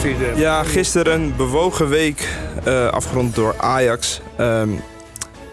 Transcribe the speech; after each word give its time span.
vierde. 0.00 0.32
Ja, 0.36 0.62
gisteren 0.62 1.12
een 1.12 1.36
bewogen 1.36 1.88
week 1.88 2.28
uh, 2.66 2.88
afgerond 2.88 3.34
door 3.34 3.54
Ajax. 3.58 4.20
Um, 4.40 4.80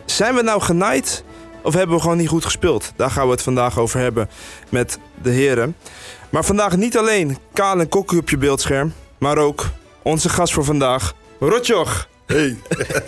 zijn 0.05 0.35
we 0.35 0.41
nou 0.41 0.61
genaaid 0.61 1.23
of 1.63 1.73
hebben 1.73 1.95
we 1.95 2.01
gewoon 2.01 2.17
niet 2.17 2.27
goed 2.27 2.45
gespeeld? 2.45 2.91
Daar 2.95 3.11
gaan 3.11 3.25
we 3.25 3.31
het 3.31 3.41
vandaag 3.41 3.79
over 3.79 3.99
hebben 3.99 4.29
met 4.69 4.99
de 5.21 5.29
heren. 5.29 5.75
Maar 6.29 6.45
vandaag 6.45 6.77
niet 6.77 6.97
alleen 6.97 7.37
Kaal 7.53 7.79
en 7.79 7.89
Kokkie 7.89 8.19
op 8.19 8.29
je 8.29 8.37
beeldscherm, 8.37 8.93
maar 9.17 9.37
ook 9.37 9.65
onze 10.01 10.29
gast 10.29 10.53
voor 10.53 10.63
vandaag, 10.63 11.13
Rotjoch. 11.39 12.07
Hey. 12.25 12.57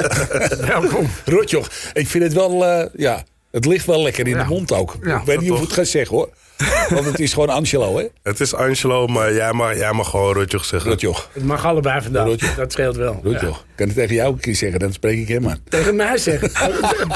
Welkom. 0.68 1.10
Rotjoch. 1.26 1.70
Ik 1.94 2.08
vind 2.08 2.24
het 2.24 2.34
wel, 2.34 2.64
uh, 2.64 2.86
ja, 2.96 3.24
het 3.52 3.66
ligt 3.66 3.86
wel 3.86 4.02
lekker 4.02 4.28
in 4.28 4.34
ja. 4.34 4.44
de 4.44 4.50
mond 4.50 4.72
ook. 4.72 4.96
Ja, 5.02 5.20
ik 5.20 5.26
weet 5.26 5.42
niet 5.42 5.52
of 5.52 5.58
ik 5.58 5.64
het 5.64 5.74
ga 5.74 5.84
zeggen 5.84 6.16
hoor. 6.16 6.30
Want 6.96 7.06
het 7.06 7.20
is 7.20 7.34
gewoon 7.34 7.50
Angelo, 7.50 7.98
hè? 7.98 8.06
Het 8.24 8.40
is 8.40 8.54
Angelo, 8.54 9.08
maar 9.08 9.34
jij 9.34 9.54
mag, 9.54 9.76
jij 9.76 9.94
mag 9.94 10.10
gewoon 10.10 10.34
Rotjoch 10.34 10.66
zeggen. 10.66 10.90
Rotjoch. 10.90 11.30
Het 11.34 11.44
mag 11.44 11.66
allebei 11.66 12.02
vandaag. 12.02 12.26
Rotjoch. 12.26 12.56
Dat 12.56 12.72
scheelt 12.72 12.96
wel. 12.96 13.20
Rotjoch. 13.24 13.58
Ja. 13.58 13.74
Kan 13.76 13.88
het 13.88 13.96
tegen 13.96 14.16
jou 14.16 14.34
een 14.34 14.40
keer 14.40 14.56
zeggen, 14.56 14.80
dan 14.80 14.94
spreek 14.94 15.20
ik 15.20 15.28
hem 15.28 15.48
aan. 15.48 15.60
Tegen 15.70 15.96
mij 15.96 16.18
zeggen. 16.18 16.52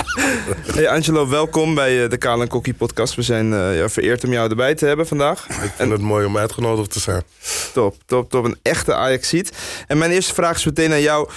hey 0.75 0.89
Angelo, 0.89 1.29
welkom 1.29 1.75
bij 1.75 2.03
eh, 2.03 2.09
de 2.09 2.17
Kaal 2.17 2.41
en 2.41 2.47
Kokkie 2.47 2.73
podcast. 2.73 3.15
We 3.15 3.21
zijn 3.21 3.51
uh, 3.51 3.77
ja, 3.77 3.89
vereerd 3.89 4.23
om 4.23 4.31
jou 4.31 4.49
erbij 4.49 4.75
te 4.75 4.85
hebben 4.85 5.07
vandaag. 5.07 5.47
Ik 5.47 5.53
vind 5.53 5.71
en... 5.77 5.89
het 5.89 6.01
mooi 6.01 6.25
om 6.25 6.37
uitgenodigd 6.37 6.91
te 6.91 6.99
zijn. 6.99 7.23
Top, 7.73 7.95
top, 8.05 8.29
top. 8.29 8.45
Een 8.45 8.57
echte 8.61 8.93
Ajax-ziet. 8.93 9.51
En 9.87 9.97
mijn 9.97 10.11
eerste 10.11 10.33
vraag 10.33 10.57
is 10.57 10.65
meteen 10.65 10.91
aan 10.91 11.01
jou. 11.01 11.29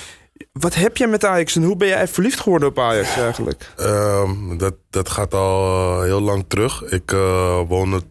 Wat 0.53 0.75
heb 0.75 0.97
jij 0.97 1.09
met 1.09 1.25
Ajax 1.25 1.57
en 1.57 1.63
hoe 1.63 1.77
ben 1.77 1.89
jij 1.89 2.09
verliefd 2.09 2.41
geworden 2.41 2.69
op 2.69 2.79
Ajax 2.79 3.17
eigenlijk? 3.17 3.73
Um, 3.81 4.59
dat, 4.59 4.75
dat 4.91 5.09
gaat 5.09 5.35
al 5.35 5.99
uh, 5.99 6.03
heel 6.03 6.21
lang 6.21 6.45
terug. 6.49 6.83
Ik 6.83 7.13
uh, 7.13 7.61
woonde, 7.69 8.03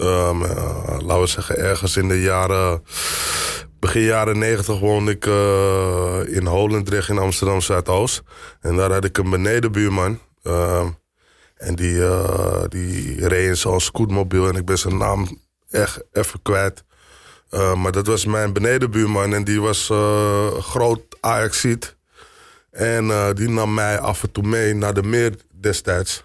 um, 0.00 0.42
uh, 0.42 0.98
laten 0.98 1.20
we 1.20 1.26
zeggen, 1.26 1.58
ergens 1.58 1.96
in 1.96 2.08
de 2.08 2.20
jaren... 2.20 2.82
Begin 3.80 4.02
jaren 4.02 4.38
negentig 4.38 4.78
woonde 4.78 5.10
ik 5.10 5.26
in 6.34 6.46
Holendrecht 6.46 7.08
in 7.08 7.18
Amsterdam 7.18 7.60
Zuidoost. 7.60 8.22
En 8.60 8.76
daar 8.76 8.92
had 8.92 9.04
ik 9.04 9.18
een 9.18 9.30
benedenbuurman. 9.30 10.18
Ehm, 10.42 10.86
en 11.56 11.74
die, 11.74 12.00
die 12.68 13.28
reed 13.28 13.48
in 13.48 13.56
zo'n 13.56 13.80
scootmobiel 13.80 14.48
en 14.48 14.54
ik 14.54 14.64
ben 14.64 14.78
zijn 14.78 14.96
naam 14.96 15.40
echt 15.70 16.02
even 16.12 16.42
kwijt. 16.42 16.84
Uh, 17.50 17.74
maar 17.74 17.92
dat 17.92 18.06
was 18.06 18.24
mijn 18.24 18.52
benedenbuurman 18.52 19.34
en 19.34 19.44
die 19.44 19.60
was 19.60 19.88
uh, 19.90 20.58
groot 20.58 21.00
Ajaxiet. 21.20 21.96
En 22.70 23.04
uh, 23.04 23.28
die 23.34 23.48
nam 23.48 23.74
mij 23.74 23.98
af 23.98 24.22
en 24.22 24.32
toe 24.32 24.46
mee 24.46 24.74
naar 24.74 24.94
de 24.94 25.02
meer 25.02 25.36
destijds. 25.50 26.24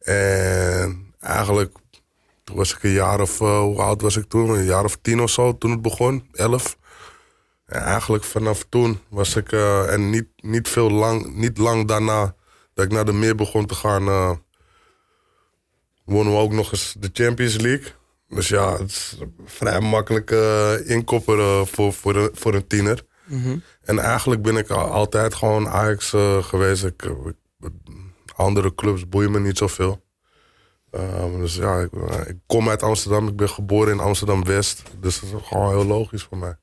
En 0.00 1.14
eigenlijk, 1.20 1.76
toen 2.44 2.56
was 2.56 2.74
ik 2.74 2.82
een 2.82 2.90
jaar 2.90 3.20
of, 3.20 3.38
hoe 3.38 3.82
oud 3.82 4.02
was 4.02 4.16
ik 4.16 4.28
toen? 4.28 4.50
Een 4.50 4.64
jaar 4.64 4.84
of 4.84 4.98
tien 5.02 5.20
of 5.20 5.30
zo 5.30 5.58
toen 5.58 5.70
het 5.70 5.82
begon, 5.82 6.28
elf. 6.32 6.78
En 7.66 7.82
eigenlijk 7.82 8.24
vanaf 8.24 8.64
toen 8.68 9.00
was 9.08 9.36
ik, 9.36 9.52
en 9.52 10.10
niet, 10.10 10.28
niet 10.36 10.68
veel 10.68 10.90
lang, 10.90 11.34
niet 11.34 11.58
lang 11.58 11.88
daarna 11.88 12.34
dat 12.74 12.84
ik 12.84 12.92
naar 12.92 13.04
de 13.04 13.12
meer 13.12 13.34
begon 13.34 13.66
te 13.66 13.74
gaan, 13.74 14.04
wonnen 16.04 16.32
we 16.32 16.38
ook 16.38 16.52
nog 16.52 16.72
eens 16.72 16.94
de 16.98 17.10
Champions 17.12 17.56
League. 17.56 17.92
Dus 18.30 18.48
ja, 18.48 18.78
het 18.78 18.90
is 18.90 19.18
vrij 19.44 19.80
makkelijk 19.80 20.30
uh, 20.30 21.64
voor, 21.64 21.92
voor, 21.92 22.16
een, 22.16 22.30
voor 22.32 22.54
een 22.54 22.66
tiener. 22.66 23.04
Mm 23.24 23.42
-hmm. 23.42 23.62
En 23.82 23.98
eigenlijk 23.98 24.42
ben 24.42 24.56
ik 24.56 24.70
altijd 24.70 25.34
gewoon 25.34 25.68
Ajax 25.68 26.12
uh, 26.12 26.42
geweest. 26.42 26.84
Ik, 26.84 27.02
ik, 27.02 27.34
andere 28.36 28.74
clubs 28.74 29.08
boeien 29.08 29.30
me 29.30 29.40
niet 29.40 29.58
zoveel. 29.58 30.04
Uh, 30.92 31.38
dus 31.38 31.54
ja, 31.54 31.78
ik, 31.78 31.92
ik, 32.26 32.36
kom 32.46 32.68
uit 32.68 32.82
Amsterdam. 32.82 33.28
Ik 33.28 33.36
ben 33.36 33.48
geboren 33.48 33.92
in 33.92 34.00
Amsterdam-West. 34.00 34.82
Dus 35.00 35.20
dat 35.20 35.30
is 35.40 35.46
gewoon 35.46 35.68
heel 35.68 35.86
logisch 35.86 36.22
voor 36.22 36.38
mij. 36.38 36.56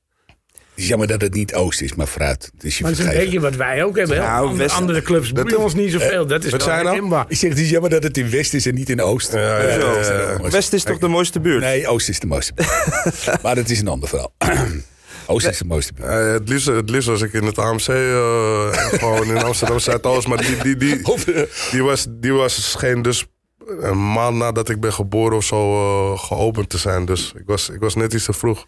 Het 0.77 0.85
is 0.85 0.91
jammer 0.91 1.07
dat 1.07 1.21
het 1.21 1.33
niet 1.33 1.53
Oost 1.53 1.81
is, 1.81 1.95
maar 1.95 2.07
fruit. 2.07 2.51
Dus 2.57 2.77
je 2.77 2.83
maar 2.83 2.91
dat 2.91 3.01
is 3.01 3.05
een 3.05 3.19
beetje 3.19 3.39
wat 3.39 3.55
wij 3.55 3.83
ook 3.83 3.97
hebben. 3.97 4.17
Nou, 4.17 4.57
West, 4.57 4.75
andere 4.75 5.01
clubs 5.01 5.31
boeien 5.31 5.59
ons 5.59 5.73
niet 5.73 5.91
zoveel. 5.91 6.27
dat 6.27 6.43
is 6.43 6.51
wat 6.51 6.63
zijn 6.63 6.85
nou? 6.85 7.25
Ik 7.27 7.37
zeg, 7.37 7.49
het 7.49 7.59
is 7.59 7.69
jammer 7.69 7.89
dat 7.89 8.03
het 8.03 8.17
in 8.17 8.29
West 8.29 8.53
is 8.53 8.65
en 8.65 8.75
niet 8.75 8.89
in 8.89 9.01
Oost. 9.01 9.33
Ja, 9.33 10.39
West 10.49 10.73
is 10.73 10.83
toch 10.83 10.97
de 10.97 11.07
mooiste 11.07 11.39
buurt? 11.39 11.61
Nee, 11.61 11.87
Oost 11.87 12.09
is 12.09 12.19
de 12.19 12.27
mooiste 12.27 12.53
buurt. 12.53 13.41
maar 13.43 13.55
dat 13.55 13.69
is 13.69 13.79
een 13.79 13.87
ander 13.87 14.09
verhaal. 14.09 14.33
Oost 15.25 15.47
is 15.47 15.57
de 15.57 15.65
mooiste 15.65 15.93
buurt. 15.93 16.09
Uh, 16.09 16.31
het, 16.31 16.49
liefst, 16.49 16.65
het 16.65 16.89
liefst 16.89 17.07
was 17.07 17.21
ik 17.21 17.33
in 17.33 17.43
het 17.43 17.57
AMC, 17.57 17.87
uh, 17.87 18.67
gewoon 19.01 19.27
in 19.27 19.43
Amsterdam 19.43 19.79
Zuidoost. 19.79 20.27
Maar 20.27 20.37
die, 20.37 20.57
die, 20.57 20.77
die, 20.77 21.01
die, 21.71 21.83
was, 21.83 22.07
die 22.09 22.33
was 22.33 22.75
geen 22.77 23.01
dus 23.01 23.25
een 23.79 24.11
maand 24.11 24.37
nadat 24.37 24.69
ik 24.69 24.79
ben 24.79 24.93
geboren 24.93 25.37
of 25.37 25.43
zo 25.43 25.73
uh, 26.11 26.19
geopend 26.19 26.69
te 26.69 26.77
zijn. 26.77 27.05
Dus 27.05 27.33
ik 27.35 27.45
was, 27.45 27.69
ik 27.69 27.79
was 27.79 27.95
net 27.95 28.13
iets 28.13 28.25
te 28.25 28.33
vroeg. 28.33 28.65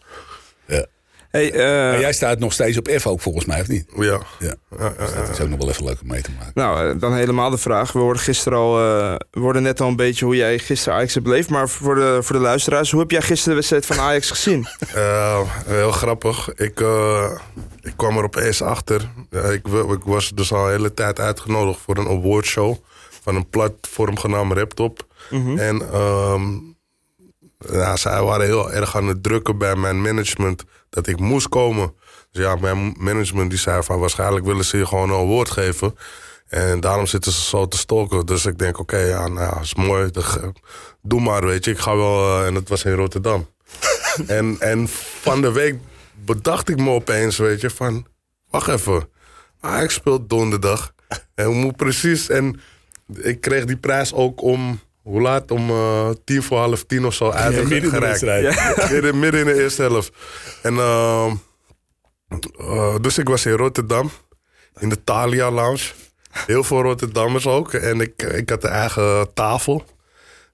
Ja. 0.67 0.85
Hey, 1.29 1.53
uh, 1.53 1.99
jij 1.99 2.13
staat 2.13 2.39
nog 2.39 2.53
steeds 2.53 2.77
op 2.77 2.89
F 2.99 3.07
ook 3.07 3.21
volgens 3.21 3.45
mij, 3.45 3.61
of 3.61 3.67
niet? 3.67 3.85
Ja. 3.95 4.21
ja. 4.39 4.55
ja, 4.79 4.93
dus 4.97 5.13
dat 5.13 5.29
is 5.29 5.39
ook 5.39 5.49
nog 5.49 5.59
wel 5.59 5.69
even 5.69 5.85
leuk 5.85 6.01
om 6.01 6.07
mee 6.07 6.21
te 6.21 6.31
maken. 6.37 6.51
Nou, 6.55 6.97
dan 6.97 7.13
helemaal 7.13 7.49
de 7.49 7.57
vraag. 7.57 7.91
We 7.91 7.99
hoorden 7.99 8.21
gisteren 8.21 8.57
al, 8.57 8.79
uh, 8.79 9.15
we 9.31 9.39
hoorden 9.39 9.63
net 9.63 9.81
al 9.81 9.87
een 9.87 9.95
beetje 9.95 10.25
hoe 10.25 10.35
jij 10.35 10.59
gisteren 10.59 10.97
Ajax 10.97 11.13
hebt 11.13 11.25
beleefd. 11.25 11.49
Maar 11.49 11.69
voor 11.69 11.95
de, 11.95 12.19
voor 12.21 12.35
de 12.35 12.41
luisteraars, 12.41 12.91
hoe 12.91 12.99
heb 12.99 13.11
jij 13.11 13.21
gisteren 13.21 13.49
de 13.49 13.55
wedstrijd 13.55 13.85
van 13.85 13.99
Ajax 13.99 14.29
gezien? 14.29 14.67
Uh, 14.95 15.41
heel 15.65 15.91
grappig. 15.91 16.53
Ik, 16.53 16.79
ik 17.81 17.93
kwam 17.95 18.17
er 18.17 18.23
opeens 18.23 18.61
achter. 18.61 19.09
ik, 19.31 19.67
ik 19.67 20.03
was 20.03 20.29
dus 20.29 20.53
al 20.53 20.65
een 20.65 20.71
hele 20.71 20.93
tijd 20.93 21.19
uitgenodigd 21.19 21.79
voor 21.79 21.97
een 21.97 22.07
awardshow. 22.07 22.75
Van 23.23 23.35
een 23.35 23.49
platform 23.49 24.17
genaamd 24.17 24.53
Raptop. 24.53 25.05
Mm 25.29 25.43
-hmm. 25.43 25.57
En... 25.57 25.95
Um, 25.95 26.77
ja, 27.71 27.95
zij 27.95 28.23
waren 28.23 28.45
heel 28.45 28.71
erg 28.71 28.95
aan 28.95 29.07
het 29.07 29.23
drukken 29.23 29.57
bij 29.57 29.75
mijn 29.75 30.01
management 30.01 30.63
dat 30.89 31.07
ik 31.07 31.19
moest 31.19 31.49
komen. 31.49 31.93
Dus 32.31 32.43
ja, 32.43 32.55
mijn 32.55 32.95
management 32.97 33.49
die 33.49 33.59
zei 33.59 33.83
van 33.83 33.99
waarschijnlijk 33.99 34.45
willen 34.45 34.65
ze 34.65 34.77
je 34.77 34.85
gewoon 34.85 35.09
een 35.09 35.25
woord 35.25 35.49
geven. 35.49 35.95
En 36.47 36.79
daarom 36.79 37.05
zitten 37.05 37.31
ze 37.31 37.41
zo 37.41 37.67
te 37.67 37.77
stalken. 37.77 38.25
Dus 38.25 38.45
ik 38.45 38.57
denk, 38.57 38.79
oké, 38.79 38.97
ja, 38.97 39.27
nou 39.27 39.55
ja, 39.55 39.61
is 39.61 39.75
mooi. 39.75 40.11
Doe 41.01 41.21
maar, 41.21 41.45
weet 41.45 41.65
je. 41.65 41.71
Ik 41.71 41.79
ga 41.79 41.95
wel... 41.95 42.45
en 42.45 42.55
het 42.55 42.69
was 42.69 42.83
in 42.83 42.93
Rotterdam. 42.93 43.47
en, 44.27 44.55
en 44.59 44.87
van 45.21 45.41
de 45.41 45.51
week 45.51 45.75
bedacht 46.25 46.69
ik 46.69 46.77
me 46.77 46.89
opeens, 46.89 47.37
weet 47.37 47.61
je, 47.61 47.69
van... 47.69 48.05
Wacht 48.49 48.67
even. 48.67 49.09
Ik 49.81 49.89
speel 49.89 50.27
donderdag. 50.27 50.93
En 51.35 51.45
hoe 51.45 51.55
moet 51.55 51.75
precies... 51.75 52.29
En 52.29 52.59
ik 53.15 53.41
kreeg 53.41 53.65
die 53.65 53.77
prijs 53.77 54.13
ook 54.13 54.41
om 54.41 54.79
hoe 55.09 55.21
laat? 55.21 55.51
Om 55.51 55.69
uh, 55.69 56.09
tien 56.23 56.43
voor 56.43 56.57
half 56.57 56.83
tien 56.83 57.05
of 57.05 57.13
zo 57.13 57.29
uit 57.29 57.55
ja, 57.55 57.67
midden 57.67 57.91
gereikt. 57.91 58.19
Ja. 58.19 58.87
midden, 58.91 59.19
midden 59.19 59.39
in 59.39 59.45
de 59.45 59.63
eerste 59.63 59.81
helft. 59.81 60.11
En, 60.61 60.73
uh, 60.73 61.31
uh, 62.59 62.95
dus 63.01 63.17
ik 63.17 63.27
was 63.27 63.45
in 63.45 63.51
Rotterdam. 63.51 64.11
In 64.79 64.89
de 64.89 65.03
Thalia 65.03 65.51
Lounge. 65.51 65.91
Heel 66.31 66.63
veel 66.63 66.81
Rotterdammers 66.81 67.47
ook. 67.47 67.73
En 67.73 68.01
ik, 68.01 68.23
ik 68.23 68.49
had 68.49 68.63
een 68.63 68.69
eigen 68.69 69.33
tafel. 69.33 69.83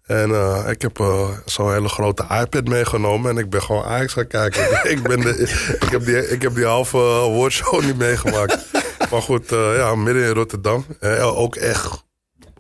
En 0.06 0.30
uh, 0.30 0.66
ik 0.70 0.82
heb 0.82 1.00
uh, 1.00 1.30
zo'n 1.46 1.74
hele 1.74 1.90
grote 1.90 2.24
iPad 2.24 2.68
meegenomen 2.68 3.32
en 3.32 3.38
ik 3.38 3.50
ben 3.50 3.62
gewoon 3.62 3.84
Ajax 3.84 4.14
gaan 4.14 4.28
kijken. 4.28 4.64
ik, 4.94 5.04
ben 5.04 5.20
de, 5.20 5.40
ik, 5.80 5.90
heb 5.90 6.06
die, 6.06 6.30
ik 6.30 6.42
heb 6.42 6.56
die 6.56 6.66
halve 6.66 6.98
awardshow 6.98 7.84
niet 7.84 7.98
meegemaakt. 7.98 8.58
maar 9.12 9.22
goed, 9.22 9.52
uh, 9.52 9.76
ja, 9.76 9.96
midden 9.96 10.24
in 10.24 10.34
Rotterdam. 10.34 10.86
ook 11.22 11.56
echt 11.56 12.05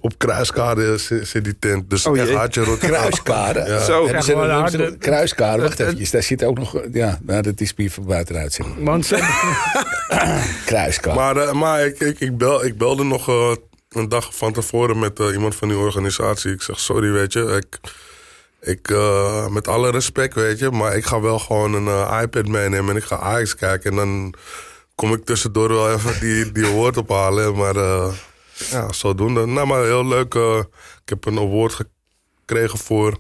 op 0.05 0.17
Kruiskade 0.17 0.97
zit 0.97 1.43
die 1.43 1.59
tent. 1.59 1.89
Dus 1.89 2.05
oh, 2.05 2.19
echt 2.19 2.31
hartje 2.31 2.63
rot. 2.63 2.77
Kruiskade? 2.77 3.59
Ja. 3.59 3.83
Zo. 3.83 4.05
Hebben 4.05 4.23
ze, 4.23 4.37
hebben 4.37 4.71
ze, 4.71 4.95
kruiskade, 4.99 5.61
wacht 5.61 5.79
even. 5.79 6.11
Daar 6.11 6.23
zit 6.23 6.43
ook 6.43 6.57
nog... 6.57 6.81
Ja, 6.91 7.19
nou, 7.21 7.41
dat 7.41 7.61
is 7.61 7.73
Pier 7.73 7.91
van 7.91 8.05
buitenuit. 8.05 8.53
Zeg. 8.53 8.65
Kruiskade. 10.65 11.15
Maar, 11.15 11.37
uh, 11.37 11.51
maar 11.51 11.85
ik, 11.85 11.99
ik, 11.99 12.19
ik, 12.19 12.37
bel, 12.37 12.65
ik 12.65 12.77
belde 12.77 13.03
nog 13.03 13.29
uh, 13.29 13.51
een 13.89 14.09
dag 14.09 14.35
van 14.35 14.53
tevoren 14.53 14.99
met 14.99 15.19
uh, 15.19 15.33
iemand 15.33 15.55
van 15.55 15.67
die 15.67 15.77
organisatie. 15.77 16.51
Ik 16.51 16.61
zeg, 16.61 16.79
sorry, 16.79 17.11
weet 17.11 17.33
je. 17.33 17.41
Ik, 17.41 17.79
ik, 18.61 18.93
met 19.49 19.67
alle 19.67 19.91
respect, 19.91 20.33
weet 20.33 20.59
je. 20.59 20.71
Maar 20.71 20.95
ik 20.95 21.05
ga 21.05 21.21
wel 21.21 21.39
gewoon 21.39 21.73
een 21.73 22.21
iPad 22.21 22.47
meenemen 22.47 22.89
en 22.89 23.01
ik 23.01 23.07
ga 23.07 23.17
Ajax 23.17 23.55
kijken. 23.55 23.89
En 23.89 23.95
dan 23.95 24.33
kom 24.95 25.13
ik 25.13 25.25
tussendoor 25.25 25.69
wel 25.69 25.91
even 25.91 26.19
die, 26.19 26.51
die 26.51 26.65
woord 26.65 26.97
ophalen. 26.97 27.55
Maar 27.55 27.75
ja, 28.55 28.91
zodoende. 28.91 29.45
Nou, 29.45 29.67
maar 29.67 29.83
heel 29.83 30.07
leuk. 30.07 30.33
Uh, 30.33 30.57
ik 31.03 31.09
heb 31.09 31.25
een 31.25 31.37
award 31.37 31.73
gekregen 32.45 32.79
voor 32.79 33.19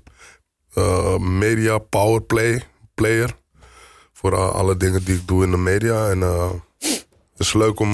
uh, 0.77 1.17
Media 1.17 1.77
Power 1.77 2.21
Play, 2.21 2.63
Player. 2.93 3.35
Voor 4.13 4.31
uh, 4.31 4.55
alle 4.55 4.77
dingen 4.77 5.03
die 5.03 5.15
ik 5.15 5.27
doe 5.27 5.43
in 5.43 5.51
de 5.51 5.57
media. 5.57 6.09
En 6.09 6.21
het 6.21 7.03
is 7.37 7.53
leuk 7.53 7.79
om 7.79 7.89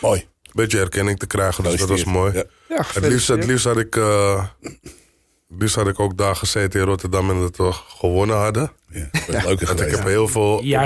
mooi. 0.00 0.20
een 0.20 0.52
beetje 0.52 0.80
erkenning 0.80 1.18
te 1.18 1.26
krijgen. 1.26 1.64
Dus 1.64 1.80
dat 1.80 1.88
was 1.88 2.04
mooi. 2.04 2.32
Ja. 2.32 2.44
Ja, 2.68 2.84
het, 2.92 3.06
liefst, 3.06 3.28
het 3.28 3.44
liefst 3.44 3.64
had 3.64 3.78
ik... 3.78 4.00
Dus 5.52 5.74
had 5.74 5.88
ik 5.88 6.00
ook 6.00 6.16
daar 6.16 6.36
gezeten 6.36 6.80
in 6.80 6.86
Rotterdam 6.86 7.30
en 7.30 7.40
dat 7.40 7.56
we 7.56 7.72
gewonnen 7.72 8.36
hadden. 8.36 8.72
Ja, 8.88 9.08
dat 9.26 9.44
leuk 9.44 9.60
ik 9.60 9.90
heb 9.90 10.04
heel 10.04 10.28
veel 10.28 10.60
ja, 10.62 10.82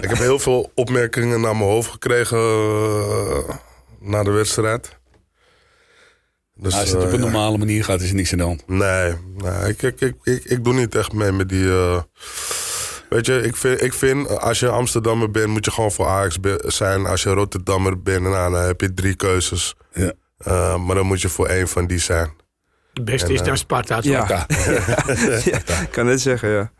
Ik 0.00 0.08
heb 0.08 0.18
heel 0.18 0.38
veel 0.38 0.70
opmerkingen 0.74 1.40
naar 1.40 1.56
mijn 1.56 1.70
hoofd 1.70 1.90
gekregen 1.90 2.38
na 4.02 4.22
de 4.22 4.30
wedstrijd. 4.30 5.00
Dus, 6.54 6.74
Als 6.74 6.90
het 6.90 7.04
op 7.04 7.12
een 7.12 7.20
normale 7.20 7.58
manier 7.58 7.84
gaat, 7.84 8.00
is 8.00 8.08
er 8.08 8.14
niks 8.14 8.32
aan 8.32 8.38
de 8.38 8.44
hand. 8.44 8.68
Nee, 8.68 9.14
nee 9.36 9.68
ik, 9.68 9.82
ik, 9.82 10.00
ik, 10.00 10.14
ik, 10.22 10.44
ik 10.44 10.64
doe 10.64 10.74
niet 10.74 10.94
echt 10.94 11.12
mee 11.12 11.32
met 11.32 11.48
die... 11.48 11.64
Uh, 11.64 12.00
Weet 13.12 13.26
je, 13.26 13.42
ik 13.42 13.56
vind, 13.56 13.82
ik 13.82 13.92
vind 13.92 14.40
als 14.40 14.60
je 14.60 14.68
Amsterdammer 14.68 15.30
bent, 15.30 15.46
moet 15.46 15.64
je 15.64 15.70
gewoon 15.70 15.92
voor 15.92 16.06
Ajax 16.06 16.38
zijn. 16.58 17.06
Als 17.06 17.22
je 17.22 17.30
Rotterdammer 17.30 18.02
bent, 18.02 18.22
nou, 18.22 18.52
dan 18.52 18.62
heb 18.62 18.80
je 18.80 18.94
drie 18.94 19.14
keuzes. 19.14 19.74
Ja. 19.92 20.12
Uh, 20.46 20.76
maar 20.84 20.94
dan 20.94 21.06
moet 21.06 21.20
je 21.20 21.28
voor 21.28 21.46
één 21.46 21.68
van 21.68 21.86
die 21.86 21.98
zijn. 21.98 22.32
De 22.92 23.02
beste 23.02 23.32
is 23.32 23.42
dan 23.42 23.56
Sparta. 23.56 23.98
Ja. 24.00 24.26
ja. 24.28 24.46
ik 25.82 25.88
kan 25.90 26.06
net 26.06 26.20
zeggen, 26.20 26.48
ja. 26.48 26.72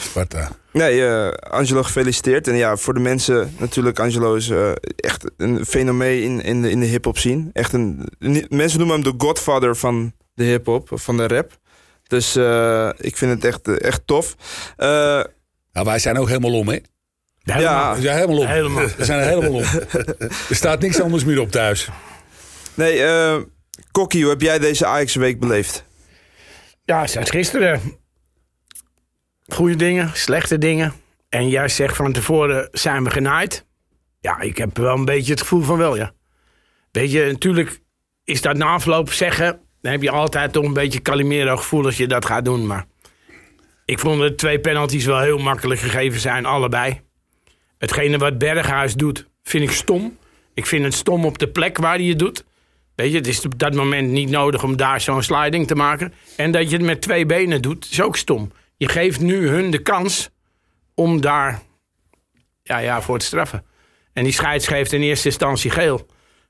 Sparta. 0.00 0.50
Nee, 0.72 0.98
uh, 0.98 1.28
Angelo 1.28 1.82
gefeliciteerd. 1.82 2.48
En 2.48 2.54
ja, 2.54 2.76
voor 2.76 2.94
de 2.94 3.00
mensen 3.00 3.54
natuurlijk, 3.58 3.98
Angelo 3.98 4.34
is 4.34 4.48
uh, 4.48 4.70
echt 4.96 5.30
een 5.36 5.66
fenomeen 5.66 6.22
in, 6.22 6.40
in 6.40 6.62
de, 6.62 6.70
in 6.70 6.80
de 6.80 6.86
hip-hop 6.86 7.18
scene. 7.18 7.50
Echt 7.52 7.72
een, 7.72 8.08
mensen 8.48 8.78
noemen 8.78 9.02
hem 9.02 9.04
de 9.04 9.24
godfather 9.24 9.76
van 9.76 10.12
de 10.34 10.44
hip-hop, 10.44 10.88
van 10.92 11.16
de 11.16 11.26
rap. 11.26 11.58
Dus 12.06 12.36
uh, 12.36 12.88
ik 12.98 13.16
vind 13.16 13.30
het 13.32 13.44
echt, 13.44 13.78
echt 13.78 14.02
tof. 14.04 14.36
nou, 14.76 15.84
wij 15.84 15.98
zijn 15.98 16.18
ook 16.18 16.28
helemaal 16.28 16.58
om, 16.58 16.68
hè? 16.68 16.78
Ja, 17.42 17.94
we 17.94 18.00
zijn 18.00 18.16
helemaal 18.16 18.38
om. 18.38 18.46
Helemaal. 18.46 18.86
We 18.96 19.04
zijn 19.04 19.20
er 19.20 19.26
helemaal 19.26 19.52
om. 19.52 19.64
er 20.48 20.56
staat 20.56 20.80
niks 20.80 21.00
anders 21.00 21.24
meer 21.24 21.40
op 21.40 21.50
thuis. 21.50 21.88
Nee, 22.74 22.98
uh, 22.98 23.36
Kokkie, 23.92 24.22
hoe 24.22 24.30
heb 24.30 24.40
jij 24.40 24.58
deze 24.58 24.86
Ajax-week 24.86 25.40
beleefd? 25.40 25.84
Ja, 26.84 27.06
sinds 27.06 27.30
gisteren 27.30 27.80
goede 29.48 29.76
dingen, 29.76 30.10
slechte 30.14 30.58
dingen. 30.58 30.92
En 31.28 31.48
jij 31.48 31.68
zegt 31.68 31.96
van 31.96 32.12
tevoren 32.12 32.68
zijn 32.72 33.04
we 33.04 33.10
genaaid. 33.10 33.66
Ja, 34.20 34.40
ik 34.40 34.56
heb 34.56 34.76
wel 34.76 34.94
een 34.94 35.04
beetje 35.04 35.30
het 35.32 35.40
gevoel 35.40 35.62
van 35.62 35.78
wel, 35.78 35.96
ja. 35.96 36.12
Weet 36.90 37.12
je, 37.12 37.26
natuurlijk 37.30 37.80
is 38.24 38.40
dat 38.40 38.56
na 38.56 38.66
afloop 38.66 39.12
zeggen... 39.12 39.60
dan 39.80 39.92
heb 39.92 40.02
je 40.02 40.10
altijd 40.10 40.52
toch 40.52 40.64
een 40.64 40.72
beetje 40.72 41.02
Calimero 41.02 41.56
gevoel 41.56 41.84
als 41.84 41.96
je 41.96 42.06
dat 42.06 42.26
gaat 42.26 42.44
doen. 42.44 42.66
Maar 42.66 42.86
ik 43.84 43.98
vond 43.98 44.20
de 44.20 44.34
twee 44.34 44.60
penalties 44.60 45.04
wel 45.04 45.20
heel 45.20 45.38
makkelijk 45.38 45.80
gegeven 45.80 46.20
zijn, 46.20 46.46
allebei. 46.46 47.00
Hetgene 47.78 48.18
wat 48.18 48.38
Berghuis 48.38 48.94
doet, 48.94 49.26
vind 49.42 49.64
ik 49.64 49.70
stom. 49.70 50.18
Ik 50.54 50.66
vind 50.66 50.84
het 50.84 50.94
stom 50.94 51.24
op 51.24 51.38
de 51.38 51.48
plek 51.48 51.78
waar 51.78 51.96
hij 51.96 52.06
het 52.06 52.18
doet. 52.18 52.44
Weet 52.94 53.10
je, 53.10 53.16
het 53.16 53.26
is 53.26 53.44
op 53.44 53.58
dat 53.58 53.74
moment 53.74 54.10
niet 54.10 54.30
nodig 54.30 54.62
om 54.62 54.76
daar 54.76 55.00
zo'n 55.00 55.22
sliding 55.22 55.66
te 55.66 55.74
maken. 55.74 56.12
En 56.36 56.50
dat 56.50 56.70
je 56.70 56.76
het 56.76 56.86
met 56.86 57.00
twee 57.00 57.26
benen 57.26 57.62
doet, 57.62 57.88
is 57.90 58.00
ook 58.02 58.16
stom 58.16 58.50
je 58.78 58.88
geeft 58.88 59.20
nu 59.20 59.48
hun 59.48 59.70
de 59.70 59.82
kans 59.82 60.30
om 60.94 61.20
daar 61.20 61.62
ja, 62.62 62.78
ja, 62.78 63.02
voor 63.02 63.18
te 63.18 63.24
straffen. 63.24 63.64
En 64.12 64.24
die 64.24 64.32
scheids 64.32 64.66
geeft 64.66 64.92
in 64.92 65.02
eerste 65.02 65.28
instantie 65.28 65.70
geel. 65.70 66.06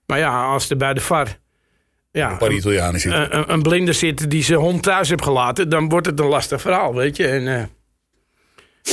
Maar 0.07 0.19
ja, 0.19 0.45
als 0.45 0.71
er 0.71 0.77
bij 0.77 0.95
de 0.95 1.01
VAR 1.01 1.39
ja, 2.11 2.41
een, 2.41 2.53
Italianen 2.53 3.35
Een, 3.35 3.53
een, 3.53 3.63
blinde 3.63 3.93
zit 3.93 4.31
die 4.31 4.43
zijn 4.43 4.59
hond 4.59 4.83
thuis 4.83 5.09
heeft 5.09 5.23
gelaten... 5.23 5.69
dan 5.69 5.89
wordt 5.89 6.07
het 6.07 6.21
een 6.21 6.27
lastig 6.27 6.61
verhaal, 6.61 6.95
weet 6.95 7.17
je. 7.17 7.29
En, 7.29 7.43
uh, 7.43 7.65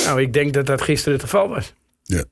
nou, 0.05 0.21
ik 0.21 0.33
denk 0.33 0.53
dat 0.53 0.65
dat 0.65 0.81
gisteren 0.81 1.13
het 1.13 1.23
geval 1.23 1.49
was. 1.49 1.73
Ja. 2.03 2.23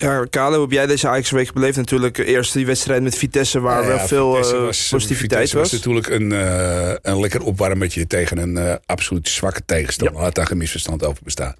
Ja, 0.00 0.26
Kale, 0.30 0.54
hoe 0.54 0.64
heb 0.64 0.72
jij 0.72 0.86
deze 0.86 1.08
Ajax-week 1.08 1.52
beleefd? 1.52 1.76
Natuurlijk 1.76 2.18
eerst 2.18 2.52
die 2.52 2.66
wedstrijd 2.66 3.02
met 3.02 3.14
Vitesse, 3.14 3.60
waar 3.60 3.86
wel 3.86 3.98
veel 3.98 4.38
uh, 4.38 4.64
was, 4.64 4.88
positiviteit 4.88 5.50
Vitesse 5.50 5.56
was. 5.56 5.70
was 5.70 5.80
natuurlijk 5.80 6.08
een, 6.08 6.30
uh, 6.30 6.94
een 7.02 7.20
lekker 7.20 7.42
opwarmetje 7.42 8.06
tegen 8.06 8.38
een 8.38 8.56
uh, 8.56 8.74
absoluut 8.86 9.28
zwakke 9.28 9.62
tegenstander. 9.64 10.16
Ja. 10.16 10.22
Had 10.22 10.34
daar 10.34 10.46
geen 10.46 10.58
misverstand 10.58 11.04
over 11.04 11.22
bestaan. 11.24 11.54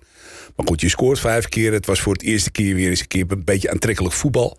Maar 0.57 0.67
goed, 0.67 0.81
je 0.81 0.89
scoort 0.89 1.21
vijf 1.21 1.49
keer. 1.49 1.73
Het 1.73 1.87
was 1.87 2.01
voor 2.01 2.13
het 2.13 2.23
eerste 2.23 2.51
keer 2.51 2.75
weer 2.75 2.91
eens 2.91 3.01
een 3.01 3.07
keer 3.07 3.25
een 3.29 3.45
beetje 3.45 3.71
aantrekkelijk 3.71 4.15
voetbal. 4.15 4.59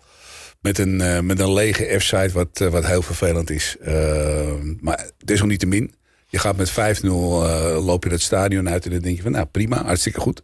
Met 0.60 0.78
een, 0.78 1.26
met 1.26 1.40
een 1.40 1.52
lege 1.52 1.98
F-site, 1.98 2.30
wat, 2.32 2.58
wat 2.70 2.86
heel 2.86 3.02
vervelend 3.02 3.50
is. 3.50 3.76
maar 4.80 5.10
desalniettemin, 5.24 5.94
je 6.26 6.38
gaat 6.38 6.56
met 6.56 6.70
5-0, 6.70 6.74
loop 7.84 8.04
je 8.04 8.10
het 8.10 8.22
stadion 8.22 8.68
uit 8.68 8.84
en 8.84 8.90
dan 8.90 9.00
denk 9.00 9.16
je 9.16 9.22
van, 9.22 9.32
nou 9.32 9.46
prima, 9.46 9.84
hartstikke 9.84 10.20
goed. 10.20 10.42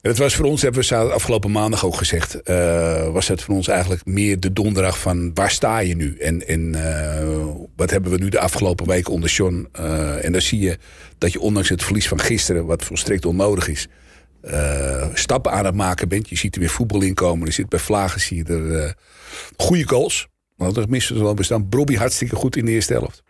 Het 0.00 0.18
was 0.18 0.34
voor 0.34 0.44
ons, 0.44 0.62
hebben 0.62 0.88
we 0.88 0.96
afgelopen 0.96 1.50
maandag 1.50 1.84
ook 1.84 1.96
gezegd, 1.96 2.38
uh, 2.44 3.08
was 3.08 3.28
het 3.28 3.42
voor 3.42 3.54
ons 3.54 3.68
eigenlijk 3.68 4.04
meer 4.04 4.40
de 4.40 4.52
donderdag 4.52 4.98
van 4.98 5.30
waar 5.34 5.50
sta 5.50 5.78
je 5.78 5.96
nu? 5.96 6.16
En, 6.18 6.46
en 6.46 6.74
uh, 6.76 7.46
wat 7.76 7.90
hebben 7.90 8.10
we 8.10 8.18
nu 8.18 8.28
de 8.28 8.40
afgelopen 8.40 8.86
weken 8.86 9.12
onder 9.12 9.30
John? 9.30 9.68
Uh, 9.80 10.24
en 10.24 10.32
dan 10.32 10.40
zie 10.40 10.60
je 10.60 10.78
dat 11.18 11.32
je 11.32 11.40
ondanks 11.40 11.68
het 11.68 11.84
verlies 11.84 12.08
van 12.08 12.20
gisteren, 12.20 12.66
wat 12.66 12.84
volstrekt 12.84 13.26
onnodig 13.26 13.68
is, 13.68 13.88
stappen 15.14 15.52
aan 15.52 15.64
het 15.64 15.74
maken 15.74 16.08
bent. 16.08 16.28
Je 16.28 16.36
ziet 16.36 16.54
er 16.54 16.60
weer 16.60 16.70
voetbal 16.70 17.02
in 17.02 17.14
komen. 17.14 17.46
Er 17.46 17.52
zit 17.52 17.68
bij 17.68 17.78
Vlagen 17.78 18.20
zie 18.20 18.36
je 18.36 18.44
er 18.44 18.94
goede 19.56 19.88
goals. 19.88 20.28
Want 20.56 20.76
er 20.76 20.88
missen 20.88 21.16
ze 21.16 21.22
wel 21.22 21.34
bestaan. 21.34 21.68
Brobby 21.68 21.96
hartstikke 21.96 22.36
goed 22.36 22.56
in 22.56 22.64
de 22.64 22.70
eerste 22.70 22.92
helft. 22.92 23.22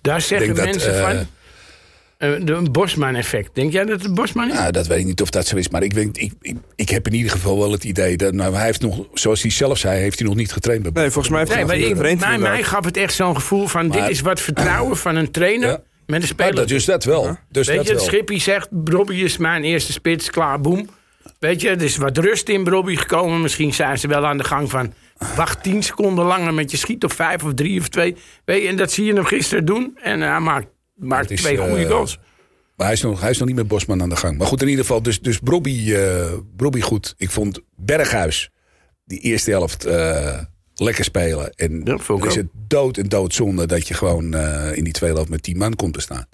Daar 0.00 0.20
zeggen 0.20 0.56
mensen 0.56 0.94
van 0.94 1.26
een 2.24 2.48
eh, 2.48 2.62
Bosman-effect. 2.70 3.54
Denk 3.54 3.72
jij 3.72 3.84
dat 3.84 4.02
het 4.02 4.14
Bosman 4.14 4.48
is? 4.48 4.54
Nou, 4.54 4.72
dat 4.72 4.86
weet 4.86 4.98
ik 4.98 5.06
niet 5.06 5.22
of 5.22 5.30
dat 5.30 5.46
zo 5.46 5.56
is. 5.56 5.68
Maar 5.68 5.82
ik, 5.82 5.92
weet, 5.92 6.18
ik, 6.18 6.32
ik, 6.40 6.56
ik 6.74 6.88
heb 6.88 7.06
in 7.06 7.14
ieder 7.14 7.30
geval 7.30 7.58
wel 7.58 7.72
het 7.72 7.84
idee 7.84 8.16
dat. 8.16 8.32
Nou, 8.32 8.54
hij 8.54 8.64
heeft 8.64 8.80
nog, 8.80 9.06
zoals 9.14 9.42
hij 9.42 9.50
zelf 9.50 9.78
zei, 9.78 10.00
heeft 10.00 10.18
hij 10.18 10.28
nog 10.28 10.36
niet 10.36 10.52
getraind. 10.52 10.94
Nee, 10.94 11.10
volgens 11.10 11.28
mij 11.28 11.38
heeft 11.38 11.54
hij 11.54 11.64
nee, 11.64 11.76
nog 11.76 11.86
niet 11.86 11.96
getraind. 11.96 12.20
Mij, 12.20 12.38
mij 12.38 12.62
gaf 12.62 12.84
het 12.84 12.96
echt 12.96 13.14
zo'n 13.14 13.34
gevoel 13.34 13.66
van: 13.66 13.88
dit 13.88 14.08
is 14.08 14.20
wat 14.20 14.40
vertrouwen 14.40 14.96
van 14.96 15.16
een 15.16 15.30
trainer. 15.30 15.80
Met 16.06 16.22
een 16.22 16.28
speler. 16.28 16.54
dat, 16.54 16.68
dus 16.68 16.84
dat 16.84 17.04
wel. 17.04 17.36
Dus 17.48 17.66
Weet 17.66 17.76
dat 17.76 17.86
je, 17.86 17.94
wel. 17.94 18.04
Schippie 18.04 18.40
zegt: 18.40 18.68
Bobby 18.70 19.14
is 19.14 19.36
mijn 19.36 19.64
eerste 19.64 19.92
spits, 19.92 20.30
klaar, 20.30 20.60
boem. 20.60 20.88
Weet 21.38 21.60
je, 21.60 21.68
er 21.68 21.82
is 21.82 21.96
wat 21.96 22.18
rust 22.18 22.48
in 22.48 22.64
Bobby 22.64 22.96
gekomen. 22.96 23.40
Misschien 23.40 23.74
zijn 23.74 23.98
ze 23.98 24.08
wel 24.08 24.26
aan 24.26 24.38
de 24.38 24.44
gang 24.44 24.70
van. 24.70 24.92
Wacht 25.36 25.62
tien 25.62 25.82
seconden 25.82 26.24
langer 26.24 26.54
met 26.54 26.70
je 26.70 26.76
schiet 26.76 27.04
of 27.04 27.12
vijf 27.12 27.44
of 27.44 27.54
drie 27.54 27.80
of 27.80 27.88
twee. 27.88 28.16
Weet 28.44 28.62
je, 28.62 28.68
en 28.68 28.76
dat 28.76 28.92
zie 28.92 29.04
je 29.04 29.12
hem 29.12 29.24
gisteren 29.24 29.64
doen. 29.64 29.98
En 30.02 30.20
hij 30.20 30.40
maakt, 30.40 30.66
maakt 30.94 31.36
twee 31.36 31.56
goede 31.56 31.82
uh, 31.82 31.90
goals. 31.90 32.18
Maar 32.76 32.86
hij 32.86 32.94
is, 32.94 33.02
nog, 33.02 33.20
hij 33.20 33.30
is 33.30 33.38
nog 33.38 33.46
niet 33.46 33.56
met 33.56 33.68
Bosman 33.68 34.02
aan 34.02 34.08
de 34.08 34.16
gang. 34.16 34.38
Maar 34.38 34.46
goed, 34.46 34.62
in 34.62 34.68
ieder 34.68 34.84
geval, 34.84 35.02
dus, 35.02 35.20
dus 35.20 35.38
Brobby, 35.38 35.92
uh, 36.60 36.80
goed. 36.80 37.14
Ik 37.16 37.30
vond 37.30 37.60
Berghuis, 37.76 38.50
die 39.04 39.18
eerste 39.18 39.50
helft, 39.50 39.86
uh, 39.86 40.38
lekker 40.74 41.04
spelen. 41.04 41.54
En 41.54 41.80
ja, 41.84 41.98
er 42.06 42.26
is 42.26 42.34
het 42.34 42.46
dood 42.52 42.96
en 42.96 43.08
doodzonde 43.08 43.66
dat 43.66 43.88
je 43.88 43.94
gewoon 43.94 44.34
uh, 44.34 44.76
in 44.76 44.84
die 44.84 44.92
tweede 44.92 45.16
helft 45.16 45.30
met 45.30 45.42
tien 45.42 45.56
man 45.56 45.76
komt 45.76 45.94
te 45.94 46.00
staan. 46.00 46.26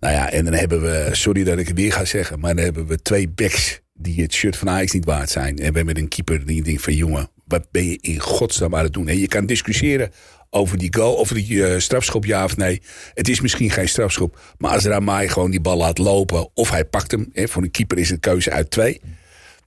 Nou 0.00 0.14
ja, 0.14 0.30
en 0.30 0.44
dan 0.44 0.54
hebben 0.54 0.80
we, 0.80 1.08
sorry 1.12 1.44
dat 1.44 1.58
ik 1.58 1.68
het 1.68 1.76
weer 1.76 1.92
ga 1.92 2.04
zeggen, 2.04 2.40
maar 2.40 2.54
dan 2.54 2.64
hebben 2.64 2.86
we 2.86 3.02
twee 3.02 3.28
backs 3.28 3.80
die 3.94 4.22
het 4.22 4.32
shirt 4.32 4.56
van 4.56 4.68
Ajax 4.68 4.92
niet 4.92 5.04
waard 5.04 5.30
zijn. 5.30 5.58
En 5.58 5.70
we 5.70 5.76
hebben 5.76 5.98
een 5.98 6.08
keeper 6.08 6.46
die 6.46 6.62
denkt 6.62 6.82
van 6.82 6.94
jongen, 6.94 7.30
wat 7.46 7.70
ben 7.70 7.84
je 7.84 7.98
in 8.00 8.20
godsnaam 8.20 8.74
aan 8.74 8.84
het 8.84 8.92
doen? 8.92 9.08
En 9.08 9.18
je 9.18 9.28
kan 9.28 9.46
discussiëren 9.46 10.10
over 10.50 10.78
die 10.78 10.94
goal, 10.94 11.18
over 11.18 11.34
die 11.34 11.50
uh, 11.50 11.78
strafschop, 11.78 12.24
ja 12.24 12.44
of 12.44 12.56
nee. 12.56 12.82
Het 13.14 13.28
is 13.28 13.40
misschien 13.40 13.70
geen 13.70 13.88
strafschop. 13.88 14.38
Maar 14.58 14.72
als 14.72 14.84
Ramai 14.84 15.28
gewoon 15.28 15.50
die 15.50 15.60
bal 15.60 15.76
laat 15.76 15.98
lopen 15.98 16.48
of 16.54 16.70
hij 16.70 16.84
pakt 16.84 17.10
hem. 17.10 17.30
Hè, 17.32 17.48
voor 17.48 17.62
een 17.62 17.70
keeper 17.70 17.98
is 17.98 18.10
het 18.10 18.20
keuze 18.20 18.50
uit 18.50 18.70
twee. 18.70 19.00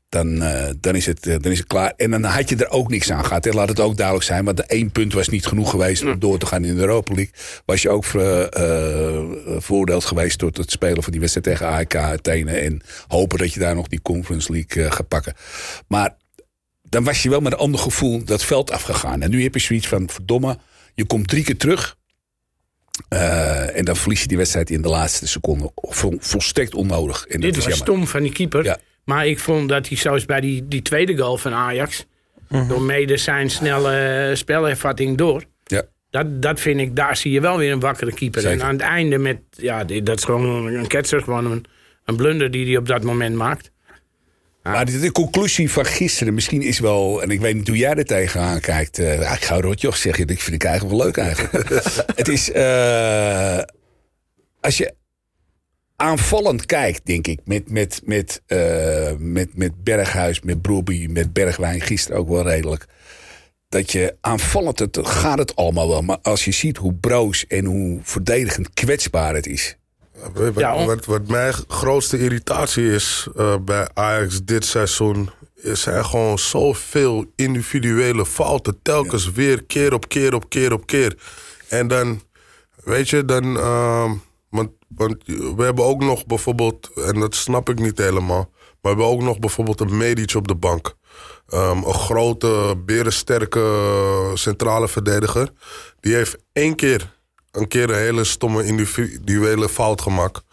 Dan, 0.10 0.44
uh, 0.44 0.64
dan, 0.80 0.96
is 0.96 1.06
het, 1.06 1.26
uh, 1.26 1.36
dan 1.40 1.52
is 1.52 1.58
het 1.58 1.68
klaar. 1.68 1.94
En 1.98 2.12
dan 2.12 2.24
had 2.24 2.50
je 2.50 2.56
er 2.56 2.70
ook 2.70 2.90
niks 2.90 3.12
aan 3.12 3.26
gehad. 3.26 3.46
Hè. 3.46 3.52
Laat 3.52 3.70
het 3.70 3.80
ook 3.80 3.98
duidelijk 3.98 4.26
zijn. 4.26 4.46
Want 4.46 4.58
de 4.58 4.64
één 4.64 4.92
punt 4.92 5.14
was 5.14 5.28
niet 5.28 5.46
genoeg 5.46 5.70
geweest 5.70 6.04
om 6.04 6.20
door 6.20 6.38
te 6.38 6.46
gaan 6.46 6.66
in 6.66 6.76
de 6.76 6.82
Europa 6.82 7.14
League. 7.14 7.34
Was 7.66 7.82
je 7.82 7.90
ook 7.90 8.06
veroordeeld 8.06 10.06
geweest 10.06 10.40
door 10.40 10.52
het 10.54 10.72
spelen 10.72 11.04
van 11.04 11.12
die 11.12 11.22
wedstrijd 11.22 11.48
tegen 11.48 11.68
AEK 11.68 11.96
Athene. 11.96 12.52
En 12.52 12.82
hopen 13.08 13.38
dat 13.38 13.54
je 13.54 13.60
daar 13.60 13.76
nog 13.76 13.88
die 13.88 14.02
Conference 14.02 14.52
League 14.52 14.92
gaat 14.92 15.08
pakken. 15.08 15.34
Maar 15.88 16.16
dan 16.90 17.04
was 17.04 17.24
je 17.24 17.30
wel 17.30 17.40
met 17.40 17.54
een 17.54 17.60
ander 17.60 17.80
gevoel 17.80 18.24
dat 18.24 18.44
veld 18.44 18.72
afgegaan. 18.72 19.22
En 19.22 19.30
nu 19.30 19.44
heb 19.44 19.54
je 19.54 19.60
zoiets 19.60 19.88
van, 19.88 20.10
verdomme, 20.10 20.58
je 20.94 21.06
komt 21.06 21.28
drie 21.28 21.44
keer 21.44 21.58
terug. 21.58 21.98
Uh, 23.10 23.78
en 23.78 23.86
dan 23.86 23.96
verlies 23.96 24.22
je 24.22 24.28
die 24.28 24.38
wedstrijd 24.38 24.70
in 24.70 24.82
de 24.82 24.90
laatste 24.90 25.28
seconde. 25.28 25.72
Vol, 25.76 26.18
volstrekt 26.20 26.76
onnodig. 26.76 27.26
En 27.26 27.42
Dit 27.42 27.64
was 27.64 27.78
stom 27.78 28.08
van 28.08 28.22
die 28.22 28.32
keeper. 28.32 28.64
Ja. 28.64 28.78
Maar 29.04 29.28
ik 29.28 29.40
vond 29.40 29.70
dat 29.70 29.88
hij 29.88 29.98
zoals 29.98 30.26
bij 30.26 30.42
die, 30.42 30.68
die 30.68 30.82
tweede 30.82 31.18
goal 31.18 31.38
van 31.38 31.54
Ajax... 31.54 32.06
Mhm. 32.50 32.68
door 32.68 32.82
mede 32.82 33.18
zijn 33.18 33.50
snelle 33.50 34.32
spelervatting 34.34 35.18
door... 35.18 35.44
Ja. 35.64 35.84
Dat, 36.10 36.42
dat 36.42 36.60
vind 36.60 36.80
ik, 36.80 36.96
daar 36.96 37.18
zie 37.18 37.32
je 37.32 37.42
wel 37.42 37.58
weer 37.58 37.72
een 37.72 37.80
wakkere 37.80 38.14
keeper. 38.14 38.42
Zeker. 38.42 38.60
En 38.60 38.66
aan 38.66 38.74
het 38.74 38.82
einde 38.82 39.18
met, 39.18 39.40
ja, 39.50 39.84
dat 39.84 40.18
is 40.18 40.24
gewoon 40.24 40.66
een 40.66 40.88
ketser, 40.88 41.22
gewoon 41.22 41.52
een, 41.52 41.66
een 42.06 42.16
blunder 42.16 42.52
die 42.52 42.66
hij 42.66 42.78
op 42.78 42.88
dat 42.88 43.04
moment 43.04 43.36
maakt. 43.36 43.72
Maar 44.64 44.86
de, 44.86 45.12
conclusie 45.12 45.72
van 45.72 45.86
gisteren 45.86 46.34
misschien 46.34 46.62
is 46.62 46.80
wel... 46.80 47.22
en 47.22 47.30
ik 47.30 47.40
weet 47.40 47.56
niet 47.56 47.68
hoe 47.68 47.78
jij 47.78 47.94
er 47.94 48.06
tegenaan 48.06 48.60
kijkt. 48.60 49.00
Uh, 49.00 49.34
ik 49.34 49.44
ga 49.44 49.62
rotjoch 49.62 49.98
zeggen, 49.98 50.28
dat 50.28 50.38
vind 50.38 50.56
ik 50.56 50.64
eigenlijk 50.64 50.96
wel 50.98 51.06
leuk 51.06 51.18
eigenlijk. 51.18 51.84
het 52.16 52.28
is... 52.28 52.50
Uh, 52.50 53.60
als 54.60 54.78
je 54.78 54.94
aanvallend 55.96 56.66
kijkt, 56.66 57.06
denk 57.06 57.28
ik... 57.28 57.40
met, 57.46 57.70
met, 57.70 58.02
met, 58.04 58.42
uh, 58.48 59.12
met, 59.18 59.58
met 59.58 59.84
Berghuis, 59.84 60.42
met 60.42 60.62
Broby, 60.62 61.08
met 61.10 61.34
Bergwijn... 61.34 61.82
gisteren 61.82 62.20
ook 62.20 62.30
wel 62.30 62.44
redelijk... 62.44 62.86
dat 63.70 63.92
je 63.92 64.18
aanvallend... 64.22 64.80
Het, 64.80 65.00
gaat 65.02 65.38
het 65.38 65.56
allemaal 65.56 65.90
wel. 65.90 66.02
Maar 66.02 66.20
als 66.22 66.46
je 66.46 66.52
ziet 66.52 66.78
hoe 66.78 66.94
broos 66.94 67.48
en 67.48 67.66
hoe 67.66 68.00
verdedigend 68.02 68.74
kwetsbaar 68.74 69.36
het 69.36 69.48
is... 69.48 69.78
Wat, 70.34 70.54
ja, 70.56 70.86
wat, 70.86 71.06
wat, 71.06 71.28
mijn 71.28 71.54
grootste 71.68 72.20
irritatie 72.20 72.92
is 72.92 73.28
uh, 73.36 73.56
bij 73.58 73.88
Ajax 73.94 74.44
dit 74.44 74.66
seizoen... 74.66 75.30
Er 75.64 75.78
zijn 75.78 76.06
gewoon 76.06 76.40
zoveel 76.40 77.26
individuele 77.36 78.26
fouten. 78.26 78.80
Telkens 78.82 79.32
weer 79.32 79.64
keer 79.64 79.94
op 79.94 80.08
keer 80.08 80.34
op 80.34 80.50
keer 80.50 80.74
op 80.74 80.86
keer. 80.86 81.18
En 81.68 81.88
dan, 81.88 82.22
weet 82.84 83.10
je, 83.10 83.26
dan... 83.26 83.58
Uh, 83.58 84.12
want, 84.50 84.70
want 84.88 85.16
we 85.26 85.64
hebben 85.64 85.86
ook 85.86 86.04
nog 86.04 86.26
bijvoorbeeld, 86.26 86.92
en 86.96 87.20
dat 87.20 87.36
snap 87.36 87.70
ik 87.70 87.80
niet 87.80 87.98
helemaal... 87.98 88.52
we 88.82 88.88
hebben 88.88 89.06
ook 89.06 89.22
nog 89.22 89.40
bijvoorbeeld 89.40 89.80
een 89.80 89.98
Medic 89.98 90.34
op 90.36 90.48
de 90.48 90.56
bank. 90.56 90.96
Ehm, 91.48 91.78
een 91.78 91.94
grote, 91.94 92.76
berensterke 92.86 94.32
centrale 94.34 94.88
verdediger. 94.88 95.50
Die 96.00 96.16
heeft 96.16 96.38
één 96.54 96.76
keer, 96.76 97.14
een 97.54 97.68
keer 97.68 97.90
een 97.90 97.96
hele 97.96 98.24
stomme 98.24 98.66
individuele 98.66 99.70
fout 99.70 100.02
gemaakt. 100.02 100.44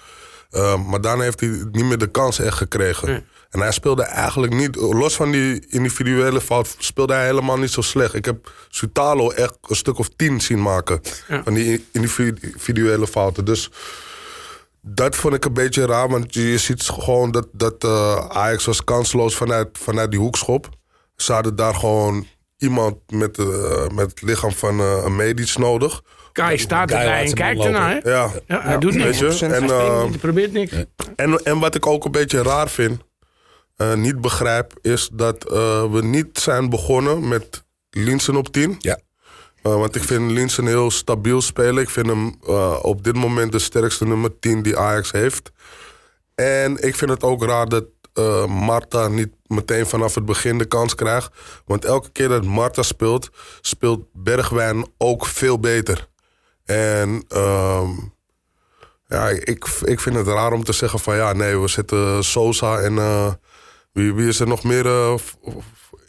Ehm, 0.51 0.89
maar 0.89 1.01
daarna 1.01 1.23
heeft 1.23 1.41
hij 1.41 1.49
niet 1.73 1.85
meer 1.85 1.99
de 1.99 2.11
kans 2.11 2.39
echt 2.39 2.57
gekregen. 2.57 3.25
En 3.51 3.61
hij 3.61 3.73
speelde 3.73 4.03
eigenlijk 4.03 4.55
niet, 4.55 4.77
los 4.77 5.15
van 5.17 5.31
die 5.31 5.67
individuele 5.69 6.41
fout, 6.41 6.77
speelde 6.79 7.13
hij 7.13 7.25
helemaal 7.25 7.59
niet 7.59 7.71
zo 7.71 7.81
slecht. 7.81 8.15
Ik 8.15 8.25
heb 8.25 8.51
Sutalo 8.69 9.31
echt 9.31 9.59
een 9.69 9.77
stuk 9.77 9.99
of 9.99 10.09
tien 10.17 10.41
zien 10.41 10.63
maken 10.63 11.01
van 11.45 11.55
die 11.55 11.87
individuele 11.93 13.07
fouten. 13.07 13.45
Dus 13.45 13.71
dat 14.81 15.17
vond 15.17 15.35
ik 15.35 15.45
een 15.45 15.53
beetje 15.53 15.87
raar, 15.87 16.09
want 16.09 16.35
je 16.35 16.59
ziet 16.59 16.83
gewoon 16.83 17.31
dat, 17.31 17.49
dat 17.53 17.85
uh, 17.85 18.27
Ajax 18.29 18.65
was 18.65 18.85
kansloos 18.85 19.37
vanuit, 19.37 19.69
vanuit 19.73 20.11
die 20.11 20.21
hoekschop. 20.21 20.69
Ze 21.17 21.33
hadden 21.33 21.57
daar 21.57 21.75
gewoon 21.75 22.27
iemand 22.57 22.97
met, 23.13 23.39
uh, 23.39 23.89
met 23.89 24.11
het 24.11 24.23
lichaam 24.23 24.53
van 24.53 24.81
uh, 24.81 25.03
een 25.05 25.17
medisch 25.17 25.57
nodig. 25.57 26.03
Kai 26.41 26.59
staat 26.59 26.91
erbij 26.91 27.25
en 27.25 27.35
kijkt 27.35 27.65
ernaar. 27.65 28.09
Ja. 28.09 28.31
ja. 28.47 28.61
hij 28.63 28.79
doet 28.79 28.95
niks. 28.95 29.41
En, 29.41 29.65
hij 29.65 30.19
probeert 30.21 30.53
niks. 30.53 30.73
En, 31.17 31.43
en 31.43 31.59
wat 31.59 31.75
ik 31.75 31.87
ook 31.87 32.05
een 32.05 32.11
beetje 32.11 32.43
raar 32.43 32.69
vind, 32.69 33.01
niet 33.95 34.21
begrijp, 34.21 34.73
is 34.83 35.11
dat 35.13 35.45
we 35.91 36.01
niet 36.03 36.39
zijn 36.39 36.71
begonnen 36.71 37.29
met 37.29 37.65
Linsen 37.91 38.37
op 38.37 38.53
10. 38.53 38.77
Ja. 38.79 38.99
Uh, 39.63 39.75
want 39.75 39.97
ik 39.97 40.05
vind 40.05 40.31
Linsen 40.31 40.67
heel 40.67 40.91
stabiel 40.91 41.41
spelen. 41.41 41.83
Ik 41.83 41.91
vind 41.91 42.07
hem 42.07 42.35
uh, 42.49 42.79
op 42.83 43.05
dit 43.05 43.15
moment 43.15 43.53
de 43.53 43.59
sterkste 43.59 44.07
nummer 44.07 44.39
10 44.39 44.63
die 44.63 44.77
Ajax 44.77 45.13
heeft. 45.13 45.53
En 46.35 46.83
ik 46.87 46.97
vind 46.97 47.11
het 47.11 47.23
ook 47.23 47.45
raar 47.45 47.69
dat 47.69 47.85
uh, 48.15 48.47
Marta 48.47 49.09
niet 49.09 49.29
meteen 49.47 49.87
vanaf 49.87 50.15
het 50.15 50.25
begin 50.25 50.59
de 50.59 50.65
kans 50.65 50.95
krijgt. 50.95 51.33
Want 51.65 51.85
elke 51.85 52.11
keer 52.11 52.29
dat 52.29 52.45
Marta 52.45 52.83
speelt, 52.83 53.31
speelt 53.61 54.05
Bergwijn 54.13 54.87
ook 54.99 55.27
veel 55.27 55.59
beter. 55.59 56.09
En 56.71 57.25
um, 57.35 58.13
ja, 59.07 59.29
ik, 59.29 59.65
ik 59.85 60.01
vind 60.01 60.17
het 60.17 60.27
raar 60.27 60.53
om 60.53 60.65
te 60.65 60.73
zeggen 60.73 60.99
van 60.99 61.17
ja, 61.17 61.33
nee, 61.33 61.59
we 61.59 61.69
zetten 61.69 62.25
Sosa 62.25 62.79
en 62.79 62.95
wie, 63.93 64.15
wie 64.15 64.29
is 64.29 64.41
er 64.41 64.47
nog 64.47 64.65
meer 64.65 64.87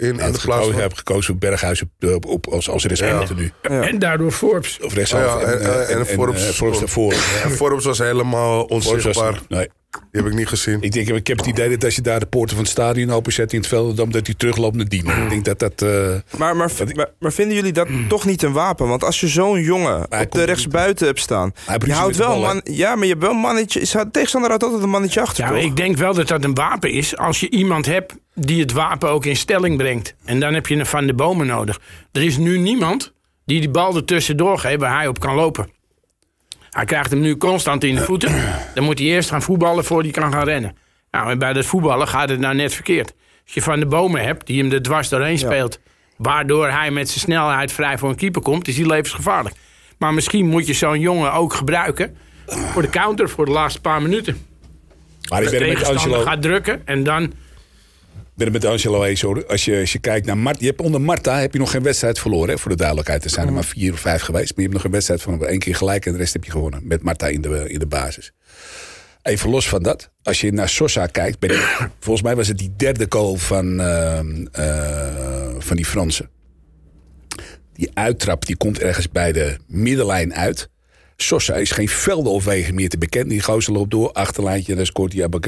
in, 0.01 0.19
in 0.19 0.31
de 0.31 0.39
plaats 0.41 0.65
van... 0.65 0.73
heb 0.73 0.93
gekozen 0.93 1.23
voor 1.23 1.35
Berghuis 1.35 1.81
op, 1.81 2.25
op, 2.25 2.47
als, 2.47 2.69
als 2.69 2.85
rechtsbuiten 2.85 3.35
ja. 3.35 3.41
nu. 3.41 3.51
Ja. 3.61 3.87
En 3.87 3.99
daardoor 3.99 4.31
Forbes. 4.31 4.79
Of 4.79 4.93
rechtshalf. 4.93 5.41
Ja, 5.41 5.47
en, 5.47 5.59
en, 5.61 5.87
en, 5.87 5.97
en, 5.97 6.05
Forbes, 6.05 6.47
en, 6.47 6.53
Forbes 6.53 6.79
daarvoor. 6.79 7.13
Forbes 7.61 7.85
was 7.85 7.97
helemaal 7.97 8.63
onzichtbaar. 8.63 9.31
Was, 9.31 9.41
nee. 9.47 9.69
Die 9.91 10.21
heb 10.21 10.31
ik 10.31 10.37
niet 10.37 10.47
gezien. 10.47 10.81
Ik, 10.81 10.91
denk, 10.91 11.07
ik 11.09 11.27
heb 11.27 11.37
het 11.37 11.47
idee 11.47 11.69
dat 11.69 11.83
als 11.83 11.95
je 11.95 12.01
daar 12.01 12.19
de 12.19 12.25
poorten 12.25 12.55
van 12.55 12.63
het 12.63 12.73
stadion 12.73 13.11
openzet 13.11 13.53
in 13.53 13.59
het 13.59 13.67
veld, 13.67 13.97
dan 13.97 14.09
dat 14.09 14.25
hij 14.25 14.35
terugloopt 14.35 14.75
naar 14.75 14.87
Diemen. 14.87 15.23
Ik 15.23 15.29
denk 15.29 15.45
dat 15.45 15.59
dat. 15.59 15.81
Uh, 15.81 16.15
maar, 16.37 16.55
maar, 16.55 16.71
maar, 16.95 17.09
maar, 17.19 17.31
vinden 17.31 17.55
jullie 17.55 17.71
dat 17.71 17.87
toch 18.07 18.25
niet 18.25 18.43
een 18.43 18.51
wapen? 18.51 18.87
Want 18.87 19.03
als 19.03 19.19
je 19.19 19.27
zo'n 19.27 19.61
jongen 19.61 20.03
op 20.21 20.31
de 20.31 20.43
rechtsbuiten 20.43 21.05
hebt 21.05 21.19
staan, 21.19 21.53
je 21.85 21.93
houdt 21.93 22.15
wel 22.15 22.39
man, 22.39 22.61
ja, 22.63 22.95
maar 22.95 23.03
je 23.03 23.09
hebt 23.09 23.23
wel 23.23 23.31
een 23.31 23.37
mannetje. 23.37 24.09
Tegenstander 24.11 24.49
houdt 24.49 24.63
altijd 24.63 24.83
een 24.83 24.89
mannetje 24.89 25.21
achter. 25.21 25.55
Ja, 25.55 25.61
ik 25.61 25.75
denk 25.75 25.97
wel 25.97 26.13
dat 26.13 26.27
dat 26.27 26.43
een 26.43 26.55
wapen 26.55 26.91
is 26.91 27.17
als 27.17 27.39
je 27.39 27.49
iemand 27.49 27.85
hebt 27.85 28.13
die 28.35 28.61
het 28.61 28.71
wapen 28.71 29.09
ook 29.09 29.25
in 29.25 29.35
stelling 29.35 29.77
brengt. 29.77 30.15
En 30.25 30.39
dan 30.39 30.53
heb 30.53 30.67
je 30.67 30.75
een 30.75 30.85
van 30.85 31.07
de 31.07 31.13
bomen 31.13 31.47
nodig. 31.47 31.79
Er 32.11 32.23
is 32.23 32.37
nu 32.37 32.57
niemand 32.57 33.13
die 33.45 33.59
die 33.59 33.69
bal 33.69 33.95
ertussen 33.95 34.37
doorgeeft 34.37 34.79
waar 34.79 34.95
hij 34.97 35.07
op 35.07 35.19
kan 35.19 35.35
lopen. 35.35 35.69
Hij 36.71 36.85
krijgt 36.85 37.09
hem 37.09 37.19
nu 37.19 37.37
constant 37.37 37.83
in 37.83 37.95
de 37.95 38.01
voeten. 38.01 38.43
Dan 38.73 38.83
moet 38.83 38.99
hij 38.99 39.07
eerst 39.07 39.29
gaan 39.29 39.41
voetballen 39.41 39.85
voordat 39.85 40.13
hij 40.13 40.23
kan 40.23 40.33
gaan 40.33 40.45
rennen. 40.45 40.75
Nou, 41.11 41.31
en 41.31 41.39
bij 41.39 41.53
dat 41.53 41.65
voetballen 41.65 42.07
gaat 42.07 42.29
het 42.29 42.39
nou 42.39 42.55
net 42.55 42.73
verkeerd. 42.73 43.13
Als 43.43 43.53
je 43.53 43.61
van 43.61 43.79
de 43.79 43.85
bomen 43.85 44.23
hebt 44.23 44.47
die 44.47 44.61
hem 44.61 44.71
er 44.71 44.81
dwars 44.81 45.09
doorheen 45.09 45.37
speelt... 45.37 45.79
waardoor 46.17 46.69
hij 46.69 46.91
met 46.91 47.09
zijn 47.09 47.19
snelheid 47.19 47.71
vrij 47.71 47.97
voor 47.97 48.09
een 48.09 48.15
keeper 48.15 48.41
komt... 48.41 48.67
is 48.67 48.77
hij 48.77 48.85
levensgevaarlijk. 48.85 49.55
Maar 49.97 50.13
misschien 50.13 50.47
moet 50.47 50.67
je 50.67 50.73
zo'n 50.73 50.99
jongen 50.99 51.33
ook 51.33 51.53
gebruiken... 51.53 52.17
voor 52.45 52.81
de 52.81 52.89
counter 52.89 53.29
voor 53.29 53.45
de 53.45 53.51
laatste 53.51 53.81
paar 53.81 54.01
minuten. 54.01 54.45
Maar 55.29 55.43
ik 55.43 55.49
ben 55.49 55.67
met 55.67 55.85
Angelo... 55.85 56.21
gaat 56.21 56.41
drukken 56.41 56.81
en 56.85 57.03
dan 57.03 57.33
ben 58.43 58.53
het 58.53 58.63
met 58.63 58.71
Angelo 58.71 59.03
eens 59.03 59.25
Als 59.25 59.65
je, 59.65 59.79
als 59.79 59.91
je 59.91 59.99
kijkt 59.99 60.25
naar 60.25 60.37
Marta. 60.37 60.59
Je 60.59 60.65
hebt 60.65 60.81
onder 60.81 61.01
Marta 61.01 61.39
heb 61.39 61.53
je 61.53 61.59
nog 61.59 61.71
geen 61.71 61.83
wedstrijd 61.83 62.19
verloren. 62.19 62.49
Hè, 62.49 62.57
voor 62.57 62.71
de 62.71 62.77
duidelijkheid. 62.77 63.23
Er 63.23 63.29
zijn 63.29 63.45
er 63.45 63.51
mm. 63.51 63.57
maar 63.57 63.67
vier 63.67 63.93
of 63.93 63.99
vijf 63.99 64.21
geweest. 64.21 64.49
Maar 64.49 64.55
je 64.55 64.61
hebt 64.61 64.73
nog 64.73 64.83
een 64.83 64.91
wedstrijd 64.91 65.21
van 65.21 65.45
één 65.45 65.59
keer 65.59 65.75
gelijk. 65.75 66.05
En 66.05 66.11
de 66.11 66.17
rest 66.17 66.33
heb 66.33 66.43
je 66.43 66.51
gewonnen. 66.51 66.87
Met 66.87 67.03
Marta 67.03 67.27
in 67.27 67.41
de, 67.41 67.69
in 67.69 67.79
de 67.79 67.85
basis. 67.85 68.31
Even 69.21 69.49
los 69.49 69.69
van 69.69 69.83
dat. 69.83 70.11
Als 70.23 70.41
je 70.41 70.51
naar 70.51 70.69
Sosa 70.69 71.05
kijkt. 71.05 71.39
Ben 71.39 71.49
volgens 71.99 72.21
mij 72.21 72.35
was 72.35 72.47
het 72.47 72.57
die 72.57 72.73
derde 72.77 73.05
goal 73.09 73.35
van, 73.35 73.79
uh, 73.79 74.19
uh, 74.59 75.55
van 75.57 75.75
die 75.75 75.85
Fransen. 75.85 76.29
Die 77.73 77.89
uittrap 77.93 78.45
die 78.45 78.57
komt 78.57 78.79
ergens 78.79 79.09
bij 79.09 79.31
de 79.31 79.57
middenlijn 79.67 80.33
uit. 80.33 80.69
Sosa 81.21 81.53
is 81.53 81.71
geen 81.71 81.89
velden 81.89 82.31
of 82.31 82.45
wegen 82.45 82.75
meer 82.75 82.89
te 82.89 82.97
bekennen. 82.97 83.29
Die 83.29 83.41
gozer 83.41 83.73
loopt 83.73 83.91
door, 83.91 84.11
achterlijntje, 84.11 84.75
dan 84.75 84.85
scoort 84.85 85.13
hij 85.13 85.23
Abba 85.23 85.39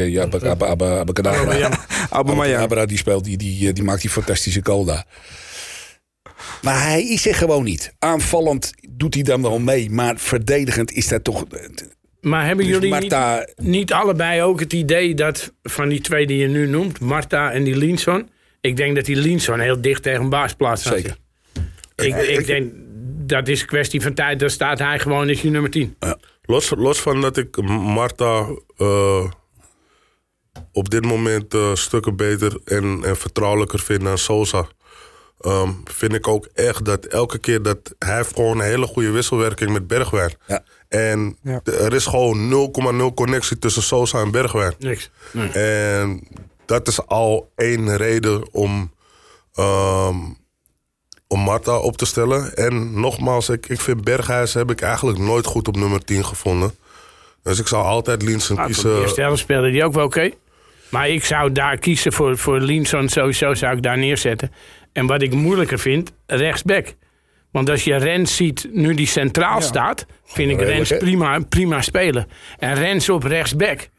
die 2.86 2.98
speelt, 2.98 3.24
die, 3.24 3.38
die, 3.38 3.74
die 3.74 3.84
maakt 3.84 4.02
die 4.02 4.10
fantastische 4.10 4.60
goal 4.64 4.86
daar. 4.86 5.06
Maar 6.62 6.84
hij 6.84 7.04
is 7.04 7.28
er 7.28 7.36
gewoon 7.36 7.64
niet. 7.64 7.94
Aanvallend 8.00 8.72
doet 8.90 9.14
hij 9.14 9.24
dan 9.24 9.42
wel 9.42 9.60
mee, 9.60 9.90
maar 9.90 10.18
verdedigend 10.18 10.92
is 10.92 11.08
dat 11.08 11.24
toch... 11.24 11.46
Maar 12.22 12.46
hebben 12.46 12.66
dus 12.66 12.74
jullie 12.74 12.90
Marta... 12.90 13.38
niet, 13.38 13.68
niet, 13.68 13.94
allebei 13.94 14.42
ook 14.42 14.60
het 14.60 14.74
idee 14.74 15.14
dat 15.14 15.54
van 15.64 15.90
die 15.90 16.02
twee 16.02 16.28
die 16.28 16.38
je 16.38 16.48
nu 16.48 16.68
noemt, 16.68 17.00
Marta 17.00 17.52
en 17.52 17.64
die 17.64 17.76
Linson, 17.76 18.30
ik 18.62 18.78
denk 18.78 18.96
dat 18.96 19.06
die 19.06 19.16
Linson 19.16 19.60
heel 19.60 19.82
dicht 19.82 20.04
tegen 20.04 20.30
baas 20.30 20.54
plaatst. 20.54 20.88
Zeker. 20.88 21.18
Ik, 21.96 22.16
ik 22.16 22.46
denk 22.46 22.72
dat 23.26 23.48
is 23.48 23.62
een 23.62 23.68
kwestie 23.68 24.02
van 24.02 24.14
tijd. 24.14 24.40
Dan 24.40 24.50
staat 24.50 24.80
hij 24.80 25.00
gewoon 25.00 25.30
als 25.30 25.42
je 25.42 25.50
nummer 25.50 25.72
10. 25.72 25.96
Ja. 26.00 26.18
Los, 26.46 26.72
los 26.76 27.02
van 27.02 27.22
dat 27.22 27.38
ik 27.38 27.62
Marta 27.68 28.48
uh, 28.78 29.32
op 30.72 30.90
dit 30.90 31.06
moment 31.06 31.54
uh, 31.54 31.76
stukken 31.76 32.16
beter 32.16 32.60
en, 32.66 33.00
en 33.04 33.18
vertrouwelijker 33.18 33.80
vind 33.80 34.02
dan 34.02 34.18
Sosa. 34.18 34.68
Um, 35.46 35.84
vind 35.84 36.14
ik 36.14 36.28
ook 36.28 36.48
echt 36.54 36.86
dat 36.86 37.06
elke 37.06 37.38
keer 37.38 37.62
dat 37.62 37.96
hij 38.00 38.16
heeft 38.16 38.36
gewoon 38.36 38.60
een 38.60 38.66
hele 38.66 38.86
goede 38.86 39.10
wisselwerking 39.10 39.72
met 39.72 39.88
Bergwijn. 39.88 40.36
Ja. 40.48 40.64
En 40.88 41.38
ja. 41.42 41.62
er 41.64 41.94
is 41.94 42.06
gewoon 42.06 42.72
0,0 43.10 43.14
connectie 43.14 43.60
tussen 43.60 43.84
Sosa 43.84 44.22
en 44.22 44.32
Bergwijn. 44.32 44.74
Niks. 44.80 45.10
Nee. 45.32 45.50
En 45.50 46.28
dat 46.66 46.88
is 46.88 47.06
al 47.06 47.52
één 47.56 47.98
reden 47.98 48.54
om 48.54 48.92
um, 49.60 50.38
om 51.34 51.40
Marta 51.40 51.78
op 51.78 51.98
te 51.98 52.06
stellen. 52.06 52.54
En 52.56 53.00
nogmaals, 53.00 53.50
ik, 53.50 53.68
ik 53.68 53.82
vind 53.82 54.04
Berghuis 54.04 54.54
heb 54.54 54.72
ik 54.72 54.82
eigenlijk 54.82 55.18
nooit 55.20 55.46
goed 55.46 55.68
op 55.68 55.76
nummer 55.76 56.06
10 56.06 56.26
gevonden. 56.26 56.76
Dus 57.44 57.60
ik 57.60 57.68
zou 57.68 57.84
altijd 57.84 58.22
Linsen 58.22 58.58
ah, 58.58 58.66
kiezen. 58.66 58.96
De 58.96 59.02
eerste 59.02 59.22
helft 59.22 59.40
speelde 59.40 59.72
die 59.72 59.84
ook 59.84 59.94
wel 59.94 60.06
oké. 60.06 60.30
Maar 60.90 61.10
ik 61.10 61.26
zou 61.26 61.52
daar 61.52 61.78
kiezen 61.78 62.14
voor, 62.14 62.38
voor 62.38 62.60
Linson 62.60 63.10
sowieso 63.10 63.54
zou 63.54 63.76
ik 63.76 63.84
daar 63.84 63.98
neerzetten. 63.98 64.52
En 64.92 65.06
wat 65.06 65.22
ik 65.22 65.34
moeilijker 65.34 65.80
vind, 65.80 66.12
rechtsback. 66.26 66.94
Want 67.52 67.70
als 67.70 67.84
je 67.84 67.96
Rens 67.96 68.36
ziet, 68.36 68.68
nu 68.72 68.94
die 68.94 69.08
centraal 69.08 69.62
staat, 69.62 70.06
vind 70.26 70.52
ik 70.52 70.62
Rens 70.62 70.98
prima, 70.98 71.40
prima 71.40 71.82
spelen. 71.82 72.28
En 72.58 72.76
Rens 72.76 73.10
op 73.10 73.24
rechtsback. 73.24 73.90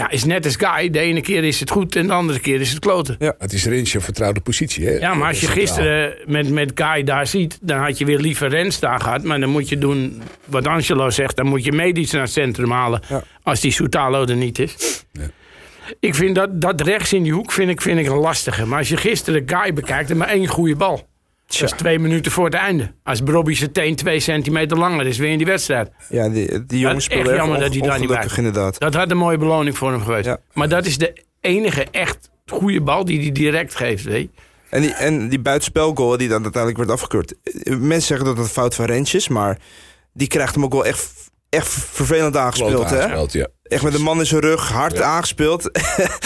Ja, 0.00 0.10
is 0.10 0.24
net 0.24 0.44
als 0.44 0.56
Guy. 0.56 0.90
De 0.90 0.98
ene 0.98 1.20
keer 1.20 1.44
is 1.44 1.60
het 1.60 1.70
goed 1.70 1.96
en 1.96 2.06
de 2.06 2.12
andere 2.12 2.38
keer 2.38 2.60
is 2.60 2.70
het 2.70 2.78
kloten. 2.78 3.16
Ja, 3.18 3.34
het 3.38 3.52
is 3.52 3.64
Rens 3.66 3.92
je 3.92 4.00
vertrouwde 4.00 4.40
positie. 4.40 4.86
Hè? 4.86 4.92
Ja, 4.92 5.14
maar 5.14 5.28
als 5.28 5.40
je 5.40 5.46
gisteren 5.46 6.14
met, 6.26 6.50
met 6.50 6.72
Guy 6.74 7.02
daar 7.02 7.26
ziet... 7.26 7.58
dan 7.60 7.78
had 7.78 7.98
je 7.98 8.04
weer 8.04 8.18
liever 8.18 8.48
Rens 8.48 8.80
daar 8.80 9.00
gehad. 9.00 9.22
Maar 9.22 9.40
dan 9.40 9.50
moet 9.50 9.68
je 9.68 9.78
doen 9.78 10.22
wat 10.44 10.66
Angelo 10.66 11.10
zegt. 11.10 11.36
Dan 11.36 11.46
moet 11.46 11.64
je 11.64 11.72
medisch 11.72 12.10
naar 12.10 12.22
het 12.22 12.30
centrum 12.30 12.70
halen. 12.70 13.00
Als 13.42 13.60
die 13.60 13.70
Soutalo 13.70 14.24
er 14.24 14.36
niet 14.36 14.58
is. 14.58 15.04
Ja. 15.12 15.30
Ik 16.00 16.14
vind 16.14 16.34
dat, 16.34 16.60
dat 16.60 16.80
rechts 16.80 17.12
in 17.12 17.22
die 17.22 17.32
hoek 17.32 17.52
vind 17.52 17.70
ik, 17.70 17.80
vind 17.80 17.98
ik 17.98 18.06
een 18.06 18.16
lastige. 18.16 18.66
Maar 18.66 18.78
als 18.78 18.88
je 18.88 18.96
gisteren 18.96 19.42
Guy 19.46 19.72
bekijkt, 19.72 20.08
dan 20.08 20.16
maar 20.16 20.28
één 20.28 20.46
goede 20.46 20.76
bal. 20.76 21.08
Dat 21.58 21.72
is 21.72 21.78
twee 21.78 21.98
minuten 21.98 22.32
voor 22.32 22.44
het 22.44 22.54
einde. 22.54 22.92
Als 23.02 23.22
Bobby 23.22 23.54
zijn 23.54 23.72
teen 23.72 23.96
twee 23.96 24.20
centimeter 24.20 24.78
langer 24.78 25.06
is, 25.06 25.18
weer 25.18 25.30
in 25.30 25.38
die 25.38 25.46
wedstrijd. 25.46 25.90
Ja, 26.08 26.28
die, 26.28 26.66
die 26.66 26.78
jongen 26.78 27.02
speelde 27.02 27.34
jammer 27.34 27.58
dat 27.60 27.72
hij 27.72 27.80
daar 27.80 27.98
niet 27.98 28.08
bij 28.08 28.28
inderdaad. 28.36 28.78
Dat 28.78 28.94
had 28.94 29.10
een 29.10 29.16
mooie 29.16 29.38
beloning 29.38 29.78
voor 29.78 29.90
hem 29.90 30.02
geweest. 30.02 30.36
Maar 30.52 30.68
dat 30.68 30.86
is 30.86 30.98
de 30.98 31.24
enige 31.40 31.86
echt 31.90 32.30
goede 32.46 32.80
bal 32.80 33.04
die 33.04 33.20
hij 33.20 33.32
direct 33.32 33.74
geeft, 33.74 34.04
weet 34.04 34.30
En 34.70 34.80
die, 34.80 34.92
en 34.92 35.28
die 35.28 35.40
buitenspelgoal 35.40 36.16
die 36.16 36.28
dan 36.28 36.42
uiteindelijk 36.42 36.76
wordt 36.76 36.90
afgekeurd. 36.90 37.34
Mensen 37.64 38.02
zeggen 38.02 38.26
dat 38.26 38.36
het 38.36 38.46
een 38.46 38.52
fout 38.52 38.74
van 38.74 38.84
Rens 38.84 39.14
is, 39.14 39.28
maar 39.28 39.58
die 40.12 40.28
krijgt 40.28 40.54
hem 40.54 40.64
ook 40.64 40.72
wel 40.72 40.84
echt, 40.84 41.30
echt 41.48 41.68
vervelend 41.68 42.36
aangespeeld. 42.36 42.90
hè? 42.90 43.04
Ja. 43.14 43.46
Echt 43.62 43.82
met 43.82 43.92
de 43.92 43.98
man 43.98 44.18
in 44.18 44.26
zijn 44.26 44.40
rug, 44.40 44.68
hard 44.68 45.00
aangespeeld. 45.00 45.70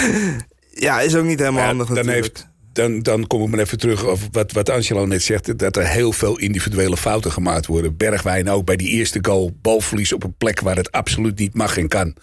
ja, 0.87 1.00
is 1.00 1.16
ook 1.16 1.25
niet 1.25 1.38
helemaal 1.38 1.64
handig 1.64 1.87
dan 1.87 1.97
natuurlijk. 1.97 2.25
Heeft 2.25 2.52
dan, 2.75 2.99
dan 3.00 3.26
kom 3.26 3.43
ik 3.43 3.49
maar 3.49 3.59
even 3.59 3.78
terug 3.78 4.04
op 4.04 4.19
wat, 4.33 4.52
wat 4.52 4.71
Angelo 4.71 5.07
net 5.07 5.23
zegt. 5.23 5.59
Dat 5.59 5.76
er 5.76 5.87
heel 5.88 6.12
veel 6.12 6.38
individuele 6.38 6.97
fouten 6.97 7.33
gemaakt 7.33 7.66
worden. 7.66 7.97
Bergwijn 7.97 8.50
ook 8.50 8.64
bij 8.64 8.76
die 8.76 8.88
eerste 8.88 9.19
goal. 9.23 9.57
Balverlies 9.62 10.12
op 10.12 10.25
een 10.25 10.35
plek 10.37 10.61
waar 10.61 10.76
het 10.76 10.93
absoluut 10.93 11.38
niet 11.38 11.54
mag 11.54 11.78
en 11.78 11.88
kan. 11.88 12.14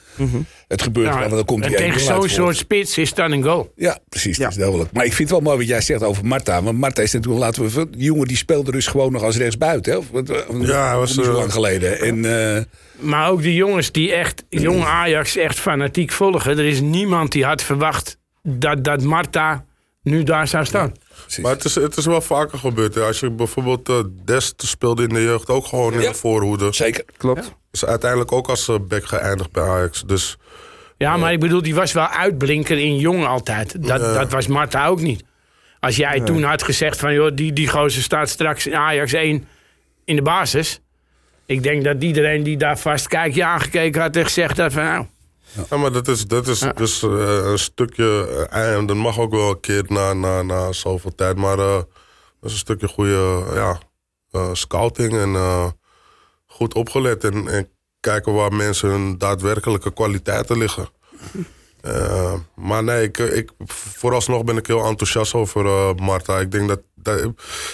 Het 0.67 0.81
gebeurt 0.81 1.07
Nou, 1.07 1.19
wel, 1.19 1.29
want 1.29 1.35
dan 1.35 1.45
komt 1.45 1.63
en 1.63 1.69
die 1.69 1.77
tegen 1.77 2.01
1-0 2.01 2.03
zo'n 2.03 2.29
soort 2.29 2.57
spits 2.57 2.97
is 2.97 3.13
dan 3.13 3.31
een 3.31 3.43
goal. 3.43 3.71
Ja, 3.75 3.99
precies, 4.09 4.37
Ja. 4.37 4.43
dat 4.43 4.51
is 4.51 4.57
duidelijk. 4.57 4.91
Maar 4.93 5.05
ik 5.05 5.13
vind 5.13 5.29
het 5.29 5.37
wel 5.37 5.47
mooi 5.47 5.57
wat 5.57 5.67
jij 5.67 5.81
zegt 5.81 6.03
over 6.03 6.25
Marta. 6.25 6.63
Want 6.63 6.77
Marta 6.77 7.01
is 7.01 7.11
natuurlijk, 7.11 7.43
laten 7.43 7.63
we... 7.69 7.89
Die 7.89 8.03
jongen 8.03 8.27
die 8.27 8.37
speelde 8.37 8.71
dus 8.71 8.87
gewoon 8.87 9.11
nog 9.11 9.23
als 9.23 9.37
rechtsbuiten. 9.37 9.93
Hè? 9.93 9.99
Wat- 10.11 10.27
Ja, 10.61 10.87
hij 10.87 10.97
was, 10.97 11.15
niet 11.15 11.25
zo 11.25 11.31
eh, 11.31 11.37
lang 11.37 11.51
geleden. 11.53 11.99
En 11.99 12.55
eh, 12.55 12.61
Maar 12.99 13.29
ook 13.29 13.41
die 13.41 13.55
jongens 13.55 13.91
die 13.91 14.11
echt, 14.13 14.43
jonge 14.49 14.85
Ajax 14.85 15.35
echt 15.37 15.59
fanatiek 15.59 16.11
volgen. 16.11 16.57
Er 16.57 16.65
is 16.65 16.81
niemand 16.81 17.31
die 17.31 17.45
had 17.45 17.63
verwacht 17.63 18.17
dat, 18.43 18.83
dat 18.83 19.03
Marta 19.03 19.65
nu 20.03 20.23
daar 20.23 20.47
zou 20.47 20.65
staan. 20.65 20.91
Maar 21.41 21.51
het 21.51 21.63
is, 21.63 21.75
het 21.75 21.97
is 21.97 22.05
wel 22.05 22.21
vaker 22.21 22.57
gebeurd. 22.57 22.95
hè. 22.95 23.01
Als 23.01 23.19
je 23.19 23.29
bijvoorbeeld 23.31 23.89
eh, 23.89 23.99
Dest 24.25 24.63
speelde 24.65 25.03
in 25.03 25.09
de 25.09 25.21
jeugd 25.23 25.49
ook 25.49 25.65
gewoon 25.65 25.93
in 25.93 25.99
de 25.99 26.13
voorhoede. 26.13 26.73
Zeker. 26.73 27.03
Klopt. 27.17 27.53
Is 27.71 27.85
uiteindelijk 27.85 28.31
ook 28.31 28.49
als 28.49 28.67
eh, 28.67 28.75
back 28.87 29.05
geëindigd 29.05 29.51
bij 29.51 29.63
Ajax. 29.63 30.03
Dus 30.05 30.37
Ja, 30.97 31.17
maar 31.17 31.31
ik 31.31 31.39
bedoel, 31.39 31.61
die 31.61 31.75
was 31.75 31.91
wel 31.91 32.07
uitblinker 32.07 32.77
in 32.77 32.97
jong 32.97 33.25
altijd. 33.25 33.87
Dat, 33.87 33.99
dat 33.99 34.31
was 34.31 34.47
Marta 34.47 34.87
ook 34.87 35.01
niet. 35.01 35.23
Als 35.79 35.95
jij 35.95 36.19
toen 36.19 36.43
had 36.43 36.63
gezegd 36.63 36.97
van, 36.99 37.13
joh, 37.13 37.31
die, 37.35 37.53
die 37.53 37.67
gozer 37.67 38.01
staat 38.03 38.29
straks 38.29 38.67
in 38.67 38.75
Ajax 38.75 39.13
1 39.13 39.47
in 40.05 40.15
de 40.15 40.21
basis. 40.21 40.79
Ik 41.45 41.63
denk 41.63 41.83
dat 41.83 42.03
iedereen 42.03 42.43
die 42.43 42.57
daar 42.57 42.77
vast 42.79 43.07
kijkje 43.07 43.45
aangekeken 43.45 44.01
had 44.01 44.15
en 44.15 44.23
gezegd 44.23 44.57
had 44.57 44.73
van, 44.73 44.83
nou, 44.83 45.05
Ja, 45.69 45.77
maar 45.77 45.91
dat 45.91 46.07
is, 46.07 46.25
dat 46.27 46.47
is 46.47 46.59
dus 46.75 47.03
eh, 47.03 47.09
een 47.43 47.59
stukje. 47.59 48.47
eh, 48.51 48.75
en 48.75 48.85
dat 48.85 48.95
mag 48.95 49.19
ook 49.19 49.31
wel 49.31 49.49
een 49.49 49.59
keer 49.59 49.83
na, 49.87 50.13
na, 50.13 50.41
na 50.41 50.71
zoveel 50.71 51.15
tijd. 51.15 51.37
Maar 51.37 51.59
eh, 51.59 51.75
dat 51.75 51.85
is 52.41 52.51
een 52.51 52.57
stukje 52.57 52.87
goede 52.87 53.43
ja, 53.53 53.79
scouting 54.53 55.13
en 55.13 55.35
goed 56.45 56.73
opgelet. 56.73 57.23
En, 57.23 57.47
en 57.47 57.69
kijken 57.99 58.33
waar 58.33 58.53
mensen 58.53 58.89
hun 58.89 59.17
daadwerkelijke 59.17 59.93
kwaliteiten 59.93 60.57
liggen. 60.57 60.89
Eh, 61.81 62.33
maar 62.55 62.83
nee, 62.83 63.03
ik, 63.03 63.17
ik, 63.17 63.49
vooralsnog 63.65 64.43
ben 64.43 64.57
ik 64.57 64.67
heel 64.67 64.85
enthousiast 64.85 65.33
over 65.33 65.65
eh, 65.65 65.93
Marta. 65.95 66.39
Ik 66.39 66.51
denk 66.51 66.67
dat, 66.67 66.81
dat. 66.95 67.19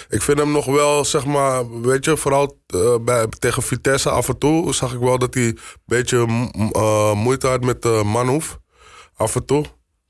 Ik 0.08 0.22
vind 0.22 0.38
hem 0.38 0.52
nog 0.52 0.64
wel, 0.64 1.04
zeg 1.04 1.26
maar. 1.26 1.80
Weet 1.80 2.04
je, 2.04 2.16
vooral 2.16 2.58
eh, 2.66 2.94
bij, 3.00 3.26
tegen 3.38 3.62
Vitesse 3.62 4.10
af 4.10 4.28
en 4.28 4.38
toe 4.38 4.74
zag 4.74 4.92
ik 4.92 5.00
wel 5.00 5.18
dat 5.18 5.34
hij 5.34 5.42
een 5.44 5.58
beetje 5.86 6.26
eh, 6.72 7.12
moeite 7.12 7.46
had 7.46 7.64
met 7.64 7.84
uh, 7.84 8.02
Manhoef. 8.02 8.58
Af 9.16 9.34
en 9.34 9.44
toe. 9.44 9.64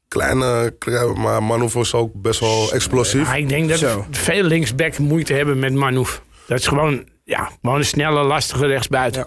Kleine, 0.09 0.75
kleine- 0.79 1.13
maar 1.21 1.43
Manhoef 1.43 1.75
is 1.75 1.95
ook 1.95 2.11
best 2.15 2.41
wel 2.41 2.73
explosief. 2.73 3.27
Maar 3.27 3.39
ik 3.39 3.49
denk 3.49 3.69
dat 3.69 3.79
Zo. 3.79 4.07
veel 4.11 4.43
linksback 4.43 4.99
moeite 4.99 5.33
hebben 5.33 5.59
met 5.59 5.73
Manouf. 5.75 6.23
Dat 6.47 6.59
is 6.59 6.67
gewoon, 6.67 7.09
ja, 7.25 7.51
gewoon 7.63 7.79
een 7.79 7.85
snelle, 7.85 8.23
lastige 8.23 8.67
rechtsbuiten. 8.67 9.27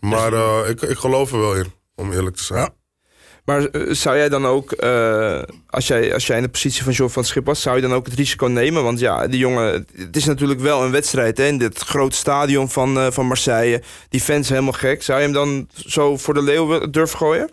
Ja. 0.00 0.08
Maar 0.08 0.32
eh, 0.32 0.68
ik, 0.68 0.82
ik 0.82 0.98
geloof 0.98 1.32
er 1.32 1.38
wel 1.40 1.54
in, 1.54 1.72
om 1.94 2.12
eerlijk 2.12 2.36
te 2.36 2.42
zijn. 2.44 2.60
Ja. 2.60 2.70
Maar 3.50 3.64
eh, 3.64 3.94
zou 3.94 4.16
jij 4.16 4.28
dan 4.28 4.46
ook, 4.46 4.72
eh, 4.72 5.42
als, 5.70 5.86
jij, 5.86 6.14
als 6.14 6.26
jij 6.26 6.36
in 6.36 6.42
de 6.42 6.48
positie 6.48 6.82
van 6.82 6.92
John 6.92 7.10
van 7.12 7.22
het 7.22 7.30
Schip 7.30 7.46
was, 7.46 7.62
zou 7.62 7.76
je 7.76 7.82
dan 7.82 7.94
ook 7.94 8.06
het 8.06 8.14
risico 8.14 8.46
nemen? 8.46 8.82
Want 8.82 8.98
ja, 8.98 9.26
die 9.26 9.38
jongen, 9.38 9.86
het 9.96 10.16
is 10.16 10.24
natuurlijk 10.24 10.60
wel 10.60 10.82
een 10.82 10.90
wedstrijd 10.90 11.38
hè, 11.38 11.46
in 11.46 11.58
dit 11.58 11.78
grote 11.78 12.16
stadion 12.16 12.70
van, 12.70 12.98
eh, 12.98 13.10
van 13.10 13.26
Marseille. 13.26 13.82
Die 14.08 14.20
fans 14.20 14.48
helemaal 14.48 14.72
gek. 14.72 15.02
Zou 15.02 15.18
je 15.18 15.24
hem 15.24 15.34
dan 15.34 15.68
zo 15.74 16.16
voor 16.16 16.34
de 16.34 16.42
leeuw 16.42 16.90
durven 16.90 17.18
gooien? 17.18 17.50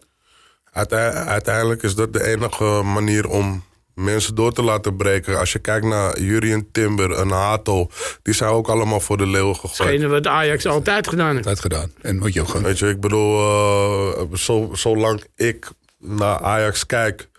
Uitei- 0.72 1.14
uiteindelijk 1.14 1.84
is 1.84 1.96
dat 1.96 2.14
de 2.14 2.24
enige 2.26 2.64
manier 2.84 3.28
om 3.30 3.64
mensen 3.94 4.36
door 4.36 4.54
te 4.54 4.64
laten 4.64 4.96
breken. 4.96 5.40
Als 5.40 5.52
je 5.52 5.60
kijkt 5.60 5.86
naar 5.86 6.20
Jurien 6.20 6.68
Timber 6.72 7.12
en 7.12 7.30
Hato, 7.30 7.90
die 8.22 8.34
zijn 8.34 8.50
ook 8.50 8.68
allemaal 8.68 9.00
voor 9.00 9.18
de 9.18 9.28
leeuw 9.28 9.54
gegooid. 9.54 9.78
Hetgene 9.78 10.08
wat 10.08 10.28
Ajax 10.28 10.66
altijd 10.66 11.08
gedaan 11.08 11.34
heeft. 11.34 11.48
Dat 11.48 11.60
gedaan. 11.60 11.92
En 12.02 12.18
moet 12.18 12.34
je 12.34 12.42
ook 12.42 12.48
gewoon... 12.48 12.64
Weet 12.64 12.80
je, 12.80 12.88
ik 12.90 13.00
bedoel, 13.00 13.40
eh, 13.40 14.24
zo, 14.34 14.70
zolang 14.74 15.24
ik 15.36 15.70
naar 16.00 16.40
Ajax 16.40 16.86
kijk, 16.86 17.30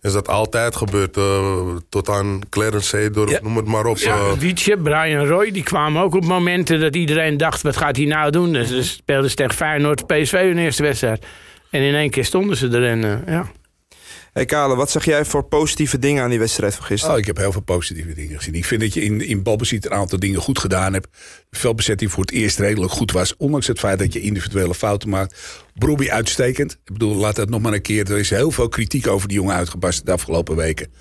is 0.00 0.12
dat 0.12 0.28
altijd 0.28 0.76
gebeurd. 0.76 1.16
eh, 1.16 1.56
tot 1.88 2.08
aan 2.08 2.40
Clarence 2.50 2.88
Seedorf, 2.88 3.30
Ja. 3.30 3.38
noem 3.42 3.56
het 3.56 3.66
maar 3.66 3.86
op. 3.86 3.96
Ja, 3.98 4.16
eh. 4.16 4.32
Wietje, 4.32 4.78
Brian 4.78 5.26
Roy, 5.26 5.50
die 5.50 5.62
kwamen 5.62 6.02
ook 6.02 6.14
op 6.14 6.24
momenten 6.24 6.80
dat 6.80 6.94
iedereen 6.96 7.36
dacht, 7.36 7.62
wat 7.62 7.76
gaat 7.76 7.96
hij 7.96 8.04
nou 8.04 8.30
doen? 8.30 8.52
Dus 8.52 8.68
ze 8.68 8.82
speelden 8.84 9.30
ze 9.30 9.36
tegen 9.36 9.54
Feyenoord, 9.54 10.06
PSV 10.06 10.32
hun 10.32 10.58
eerste 10.58 10.82
wedstrijd. 10.82 11.26
En 11.70 11.82
in 11.82 11.94
één 11.94 12.10
keer 12.10 12.24
stonden 12.24 12.56
ze 12.56 12.68
er 12.68 12.84
en 12.84 13.04
eh, 13.04 13.32
ja. 13.34 13.46
Hey 14.38 14.46
Kale, 14.46 14.76
wat 14.76 14.90
zeg 14.90 15.04
jij 15.04 15.24
voor 15.24 15.42
positieve 15.42 15.98
dingen 15.98 16.22
aan 16.22 16.30
die 16.30 16.38
wedstrijd 16.38 16.74
van 16.74 16.84
gisteren? 16.84 17.14
Oh, 17.14 17.20
ik 17.20 17.26
heb 17.26 17.36
heel 17.36 17.52
veel 17.52 17.60
positieve 17.60 18.14
dingen 18.14 18.36
gezien. 18.36 18.54
Ik 18.54 18.64
vind 18.64 18.80
dat 18.80 18.94
je 18.94 19.00
in, 19.00 19.20
in 19.20 19.42
balbezit 19.42 19.84
een 19.84 19.92
aantal 19.92 20.18
dingen 20.18 20.40
goed 20.40 20.58
gedaan 20.58 20.92
hebt. 20.92 21.08
Veldbezetting 21.50 22.12
voor 22.12 22.20
het 22.20 22.30
eerst 22.30 22.58
redelijk 22.58 22.92
goed 22.92 23.12
was. 23.12 23.36
Ondanks 23.36 23.66
het 23.66 23.78
feit 23.78 23.98
dat 23.98 24.12
je 24.12 24.20
individuele 24.20 24.74
fouten 24.74 25.08
maakt. 25.08 25.38
Broby 25.74 26.10
uitstekend. 26.10 26.72
Ik 26.72 26.92
bedoel, 26.92 27.14
laat 27.14 27.36
dat 27.36 27.48
nog 27.48 27.60
maar 27.60 27.72
een 27.72 27.82
keer. 27.82 28.10
Er 28.10 28.18
is 28.18 28.30
heel 28.30 28.50
veel 28.50 28.68
kritiek 28.68 29.06
over 29.06 29.28
die 29.28 29.36
jongen 29.36 29.54
uitgebarsten 29.54 30.04
de 30.04 30.12
afgelopen 30.12 30.56
weken. 30.56 30.92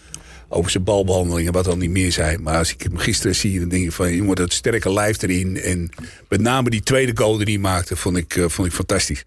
Over 0.49 0.71
zijn 0.71 0.83
balbehandelingen, 0.83 1.53
wat 1.53 1.67
al 1.67 1.77
niet 1.77 1.89
meer 1.89 2.11
zijn. 2.11 2.41
Maar 2.41 2.57
als 2.57 2.73
ik 2.73 2.81
hem 2.81 2.97
gisteren 2.97 3.35
zie, 3.35 3.59
dan 3.59 3.69
denk 3.69 3.85
ik 3.85 3.91
van... 3.91 4.13
jongen, 4.13 4.35
dat 4.35 4.53
sterke 4.53 4.93
lijf 4.93 5.21
erin. 5.21 5.61
En 5.61 5.89
met 6.29 6.41
name 6.41 6.69
die 6.69 6.81
tweede 6.81 7.11
goal 7.15 7.37
die 7.37 7.45
hij 7.45 7.57
maakte, 7.57 7.95
vond 7.95 8.17
ik, 8.17 8.35
eh, 8.35 8.45
vond 8.47 8.67
ik 8.67 8.73
fantastisch. 8.73 9.23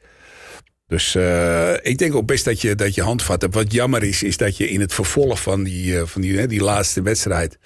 Dus 0.90 1.14
eh, 1.14 1.74
ik 1.82 1.98
denk 1.98 2.14
ook 2.14 2.26
best 2.26 2.44
dat 2.44 2.60
je, 2.60 2.74
dat 2.74 2.94
je 2.94 3.02
handvat 3.02 3.42
hebt. 3.42 3.54
Wat 3.54 3.72
jammer 3.72 4.02
is, 4.02 4.22
is 4.22 4.36
dat 4.36 4.56
je 4.56 4.68
in 4.68 4.80
het 4.80 4.94
vervolg 4.94 5.42
van 5.42 5.62
die, 5.62 5.98
eh, 5.98 6.06
van 6.06 6.20
die, 6.20 6.46
die 6.46 6.62
laatste 6.62 7.02
wedstrijd... 7.02 7.58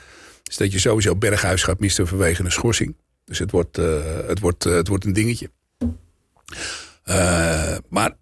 is 0.45 0.57
dat 0.57 0.73
je 0.73 0.79
sowieso 0.79 1.17
Berghuis 1.17 1.63
gaat 1.63 1.81
missen 1.81 2.07
vanwege 2.07 2.45
een 2.45 2.53
schorsing. 2.53 2.97
Dus 3.25 3.39
het 3.39 3.51
wordt, 3.51 3.79
eh, 3.79 3.87
het 4.27 4.41
wordt, 4.41 4.65
het 4.65 4.89
wordt 4.89 5.05
een 5.05 5.13
dingetje. 5.13 5.51
Maar 7.89 8.17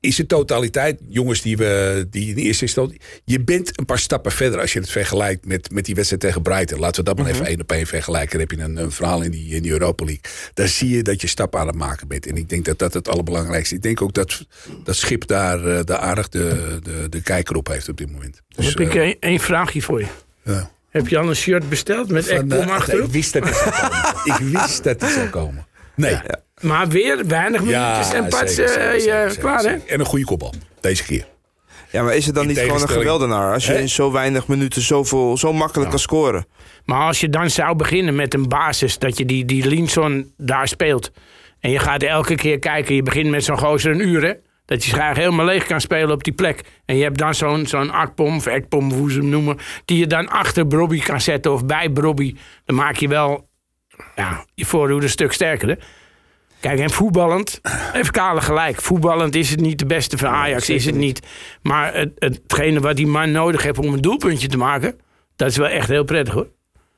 is 0.00 0.16
de 0.16 0.26
totaliteit, 0.26 1.00
jongens 1.08 1.42
die 1.42 1.56
we 1.56 2.06
die 2.10 2.30
in 2.30 2.36
eerste 2.36 2.64
instantie... 2.64 3.00
Je 3.24 3.40
bent 3.40 3.78
een 3.78 3.84
paar 3.84 3.98
stappen 3.98 4.32
verder 4.32 4.60
als 4.60 4.72
je 4.72 4.78
het 4.78 4.90
vergelijkt 4.90 5.46
met, 5.46 5.70
met 5.70 5.84
die 5.84 5.94
wedstrijd 5.94 6.22
tegen 6.22 6.42
Brighton. 6.42 6.78
Laten 6.78 7.04
we 7.04 7.14
dat 7.14 7.18
maar 7.18 7.26
even 7.32 7.46
één 7.46 7.60
op 7.60 7.72
één 7.72 7.86
vergelijken. 7.86 8.30
Dan 8.38 8.40
heb 8.40 8.50
je 8.58 8.64
een, 8.64 8.76
een 8.76 8.92
verhaal 8.92 9.22
in 9.22 9.30
die, 9.30 9.54
in 9.54 9.62
die 9.62 9.72
Europa 9.72 10.04
League. 10.04 10.22
Daar 10.54 10.68
zie 10.68 10.88
je 10.96 11.02
dat 11.02 11.20
je 11.20 11.26
stappen 11.26 11.60
aan 11.60 11.66
het 11.66 11.76
maken 11.76 12.08
bent. 12.08 12.26
En 12.26 12.36
ik 12.36 12.48
denk 12.48 12.64
dat 12.64 12.78
dat 12.78 12.94
het 12.94 13.08
allerbelangrijkste 13.08 13.70
is. 13.74 13.76
Ik 13.76 13.82
denk 13.82 14.02
ook 14.02 14.12
dat 14.14 14.46
dat 14.84 14.96
Schip 14.96 15.26
daar, 15.26 15.66
eh, 15.66 15.84
daar 15.84 15.98
aardig 15.98 16.28
de, 16.28 16.78
de, 16.82 17.06
de 17.08 17.22
kijker 17.22 17.56
op 17.56 17.66
heeft 17.66 17.88
op 17.88 17.96
dit 17.96 18.10
moment. 18.12 18.42
Dus, 18.56 18.66
heb 18.66 18.80
ik 18.80 18.94
eh, 18.94 19.14
één- 19.20 19.40
vraagje 19.40 19.82
voor 19.82 20.00
je. 20.00 20.06
ja. 20.42 20.70
Heb 20.90 21.08
je 21.08 21.18
al 21.18 21.28
een 21.28 21.36
shirt 21.36 21.68
besteld 21.68 22.08
met 22.08 22.26
Van, 22.26 22.36
Ekpom 22.36 22.58
eh, 22.58 22.70
achterop? 22.70 23.06
ik 23.06 23.12
wist 23.12 23.32
dat 23.32 23.44
het 23.44 23.56
zou 23.56 23.70
komen. 23.70 24.14
ik 24.34 24.58
wist 24.58 24.84
dat 24.84 25.00
het 25.00 25.10
zou 25.10 25.28
komen. 25.28 25.66
Nee. 25.94 26.16
Maar 26.62 26.88
weer 26.88 27.26
weinig 27.26 27.60
minuutjes 27.62 28.12
en 28.12 28.28
pas 28.28 28.54
zeker, 28.54 28.64
eh, 28.76 28.80
zeker, 28.80 28.94
je- 28.94 29.00
zeker, 29.00 29.30
zeker, 29.30 29.42
klaar 29.42 29.62
hè? 29.62 29.74
En 29.76 30.00
een 30.00 30.06
goede 30.06 30.24
kopbal. 30.24 30.54
Deze 30.80 31.04
keer. 31.04 31.26
Ja, 31.90 32.02
maar 32.02 32.16
is 32.16 32.26
het 32.26 32.34
dan 32.34 32.42
In 32.44 32.48
niet 32.50 32.58
gewoon 32.58 32.82
een 32.82 32.88
geweldenaar 32.88 33.52
als 33.52 33.66
je 33.66 33.72
Hè? 33.72 33.78
in 33.78 33.88
zo 33.88 34.12
weinig 34.12 34.46
minuten 34.46 34.82
zoveel, 34.82 35.36
zo 35.36 35.52
makkelijk 35.52 35.90
kan 35.90 35.98
scoren? 35.98 36.46
Maar 36.84 37.00
als 37.06 37.20
je 37.20 37.28
dan 37.28 37.50
zou 37.50 37.76
beginnen 37.76 38.14
met 38.14 38.34
een 38.34 38.48
basis, 38.48 38.98
dat 38.98 39.18
je 39.18 39.24
die, 39.24 39.44
die 39.44 39.66
Linson 39.68 40.32
daar 40.36 40.68
speelt. 40.68 41.10
En 41.60 41.70
je 41.70 41.78
gaat 41.78 42.02
elke 42.02 42.34
keer 42.34 42.58
kijken, 42.58 42.94
je 42.94 43.02
begint 43.02 43.30
met 43.30 43.44
zo'n 43.44 43.58
gozer 43.58 43.92
een 43.92 44.08
uur 44.08 44.22
hè. 44.24 44.32
Dat 44.64 44.84
je 44.84 44.92
graag 44.92 45.16
helemaal 45.16 45.44
leeg 45.44 45.66
kan 45.66 45.80
spelen 45.80 46.10
op 46.10 46.24
die 46.24 46.32
plek. 46.32 46.60
En 46.84 46.96
je 46.96 47.02
hebt 47.02 47.18
dan 47.18 47.34
zo'n 47.34 47.66
zo'n 47.66 47.90
Akpom 47.90 48.36
of 48.36 48.46
Ekpom, 48.46 48.92
hoe 48.92 49.10
ze 49.12 49.18
hem 49.18 49.28
noemen. 49.28 49.58
Die 49.84 49.98
je 49.98 50.06
dan 50.06 50.28
achter 50.28 50.66
Brobby 50.66 51.00
kan 51.00 51.20
zetten 51.20 51.52
of 51.52 51.66
bij 51.66 51.90
Brobby. 51.90 52.36
Dan 52.64 52.76
maak 52.76 52.96
je 52.96 53.08
wel 53.08 53.48
ja, 54.16 54.44
je 54.54 54.64
voorhoede 54.64 55.04
een 55.04 55.10
stuk 55.10 55.32
sterker. 55.32 55.68
Hè? 55.68 55.74
Kijk, 56.66 56.78
en 56.78 56.90
voetballend, 56.90 57.60
even 57.92 58.12
Kale 58.12 58.40
gelijk. 58.40 58.82
Voetballend 58.82 59.34
is 59.34 59.50
het 59.50 59.60
niet 59.60 59.78
de 59.78 59.86
beste 59.86 60.18
van 60.18 60.28
Ajax, 60.28 60.68
is 60.68 60.84
het 60.84 60.94
niet. 60.94 61.20
Maar 61.62 61.94
het, 61.94 62.10
hetgene 62.18 62.80
wat 62.80 62.96
die 62.96 63.06
man 63.06 63.30
nodig 63.30 63.62
heeft 63.62 63.78
om 63.78 63.92
een 63.92 64.00
doelpuntje 64.00 64.48
te 64.48 64.56
maken... 64.56 65.00
dat 65.36 65.48
is 65.48 65.56
wel 65.56 65.66
echt 65.66 65.88
heel 65.88 66.04
prettig 66.04 66.34
hoor. 66.34 66.48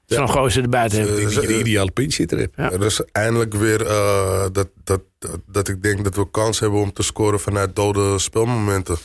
Zo'n 0.06 0.28
gozer 0.28 0.62
erbij 0.62 0.88
te 0.88 0.96
hebben. 0.96 1.16
Denk 1.16 1.34
dat 1.34 1.42
je 1.42 1.48
de 1.48 1.58
ideale 1.58 1.90
pinchitter 1.90 2.38
hebt. 2.38 2.56
Ja. 2.56 2.70
Er 2.70 2.84
is 2.84 3.00
eindelijk 3.12 3.54
weer 3.54 3.86
eh, 3.86 4.46
dat, 4.52 4.68
dat, 4.84 5.00
dat, 5.18 5.40
dat 5.46 5.68
ik 5.68 5.82
denk 5.82 6.04
dat 6.04 6.16
we 6.16 6.30
kans 6.30 6.60
hebben 6.60 6.80
om 6.80 6.92
te 6.92 7.02
scoren 7.02 7.40
vanuit 7.40 7.76
dode 7.76 8.18
spelmomenten. 8.18 8.96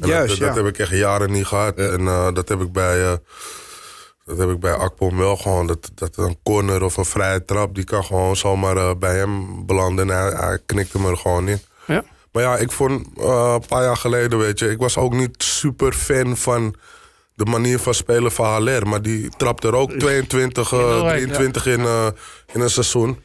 En 0.00 0.08
Juist, 0.08 0.28
dat, 0.28 0.38
dat 0.38 0.56
ja. 0.56 0.62
heb 0.62 0.72
ik 0.74 0.78
echt 0.78 0.90
jaren 0.90 1.30
niet 1.30 1.46
gehad. 1.46 1.76
En 1.76 2.00
eh, 2.00 2.34
dat 2.34 2.48
heb 2.48 2.60
ik 2.60 2.72
bij, 2.72 3.02
eh, 3.02 3.12
dat 4.24 4.38
heb 4.38 4.50
ik 4.50 4.60
bij 4.60 4.74
Akpom 4.74 5.16
wel 5.16 5.36
gewoon. 5.36 5.66
Dat, 5.66 5.90
dat 5.94 6.16
een 6.16 6.36
corner 6.42 6.82
of 6.82 6.96
een 6.96 7.04
vrije 7.04 7.44
trap, 7.44 7.74
die 7.74 7.84
kan 7.84 8.04
gewoon 8.04 8.36
zomaar 8.36 8.76
eh, 8.76 8.94
bij 8.98 9.16
hem 9.16 9.66
belanden. 9.66 10.10
En 10.10 10.16
hij, 10.16 10.30
hij 10.30 10.58
knikt 10.66 10.92
hem 10.92 11.06
er 11.06 11.16
gewoon 11.16 11.48
in. 11.48 11.60
Ja. 11.86 12.04
Maar 12.32 12.42
ja, 12.42 12.56
ik 12.56 12.72
vond 12.72 13.06
eh, 13.16 13.52
een 13.54 13.66
paar 13.68 13.82
jaar 13.82 13.96
geleden, 13.96 14.38
weet 14.38 14.58
je, 14.58 14.70
ik 14.70 14.78
was 14.78 14.96
ook 14.96 15.12
niet 15.12 15.42
super 15.42 15.92
fan 15.92 16.36
van 16.36 16.74
de 17.34 17.44
manier 17.44 17.78
van 17.78 17.94
spelen 17.94 18.32
van 18.32 18.46
Haller. 18.46 18.88
Maar 18.88 19.02
die 19.02 19.28
trapt 19.36 19.64
er 19.64 19.74
ook 19.74 19.92
22, 19.92 20.72
eh, 20.72 20.78
Heel 20.78 20.88
hard, 20.88 21.08
23 21.08 21.66
in, 21.66 21.80
eh, 21.80 22.06
in 22.52 22.60
een 22.60 22.70
seizoen. 22.70 23.18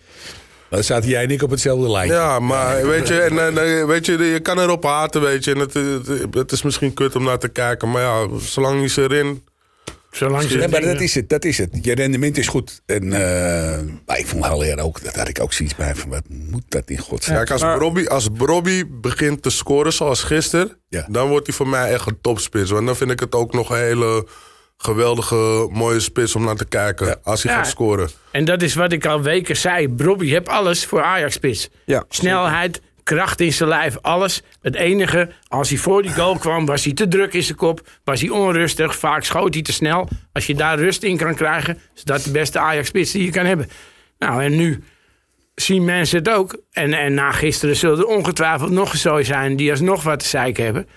Dan 0.69 0.83
zaten 0.83 1.09
jij 1.09 1.23
en 1.23 1.31
ik 1.31 1.43
op 1.43 1.49
hetzelfde 1.49 1.91
lijn. 1.91 2.07
Ja, 2.07 2.39
maar 2.39 2.87
weet 2.87 3.07
je, 3.07 3.21
en, 3.21 3.87
weet 3.87 4.05
je, 4.05 4.17
je 4.17 4.39
kan 4.39 4.59
erop 4.59 4.83
haten, 4.83 5.21
weet 5.21 5.43
je. 5.43 5.53
En 5.53 5.59
het, 5.59 5.73
het, 5.73 6.33
het 6.33 6.51
is 6.51 6.61
misschien 6.61 6.93
kut 6.93 7.15
om 7.15 7.23
naar 7.23 7.39
te 7.39 7.47
kijken. 7.47 7.91
Maar 7.91 8.01
ja, 8.01 8.27
zolang 8.39 8.79
hij 8.79 8.87
ze 8.87 9.01
erin 9.01 9.43
Zolang 10.17 10.43
ze 10.43 10.57
Nee, 10.57 10.67
maar 10.67 10.81
dat 10.81 11.01
is 11.01 11.15
het, 11.15 11.29
dat 11.29 11.45
is 11.45 11.57
het. 11.57 11.69
Je 11.81 11.95
rendement 11.95 12.37
is 12.37 12.47
goed. 12.47 12.81
En 12.85 13.13
eh, 13.13 13.79
maar 14.05 14.19
ik 14.19 14.27
vond 14.27 14.45
Haller 14.45 14.79
ook, 14.79 15.03
dat 15.03 15.15
had 15.15 15.27
ik 15.27 15.41
ook 15.41 15.53
zoiets 15.53 15.75
bij 15.75 15.95
van, 15.95 16.09
wat 16.09 16.23
moet 16.29 16.63
dat 16.67 16.89
in 16.89 16.97
godsnaam? 16.97 17.37
Kijk, 17.37 17.51
als 17.51 17.61
Brobby, 17.77 18.05
als 18.05 18.27
Brobby 18.37 18.83
begint 19.01 19.41
te 19.41 19.49
scoren 19.49 19.93
zoals 19.93 20.23
gisteren, 20.23 20.77
Ja. 20.89 21.05
dan 21.09 21.27
wordt 21.29 21.47
hij 21.47 21.55
voor 21.55 21.67
mij 21.67 21.91
echt 21.93 22.07
een 22.07 22.17
topspits. 22.21 22.71
Want 22.71 22.85
dan 22.85 22.95
vind 22.95 23.11
ik 23.11 23.19
het 23.19 23.35
ook 23.35 23.53
nog 23.53 23.69
een 23.69 23.77
hele 23.77 24.27
geweldige, 24.77 25.67
mooie 25.71 25.99
spits 25.99 26.35
om 26.35 26.43
naar 26.43 26.55
te 26.55 26.65
kijken. 26.65 27.23
Als 27.23 27.43
hij 27.43 27.51
Ja. 27.51 27.57
gaat 27.57 27.67
scoren. 27.67 28.09
En 28.31 28.45
dat 28.45 28.61
is 28.61 28.73
wat 28.75 28.91
ik 28.91 29.05
al 29.05 29.21
weken 29.21 29.57
zei. 29.57 29.89
Brobby 29.89 30.29
heeft 30.29 30.47
alles 30.49 30.85
voor 30.85 31.01
Ajax-spits. 31.01 31.69
Ja, 31.85 32.03
Snelheid, 32.09 32.81
kracht 33.07 33.41
in 33.41 33.53
zijn 33.53 33.69
lijf, 33.69 33.97
alles. 34.01 34.41
Het 34.61 34.75
enige, 34.75 35.29
als 35.47 35.69
hij 35.69 35.77
voor 35.77 36.01
die 36.01 36.11
goal 36.11 36.37
kwam, 36.37 36.65
was 36.65 36.83
hij 36.83 36.93
te 36.93 37.07
druk 37.07 37.33
in 37.33 37.43
zijn 37.43 37.57
kop. 37.57 37.87
Was 38.03 38.21
hij 38.21 38.29
onrustig, 38.29 38.95
vaak 38.95 39.23
schoot 39.23 39.53
hij 39.53 39.63
te 39.63 39.73
snel. 39.73 40.07
Als 40.33 40.45
je 40.45 40.55
daar 40.55 40.79
rust 40.79 41.03
in 41.03 41.17
kan 41.17 41.35
krijgen, 41.35 41.79
is 41.95 42.03
dat 42.03 42.23
de 42.23 42.31
beste 42.31 42.59
Ajax-spits 42.59 43.11
die 43.11 43.23
je 43.23 43.31
kan 43.31 43.45
hebben. 43.45 43.69
Nou, 44.17 44.43
en 44.43 44.55
nu 44.55 44.83
zien 45.55 45.85
mensen 45.85 46.17
het 46.17 46.29
ook. 46.29 46.57
En, 46.71 46.93
en 46.93 47.13
na 47.13 47.31
gisteren 47.31 47.75
zullen 47.75 47.97
er 47.97 48.05
ongetwijfeld 48.05 48.71
nog 48.71 48.97
zo 48.97 49.23
zijn 49.23 49.55
die 49.55 49.71
alsnog 49.71 50.03
wat 50.03 50.19
te 50.19 50.27
zeiken 50.27 50.63
hebben. 50.63 50.87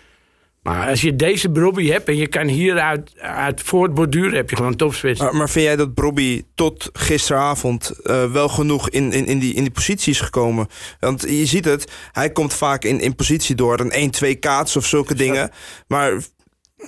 Maar 0.63 0.89
als 0.89 1.01
je 1.01 1.17
deze 1.17 1.51
Brobby 1.51 1.89
hebt 1.89 2.09
en 2.09 2.17
je 2.17 2.27
kan 2.27 2.47
hieruit 2.47 3.13
uit 3.21 3.63
voortborduren, 3.63 4.35
heb 4.35 4.51
je 4.51 4.57
gewoon 4.57 4.77
topspits. 4.77 5.21
Maar, 5.21 5.35
maar 5.35 5.51
vind 5.51 5.65
jij 5.65 5.77
dat 5.77 5.95
Bobby 5.95 6.43
tot 6.55 6.91
gisteravond 6.93 7.91
eh, 7.91 8.33
wel 8.33 8.49
genoeg 8.49 8.91
in, 8.91 9.13
in, 9.13 9.27
in, 9.27 9.39
die, 9.39 9.55
in 9.55 9.63
die 9.63 9.73
positie 9.73 10.13
is 10.13 10.21
gekomen? 10.21 10.67
Want 10.99 11.23
je 11.23 11.47
ziet 11.47 11.65
het, 11.65 11.93
hij 12.13 12.31
komt 12.31 12.55
vaak 12.55 12.85
in, 12.85 13.01
in 13.01 13.15
positie 13.15 13.55
door 13.55 13.81
een 13.81 14.13
1-2 14.35 14.39
kaats 14.39 14.77
of 14.77 14.87
zulke 14.87 15.15
dingen. 15.15 15.51
Maar 15.87 16.23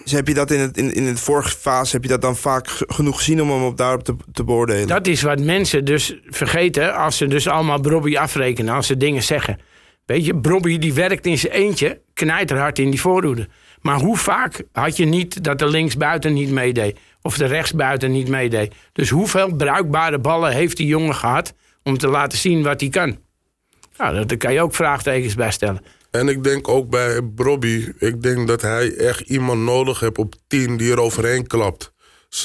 heb 0.04 0.28
je 0.28 0.34
dat 0.34 0.50
in, 0.50 0.60
het, 0.60 0.76
in, 0.76 0.94
in 0.94 1.04
het 1.04 1.20
vorige 1.20 1.56
fase, 1.56 1.94
heb 1.94 2.02
je 2.02 2.08
dat 2.08 2.22
dan 2.22 2.36
vaak 2.36 2.68
genoeg 2.86 3.16
gezien 3.16 3.42
om 3.42 3.50
hem 3.50 3.64
op 3.64 3.76
daarop 3.76 4.04
te, 4.04 4.16
te 4.32 4.44
beoordelen? 4.44 4.86
Dat 4.86 5.06
is 5.06 5.22
wat 5.22 5.40
mensen 5.40 5.84
dus 5.84 6.16
vergeten 6.26 6.94
als 6.94 7.16
ze 7.16 7.26
dus 7.26 7.48
allemaal 7.48 7.80
Brobby 7.80 8.16
afrekenen, 8.16 8.74
als 8.74 8.86
ze 8.86 8.96
dingen 8.96 9.22
zeggen. 9.22 9.58
Weet 10.06 10.24
je, 10.24 10.78
die 10.78 10.94
werkt 10.94 11.26
in 11.26 11.38
zijn 11.38 11.52
eentje 11.52 12.00
knijterhard 12.14 12.78
in 12.78 12.90
die 12.90 13.00
voorhoede. 13.00 13.48
Maar 13.80 13.98
hoe 14.00 14.16
vaak 14.16 14.62
had 14.72 14.96
je 14.96 15.04
niet 15.04 15.44
dat 15.44 15.58
de 15.58 15.68
linksbuiten 15.68 16.32
niet 16.32 16.50
meedeed? 16.50 16.98
Of 17.22 17.36
de 17.36 17.44
rechtsbuiten 17.44 18.12
niet 18.12 18.28
meedeed? 18.28 18.74
Dus 18.92 19.10
hoeveel 19.10 19.54
bruikbare 19.54 20.18
ballen 20.18 20.52
heeft 20.52 20.76
die 20.76 20.86
jongen 20.86 21.14
gehad 21.14 21.54
om 21.82 21.98
te 21.98 22.08
laten 22.08 22.38
zien 22.38 22.62
wat 22.62 22.80
hij 22.80 22.90
kan? 22.90 23.18
Nou, 23.96 24.26
daar 24.26 24.36
kan 24.36 24.52
je 24.52 24.62
ook 24.62 24.74
vraagtekens 24.74 25.34
bij 25.34 25.50
stellen. 25.50 25.82
En 26.10 26.28
ik 26.28 26.44
denk 26.44 26.68
ook 26.68 26.90
bij 26.90 27.22
Brobby, 27.22 27.92
ik 27.98 28.22
denk 28.22 28.46
dat 28.46 28.62
hij 28.62 28.96
echt 28.96 29.20
iemand 29.20 29.60
nodig 29.60 30.00
heeft 30.00 30.18
op 30.18 30.34
10 30.46 30.76
die 30.76 30.92
er 30.92 31.00
overheen 31.00 31.46
klapt. 31.46 31.91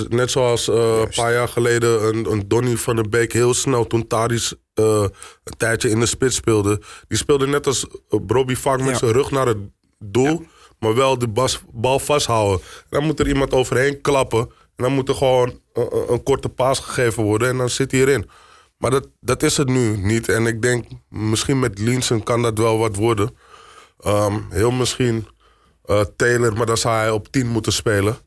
Net 0.10 0.32
zoals 0.32 0.68
eh, 0.68 1.00
een 1.02 1.12
paar 1.16 1.34
jaar 1.34 1.48
geleden 1.48 2.08
een, 2.08 2.32
een 2.32 2.48
Donny 2.48 2.76
van 2.78 2.96
der 2.96 3.10
Beek 3.10 3.34
heel 3.34 3.54
snel 3.54 3.88
toen 3.88 4.08
Tadic 4.08 4.52
eh, 4.74 5.06
een 5.44 5.58
tijdje 5.58 5.90
in 5.90 6.00
de 6.00 6.06
spits 6.06 6.36
speelde. 6.36 6.82
Die 7.08 7.18
speelde 7.18 7.48
net 7.48 7.68
als 7.68 7.86
uh, 8.10 8.20
Brobby 8.26 8.56
vaak 8.56 8.80
met 8.80 8.90
Ja. 8.90 8.98
zijn 8.98 9.12
rug 9.12 9.32
naar 9.32 9.48
het 9.48 9.58
doel, 10.00 10.46
maar 10.80 10.96
wel 10.96 11.18
de 11.18 11.28
bas, 11.28 11.62
bal 11.74 12.00
vasthouden. 12.00 12.66
Dan 12.90 13.04
moet 13.04 13.20
er 13.20 13.28
iemand 13.28 13.54
overheen 13.54 14.02
klappen 14.02 14.40
en 14.76 14.84
dan 14.84 14.94
moet 14.94 15.10
er 15.10 15.16
gewoon 15.16 15.60
een, 16.10 16.24
korte 16.24 16.50
paas 16.50 16.80
gegeven 16.80 17.24
worden 17.24 17.50
en 17.50 17.58
dan 17.58 17.70
zit 17.70 17.92
hij 17.92 18.00
erin. 18.00 18.30
Maar 18.78 18.92
dat, 18.92 19.08
dat 19.20 19.44
is 19.44 19.58
het 19.58 19.68
nu 19.68 19.98
niet. 19.98 20.30
En 20.30 20.46
ik 20.46 20.62
denk, 20.62 20.86
misschien 21.10 21.60
met 21.60 21.80
Linsen 21.80 22.24
kan 22.24 22.42
dat 22.42 22.58
wel 22.58 22.78
wat 22.78 22.96
worden. 22.96 23.38
Ehm, 24.00 24.40
heel 24.50 24.72
misschien 24.72 25.28
eh, 25.86 26.02
Taylor, 26.16 26.54
maar 26.54 26.66
dan 26.66 26.78
zou 26.78 26.96
hij 26.96 27.12
op 27.12 27.28
10 27.32 27.48
moeten 27.48 27.74
spelen. 27.74 28.18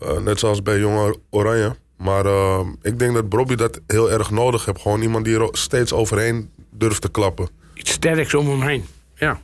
Eh, 0.00 0.18
net 0.18 0.38
zoals 0.38 0.62
bij 0.62 0.78
Jonge 0.78 1.16
Oranje. 1.30 1.76
Maar 1.96 2.24
ehm, 2.26 2.66
ik 2.82 2.98
denk 2.98 3.14
dat 3.14 3.28
Bobby 3.28 3.54
dat 3.54 3.80
heel 3.86 4.10
erg 4.10 4.30
nodig 4.30 4.64
heeft. 4.64 4.80
Gewoon 4.80 5.02
iemand 5.02 5.24
die 5.24 5.38
er 5.40 5.48
steeds 5.52 5.92
overheen 5.92 6.50
durft 6.70 7.00
te 7.02 7.10
klappen. 7.10 7.48
Iets 7.74 7.90
sterks 7.92 8.34
om 8.34 8.48
hem 8.50 8.62
heen. 8.62 8.84
Ja. 9.14 9.40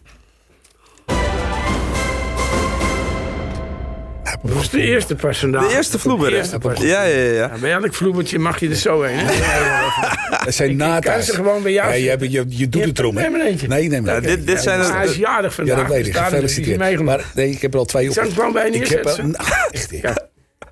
Dat 4.42 4.62
is 4.62 4.70
de 4.70 4.80
eerste 4.80 5.14
pas 5.14 5.38
vandaag. 5.38 5.68
de 5.68 5.74
eerste 5.76 5.98
vloeber, 5.98 6.26
De 6.28 6.32
hè? 6.34 6.38
eerste 6.40 6.58
pas. 6.58 6.78
Ja, 6.80 7.02
ja, 7.02 7.16
ja. 7.18 7.30
Ja, 7.32 7.50
bij 7.60 7.72
elk 7.72 7.94
vloebertje 7.94 8.38
mag 8.38 8.60
je 8.60 8.68
er 8.68 8.76
zo 8.76 9.02
heen. 9.02 9.16
Hè? 9.18 9.24
Dat 10.44 10.54
zijn 10.54 10.68
Ik- 10.68 10.74
ik 10.74 10.80
kan 10.80 10.88
nata's. 10.88 11.24
ze 11.26 11.34
gewoon 11.34 11.62
bij 11.62 11.72
jou 11.72 11.88
Ja, 11.94 12.12
je, 12.14 12.30
je, 12.30 12.44
je 12.48 12.68
doet 12.68 12.82
Je 12.82 12.88
het 12.88 12.98
erom. 12.98 13.16
hebt 13.16 13.32
er 13.32 13.38
maar 13.38 13.46
eentje. 13.46 13.66
Nee, 13.68 13.88
nee, 13.88 14.00
maar 14.00 14.14
Ja, 14.14 14.20
dit- 14.20 14.46
dit 14.46 14.60
zijn 14.62 14.78
ja, 14.80 14.86
er- 14.88 14.94
Hij 14.94 15.04
is 15.06 15.16
jarig 15.16 15.54
vandaag. 15.54 15.76
Ja, 15.76 15.82
dat 15.82 15.90
weet 15.92 16.06
ik. 16.06 16.12
dus 16.12 16.20
hij 16.20 16.30
Gefeliciteerd. 16.30 17.00
Maar 17.02 17.24
nee, 17.34 17.50
ik 17.50 17.62
heb 17.62 17.72
er 17.72 17.78
al 17.78 17.84
twee 17.84 18.08
op. 18.08 18.14
Zal 18.14 18.24
ik 18.24 18.32
gewoon 18.32 18.52
bij 18.52 18.70
je 18.70 18.72
Ik 18.78 18.86
heb 18.88 18.90
er, 18.90 19.04
neerzetten? 19.04 19.30
nou, 19.30 19.48
echt. 19.70 19.90
Ja. 19.90 20.14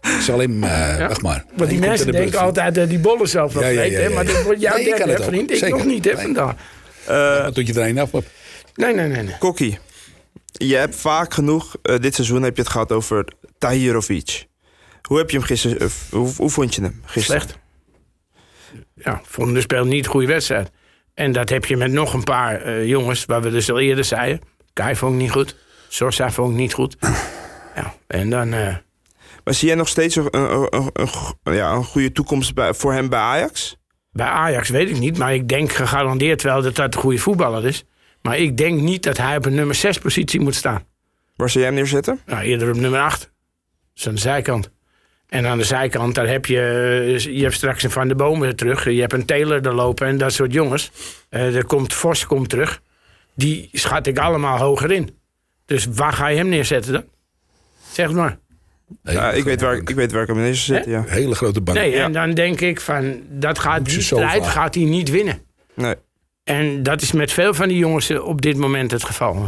Ik 0.03 0.21
zal 0.21 0.39
hem, 0.39 0.65
eh 0.65 0.71
Ja. 0.99 1.09
wacht 1.09 1.23
maar. 1.23 1.45
Want 1.57 1.71
die 1.71 1.79
mensen 1.79 2.07
de 2.07 2.13
denken 2.13 2.39
altijd 2.39 2.75
dat 2.75 2.89
die 2.89 2.99
bollen 2.99 3.29
zelf 3.29 3.53
wel 3.53 3.69
Ja, 3.69 3.83
hè? 3.83 4.09
Maar 4.09 4.25
dat 4.25 4.43
wordt 4.43 4.61
jouw 4.61 4.77
Nee, 4.77 4.85
derde, 4.85 5.13
hè, 5.13 5.23
vriend. 5.23 5.51
Ik 5.51 5.57
Zeker. 5.57 5.77
nog 5.77 5.87
niet, 5.87 6.05
hè, 6.05 6.13
Nee. 6.13 6.23
vandaag. 6.23 6.55
Wat 7.43 7.55
doet 7.55 7.67
je 7.67 7.81
er 7.81 7.89
een 7.89 7.99
af? 7.99 8.13
op? 8.15 8.25
Nee, 8.75 8.95
nee, 8.95 9.07
nee. 9.09 9.23
nee. 9.23 9.39
Kokkie, 9.39 9.79
je 10.53 10.77
hebt 10.77 10.97
vaak 10.97 11.35
genoeg, 11.35 11.77
eh, 11.83 11.99
dit 11.99 12.15
seizoen 12.15 12.43
heb 12.43 12.57
je 12.57 12.63
het 12.63 12.71
gehad 12.71 12.93
over 12.93 13.25
Tahirovic. 13.59 14.47
Hoe 15.09 15.19
heb 15.19 15.31
je 15.31 15.37
hem 15.37 15.47
gisteren, 15.47 15.79
eh, 15.81 15.87
hoe, 16.11 16.33
hoe 16.37 16.51
vond 16.51 16.75
je 16.75 16.83
hem 16.83 17.03
gisteren? 17.05 17.41
Slecht. 17.41 17.59
Ja, 18.95 19.21
Volgende 19.25 19.61
speelt 19.61 19.87
niet 19.87 20.05
een 20.05 20.11
goede 20.11 20.27
wedstrijd. 20.27 20.71
En 21.15 21.33
dat 21.33 21.49
heb 21.49 21.65
je 21.65 21.77
met 21.77 21.93
nog 21.93 22.15
een 22.15 22.25
paar 22.25 22.63
eh, 22.63 22.87
jongens, 22.87 23.25
waar 23.25 23.43
we 23.43 23.51
dus 23.51 23.71
al 23.71 23.81
eerder 23.81 24.05
zeiden. 24.05 24.41
Kai 24.73 24.97
vond 24.97 25.13
ik 25.15 25.19
niet 25.21 25.31
goed. 25.31 25.57
Sosa 25.89 26.31
vond 26.31 26.51
ik 26.51 26.57
niet 26.57 26.73
goed. 26.73 26.97
Ja, 27.77 27.95
en 28.07 28.31
dan... 28.31 28.55
Maar 29.45 29.55
zie 29.55 29.69
jij 29.69 29.77
nog 29.77 29.89
steeds 29.89 30.17
een, 30.17 30.29
een, 30.33 30.91
ja, 31.43 31.73
een 31.73 31.85
goede 31.85 32.13
toekomst 32.13 32.55
bij, 32.55 32.75
voor 32.75 32.93
hem 32.93 33.09
bij 33.09 33.19
Ajax? 33.19 33.77
Bij 34.13 34.27
Ajax 34.27 34.69
weet 34.69 34.91
ik 34.91 34.99
niet, 34.99 35.19
maar 35.19 35.35
ik 35.35 35.49
denk 35.49 35.73
gegarandeerd 35.73 36.43
wel 36.43 36.63
dat 36.63 36.77
dat 36.77 36.95
een 36.95 37.01
goede 37.01 37.19
voetballer 37.19 37.67
is. 37.67 37.85
Maar 38.23 38.39
ik 38.39 38.57
denk 38.57 38.81
niet 38.81 39.03
dat 39.03 39.17
hij 39.17 39.37
op 39.37 39.45
een 39.45 39.55
nummer 39.55 39.75
6 39.75 39.99
positie 39.99 40.41
moet 40.41 40.55
staan. 40.55 40.85
Waar 41.37 41.51
zou 41.51 41.65
jij 41.65 41.73
hem 41.73 41.83
neerzetten? 41.83 42.21
Nou, 42.27 42.43
eerder 42.43 42.69
op 42.69 42.77
nummer 42.77 43.01
8. 43.01 43.21
Dat 43.21 43.31
is 43.95 44.07
aan 44.07 44.15
de 44.15 44.21
zijkant. 44.21 44.71
En 45.29 45.47
aan 45.47 45.59
de 45.59 45.65
zijkant, 45.65 46.15
daar 46.15 46.29
heb 46.29 46.47
je, 46.47 46.61
eh, 47.19 47.37
je 47.37 47.43
hebt 47.43 47.55
straks 47.55 47.83
een 47.83 47.91
Van 47.91 48.09
de 48.09 48.15
Bomen 48.15 48.57
terug. 48.57 48.85
Je 48.85 49.01
hebt 49.01 49.13
een 49.13 49.25
Taylor 49.25 49.67
er 49.67 49.75
lopen 49.75 50.07
en 50.07 50.19
dat 50.19 50.33
soort 50.33 50.53
jongens. 50.53 50.91
Eh, 51.29 51.57
er 51.57 51.65
komt 51.65 51.95
Vos 51.95 52.27
komt 52.27 52.49
terug. 52.49 52.83
Die 53.35 53.69
schat 53.73 54.07
ik 54.07 54.19
allemaal 54.19 54.59
hoger 54.59 54.91
in. 54.93 55.19
Dus 55.65 55.87
waar 55.87 56.13
ga 56.13 56.27
je 56.27 56.37
hem 56.37 56.49
neerzetten 56.49 56.93
dan? 56.93 57.05
Zeg 57.93 58.07
het 58.07 58.17
maar. 58.17 58.39
Ja, 59.03 59.31
ik, 59.31 59.45
weet 59.45 59.61
waar, 59.61 59.77
ik 59.77 59.91
weet 59.91 60.13
waar 60.13 60.29
ik 60.29 60.55
zetten, 60.55 60.91
ja. 60.91 60.99
Een 60.99 61.09
hele 61.09 61.35
grote 61.35 61.61
bank. 61.61 61.79
Nee, 61.79 61.91
Ja. 61.91 62.05
en 62.05 62.13
dan 62.13 62.35
denk 62.35 62.61
ik 62.61 62.81
van, 62.81 63.21
dat 63.31 63.59
gaat, 63.59 63.85
die 63.85 64.01
strijd 64.01 64.47
gaat 64.47 64.75
hij 64.75 64.85
niet 64.85 65.11
winnen. 65.11 65.39
Nee. 65.75 65.95
En 66.45 66.83
dat 66.83 67.03
is 67.03 67.13
met 67.13 67.33
veel 67.33 67.55
van 67.55 67.69
die 67.69 67.79
jongens 67.79 68.11
eh, 68.11 68.25
op 68.27 68.43
dit 68.43 68.57
moment 68.57 68.91
het 68.91 69.05
geval. 69.05 69.47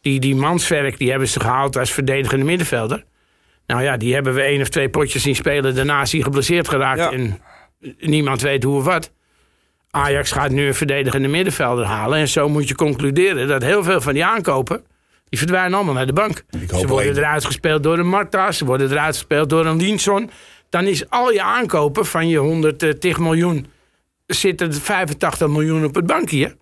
Die, 0.00 0.20
die 0.20 0.34
Mansverk, 0.34 0.98
die 0.98 1.10
hebben 1.10 1.28
ze 1.28 1.40
gehaald 1.40 1.76
als 1.76 1.92
verdedigende 1.92 2.44
middenvelder. 2.44 3.04
Nou 3.66 3.82
ja, 3.82 3.96
die 3.96 4.14
hebben 4.14 4.34
we 4.34 4.42
één 4.42 4.60
of 4.60 4.68
twee 4.68 4.88
potjes 4.88 5.22
zien 5.22 5.34
spelen. 5.34 5.74
Daarna 5.74 6.02
is 6.02 6.12
hij 6.12 6.22
geblesseerd 6.22 6.68
geraakt 6.68 6.98
Ja. 6.98 7.10
en 7.12 7.40
niemand 7.98 8.40
weet 8.40 8.62
hoe 8.62 8.76
of 8.76 8.84
wat. 8.84 9.12
Ajax 9.90 10.32
gaat 10.32 10.50
nu 10.50 10.66
een 10.66 10.74
verdedigende 10.74 11.28
middenvelder 11.28 11.84
halen. 11.84 12.18
En 12.18 12.28
zo 12.28 12.48
moet 12.48 12.68
je 12.68 12.74
concluderen 12.74 13.48
dat 13.48 13.62
heel 13.62 13.82
veel 13.84 14.00
van 14.00 14.12
die 14.12 14.24
aankopen... 14.24 14.84
die 15.36 15.46
verdwijnen 15.46 15.74
allemaal 15.76 15.94
naar 15.94 16.06
de 16.06 16.12
bank. 16.12 16.44
Ze 16.50 16.66
worden 16.68 16.90
alleen- 16.90 17.16
eruit 17.16 17.44
gespeeld 17.44 17.82
door 17.82 17.98
een 17.98 18.08
Marta. 18.08 18.52
Ze 18.52 18.64
worden 18.64 18.90
eruit 18.90 19.14
gespeeld 19.14 19.50
door 19.50 19.66
een 19.66 19.76
Linson. 19.76 20.30
Dan 20.68 20.84
is 20.86 21.10
al 21.10 21.32
je 21.32 21.42
aankopen 21.42 22.06
van 22.06 22.28
je 22.28 22.38
110 22.38 23.22
miljoen... 23.22 23.66
zitten 24.26 24.74
85 24.74 25.48
miljoen 25.48 25.84
op 25.84 25.94
het 25.94 26.06
bankje. 26.06 26.56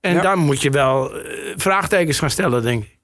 En 0.00 0.14
Ja. 0.14 0.22
dan 0.22 0.38
moet 0.38 0.62
je 0.62 0.70
wel 0.70 1.14
eh, 1.18 1.52
vraagtekens 1.56 2.18
gaan 2.18 2.30
stellen, 2.30 2.62
denk 2.62 2.82
ik. 2.84 2.96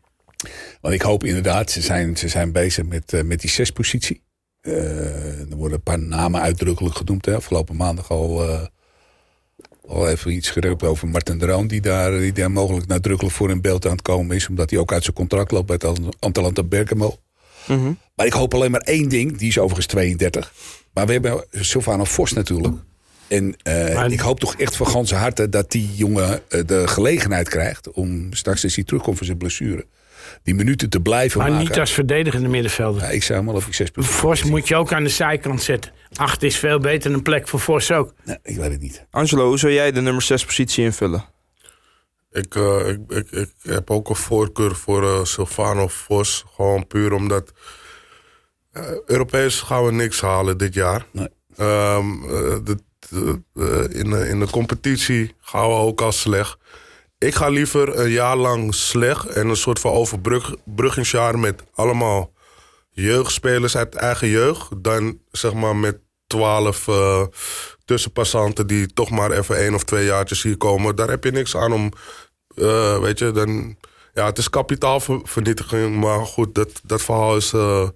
Want 0.80 0.94
ik 0.94 1.02
hoop 1.02 1.24
inderdaad, 1.24 1.70
ze 1.70 1.80
zijn, 1.80 2.16
ze 2.16 2.28
zijn 2.28 2.52
bezig 2.52 2.84
met, 2.84 3.12
eh, 3.12 3.22
met 3.22 3.40
die 3.40 3.50
zespositie. 3.50 4.22
Eh 4.60 5.50
er 5.50 5.56
worden 5.56 5.76
een 5.76 5.82
paar 5.82 5.98
namen 5.98 6.40
uitdrukkelijk 6.40 6.96
genoemd. 6.96 7.26
Hè. 7.26 7.34
Afgelopen 7.36 7.76
maandag 7.76 8.10
al, 8.10 8.48
eh, 8.48 8.62
al 9.86 10.08
even 10.08 10.32
iets 10.32 10.50
geroept 10.50 10.82
over 10.82 11.08
Martin 11.08 11.38
de 11.38 11.46
Roon... 11.46 11.66
Die 11.66 11.80
daar, 11.80 12.18
die 12.18 12.32
daar 12.32 12.50
mogelijk 12.50 12.86
nadrukkelijk 12.86 13.34
voor 13.34 13.50
in 13.50 13.60
beeld 13.60 13.84
aan 13.86 13.92
het 13.92 14.02
komen 14.02 14.36
is. 14.36 14.48
Omdat 14.48 14.70
hij 14.70 14.78
ook 14.78 14.92
uit 14.92 15.02
zijn 15.02 15.16
contract 15.16 15.50
loopt 15.50 15.66
bij 15.66 15.78
het 15.80 16.00
Atalanta 16.18 16.62
Bergamo. 16.62 17.18
Mhm. 17.66 17.92
Maar 18.16 18.26
ik 18.26 18.32
hoop 18.32 18.54
alleen 18.54 18.70
maar 18.70 18.80
één 18.80 19.08
ding. 19.08 19.36
Die 19.38 19.48
is 19.48 19.58
overigens 19.58 19.86
32. 19.86 20.52
Maar 20.92 21.06
we 21.06 21.12
hebben 21.12 21.44
Sylvano 21.50 22.04
Vos 22.04 22.32
natuurlijk. 22.32 22.74
En 23.28 23.56
eh, 23.62 23.94
Maar- 23.94 24.12
ik 24.12 24.20
hoop 24.20 24.40
toch 24.40 24.54
echt 24.56 24.76
van 24.76 24.86
ganse 24.86 25.14
harte 25.14 25.48
dat 25.48 25.70
die 25.70 25.94
jongen 25.94 26.40
eh, 26.48 26.60
de 26.66 26.88
gelegenheid 26.88 27.48
krijgt... 27.48 27.90
om 27.90 28.32
straks 28.32 28.64
als 28.64 28.74
hij 28.74 28.84
terugkomt 28.84 29.16
van 29.16 29.26
zijn 29.26 29.38
blessure... 29.38 29.86
die 30.42 30.54
minuten 30.54 30.90
te 30.90 31.00
blijven 31.00 31.40
Maar 31.40 31.50
maken. 31.50 31.66
niet 31.68 31.78
als 31.78 31.92
verdedigende 31.92 32.48
middenvelder. 32.48 33.02
Ja, 33.02 33.08
ik 33.08 33.22
zou 33.22 33.38
hem 33.38 33.46
wel 33.46 33.56
op 33.56 33.64
die 33.64 33.74
zes 33.74 33.90
Vos 33.94 34.42
moet 34.42 34.68
je 34.68 34.76
ook 34.76 34.92
aan 34.92 35.04
de 35.04 35.10
zijkant 35.10 35.62
zetten. 35.62 35.92
Acht 36.14 36.42
is 36.42 36.56
veel 36.56 36.78
beter 36.78 37.12
een 37.12 37.22
plek 37.22 37.48
voor 37.48 37.60
Vos 37.60 37.92
ook. 37.92 38.14
Nee, 38.24 38.38
ik 38.42 38.56
weet 38.56 38.70
het 38.70 38.80
niet. 38.80 39.06
Angelo, 39.10 39.46
hoe 39.46 39.58
zou 39.58 39.72
jij 39.72 39.92
de 39.92 40.00
nummer 40.00 40.22
6 40.22 40.44
positie 40.44 40.84
invullen? 40.84 41.24
Ik, 42.30 42.54
eh, 42.54 42.88
ik, 42.88 42.98
ik, 43.08 43.30
ik 43.30 43.50
heb 43.62 43.90
ook 43.90 44.08
een 44.08 44.16
voorkeur 44.16 44.74
voor 44.76 45.02
eh 45.02 45.24
Silvano 45.24 45.88
Vos. 45.88 46.44
Gewoon 46.54 46.86
puur 46.86 47.12
omdat 47.12 47.52
Europees 49.06 49.60
gaan 49.60 49.84
we 49.84 49.92
niks 49.92 50.20
halen 50.20 50.58
dit 50.58 50.74
jaar. 50.74 51.06
Nee. 51.12 51.28
Ehm, 51.56 52.06
de, 52.64 52.78
in, 53.90 54.10
de, 54.10 54.28
in 54.28 54.40
de 54.40 54.48
competitie 54.50 55.34
gaan 55.40 55.68
we 55.68 55.74
ook 55.74 56.00
al 56.00 56.12
slecht. 56.12 56.56
Ik 57.18 57.34
ga 57.34 57.48
liever 57.48 57.98
een 57.98 58.10
jaar 58.10 58.36
lang 58.36 58.74
slecht 58.74 59.26
en 59.26 59.48
een 59.48 59.56
soort 59.56 59.80
van 59.80 59.92
overbruggingsjaar 59.92 61.38
met 61.38 61.62
allemaal 61.74 62.32
jeugdspelers 62.90 63.76
uit 63.76 63.94
eigen 63.94 64.28
jeugd. 64.28 64.82
Dan 64.82 65.18
zeg 65.30 65.54
maar 65.54 65.76
met 65.76 65.98
twaalf 66.26 66.86
uh, 66.86 67.22
tussenpassanten 67.84 68.66
die 68.66 68.92
toch 68.92 69.10
maar 69.10 69.30
even 69.30 69.56
één 69.56 69.74
of 69.74 69.84
twee 69.84 70.04
jaartjes 70.04 70.42
hier 70.42 70.56
komen. 70.56 70.96
Daar 70.96 71.08
heb 71.08 71.24
je 71.24 71.30
niks 71.30 71.56
aan 71.56 71.72
om, 71.72 71.92
uh, 72.54 72.98
weet 72.98 73.18
je, 73.18 73.30
dan... 73.30 73.76
Ja, 74.12 74.26
het 74.26 74.38
is 74.38 74.50
kapitaalvernietiging, 74.50 76.00
maar 76.00 76.26
goed, 76.26 76.54
dat, 76.54 76.80
dat 76.84 77.02
verhaal 77.02 77.36
is... 77.36 77.52
Uh, 77.52 77.88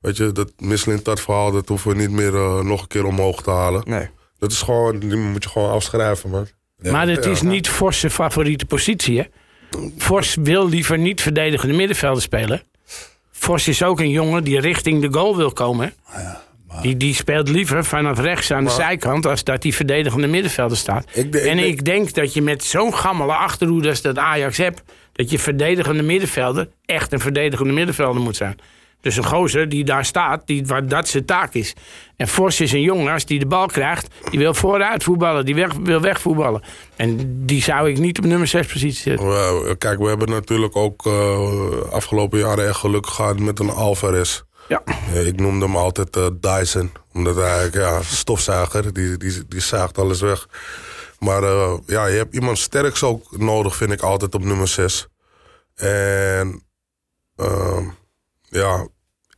weet 0.00 0.16
je, 0.16 0.32
dat 0.32 0.52
Michelin 0.56 1.00
dat 1.02 1.20
verhaal, 1.20 1.52
dat 1.52 1.68
hoeven 1.68 1.90
we 1.90 1.96
niet 1.96 2.10
meer 2.10 2.32
nog 2.64 2.82
een 2.82 2.88
keer 2.88 3.04
omhoog 3.04 3.42
te 3.42 3.50
halen. 3.50 3.82
Nee. 3.86 4.10
Dat 4.38 4.52
is 4.52 4.62
gewoon, 4.62 4.98
die 4.98 5.16
moet 5.16 5.42
je 5.42 5.48
gewoon 5.48 5.70
afschrijven, 5.70 6.30
man. 6.30 6.48
Maar 6.82 7.08
het 7.08 7.26
is 7.26 7.42
niet 7.42 7.68
Vos' 7.68 8.04
favoriete 8.08 8.66
positie, 8.66 9.18
hè? 9.18 9.24
Vos 9.96 10.36
wil 10.42 10.68
liever 10.68 10.98
niet 10.98 11.20
verdedigende 11.20 11.74
middenvelden 11.74 12.22
spelen. 12.22 12.62
Vos 13.30 13.68
is 13.68 13.82
ook 13.82 14.00
een 14.00 14.10
jongen 14.10 14.44
die 14.44 14.60
richting 14.60 15.02
de 15.02 15.18
goal 15.18 15.36
wil 15.36 15.52
komen. 15.52 15.94
Ja, 16.16 16.42
die, 16.82 16.96
die 16.96 17.14
speelt 17.14 17.48
liever 17.48 17.84
vanaf 17.84 18.20
rechts 18.20 18.50
aan 18.50 18.64
de 18.64 18.70
zijkant... 18.70 19.26
als 19.26 19.44
dat 19.44 19.62
die 19.62 19.74
verdedigende 19.74 20.26
middenvelder 20.26 20.76
staat. 20.76 21.04
en 21.32 21.58
ik 21.58 21.84
denk 21.84 22.14
dat 22.14 22.32
je 22.32 22.42
met 22.42 22.64
zo'n 22.64 22.94
gammele 22.94 23.32
achterhoede 23.32 23.88
als 23.88 24.02
dat 24.02 24.18
Ajax 24.18 24.56
hebt... 24.56 24.82
dat 25.12 25.30
je 25.30 25.38
verdedigende 25.38 26.02
middenvelder 26.02 26.68
echt 26.84 27.12
een 27.12 27.20
verdedigende 27.20 27.72
middenvelder 27.72 28.22
moet 28.22 28.36
zijn. 28.36 28.58
Dus 29.08 29.16
een 29.16 29.24
gozer 29.24 29.68
die 29.68 29.84
daar 29.84 30.04
staat, 30.04 30.46
die, 30.46 30.66
waar 30.66 30.86
dat 30.86 31.08
zijn 31.08 31.24
taak 31.24 31.54
is. 31.54 31.74
En 32.16 32.28
Vos 32.28 32.60
is 32.60 32.72
een 32.72 32.80
jongen, 32.80 33.12
als 33.12 33.24
die 33.24 33.38
de 33.38 33.46
bal 33.46 33.66
krijgt, 33.66 34.08
die 34.30 34.38
wil 34.38 34.54
vooruit 34.54 35.02
voetballen, 35.02 35.44
die 35.44 35.54
weg, 35.54 35.72
wil 35.72 36.00
wegvoetballen. 36.00 36.62
En 36.96 37.16
die 37.46 37.62
zou 37.62 37.90
ik 37.90 37.98
niet 37.98 38.18
op 38.18 38.24
nummer 38.24 38.46
6 38.46 38.66
positie 38.66 39.02
zetten. 39.02 39.78
Kijk, 39.78 39.98
we 39.98 40.08
hebben 40.08 40.28
natuurlijk 40.28 40.76
ook 40.76 41.06
uh, 41.06 41.80
afgelopen 41.90 42.38
jaren 42.38 42.68
echt 42.68 42.76
geluk 42.76 43.06
gehad 43.06 43.38
met 43.38 43.58
een 43.58 43.70
Alvarez. 43.70 44.42
Ja. 44.68 44.82
ik 45.24 45.40
noemde 45.40 45.64
hem 45.64 45.76
altijd 45.76 46.16
uh, 46.16 46.26
Dyson. 46.40 46.92
Omdat 47.12 47.36
hij, 47.36 47.68
ja, 47.72 48.02
stofzuiger, 48.02 48.92
die, 48.92 49.16
die, 49.16 49.48
die 49.48 49.60
zaagt 49.60 49.98
alles 49.98 50.20
weg. 50.20 50.48
Maar 51.18 51.42
uh, 51.42 51.72
ja, 51.86 52.06
je 52.06 52.16
hebt 52.16 52.34
iemand 52.34 52.58
sterks 52.58 53.02
ook 53.02 53.38
nodig, 53.38 53.76
vind 53.76 53.92
ik 53.92 54.00
altijd 54.00 54.34
op 54.34 54.44
nummer 54.44 54.68
6. 54.68 55.06
En 55.74 56.62
uh, 57.36 57.88
ja, 58.48 58.86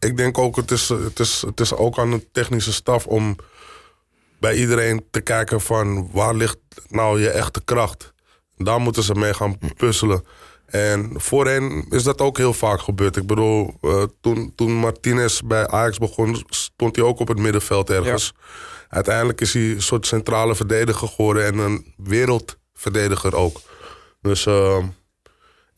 ik 0.01 0.17
denk 0.17 0.39
ook, 0.39 0.57
het 0.57 0.71
is, 0.71 0.89
het, 0.89 1.21
is, 1.21 1.43
het 1.47 1.61
is 1.61 1.75
ook 1.75 1.99
aan 1.99 2.11
de 2.11 2.31
technische 2.33 2.73
staf 2.73 3.07
om 3.07 3.37
bij 4.39 4.55
iedereen 4.55 5.05
te 5.11 5.21
kijken 5.21 5.61
van 5.61 6.11
waar 6.13 6.35
ligt 6.35 6.59
nou 6.89 7.21
je 7.21 7.31
echte 7.31 7.61
kracht. 7.65 8.13
Daar 8.57 8.81
moeten 8.81 9.03
ze 9.03 9.15
mee 9.15 9.35
gaan 9.35 9.59
puzzelen. 9.77 10.25
En 10.67 11.11
voorheen 11.15 11.87
is 11.89 12.03
dat 12.03 12.21
ook 12.21 12.37
heel 12.37 12.53
vaak 12.53 12.81
gebeurd. 12.81 13.17
Ik 13.17 13.27
bedoel, 13.27 13.75
uh, 13.83 14.03
toen, 14.21 14.53
toen 14.55 14.73
Martinez 14.73 15.41
bij 15.41 15.67
Ajax 15.67 15.99
begon, 15.99 16.45
stond 16.47 16.97
hij 16.97 17.05
ook 17.05 17.19
op 17.19 17.29
het 17.29 17.39
middenveld 17.39 17.91
ergens. 17.91 18.33
Uiteindelijk 18.89 19.41
is 19.41 19.53
hij 19.53 19.63
een 19.63 19.83
soort 19.83 20.07
centrale 20.07 20.55
verdediger 20.55 21.09
geworden 21.09 21.45
en 21.45 21.59
een 21.59 21.95
wereldverdediger 21.97 23.37
ook. 23.37 23.61
Dus 24.21 24.47
uh, 24.47 24.85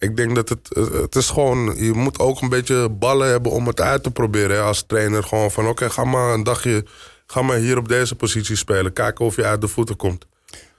ik 0.02 0.16
denk 0.16 0.34
dat 0.34 0.48
het, 0.48 0.68
het 0.92 1.14
is 1.14 1.30
gewoon, 1.30 1.74
je 1.76 1.92
moet 1.92 2.18
ook 2.18 2.40
een 2.40 2.48
beetje 2.48 2.88
ballen 2.88 3.28
hebben 3.28 3.52
om 3.52 3.66
het 3.66 3.80
uit 3.80 4.02
te 4.02 4.10
proberen. 4.10 4.56
Hè, 4.56 4.62
als 4.62 4.84
trainer 4.86 5.22
gewoon 5.22 5.50
van 5.50 5.68
oké, 5.68 5.90
ga 5.90 6.04
maar 6.04 6.34
een 6.34 6.42
dagje, 6.42 6.84
ga 7.26 7.42
maar 7.42 7.56
hier 7.56 7.78
op 7.78 7.88
deze 7.88 8.14
positie 8.14 8.56
spelen. 8.56 8.92
Kijken 8.92 9.24
of 9.24 9.36
je 9.36 9.44
uit 9.44 9.60
de 9.60 9.68
voeten 9.68 9.96
komt. 9.96 10.26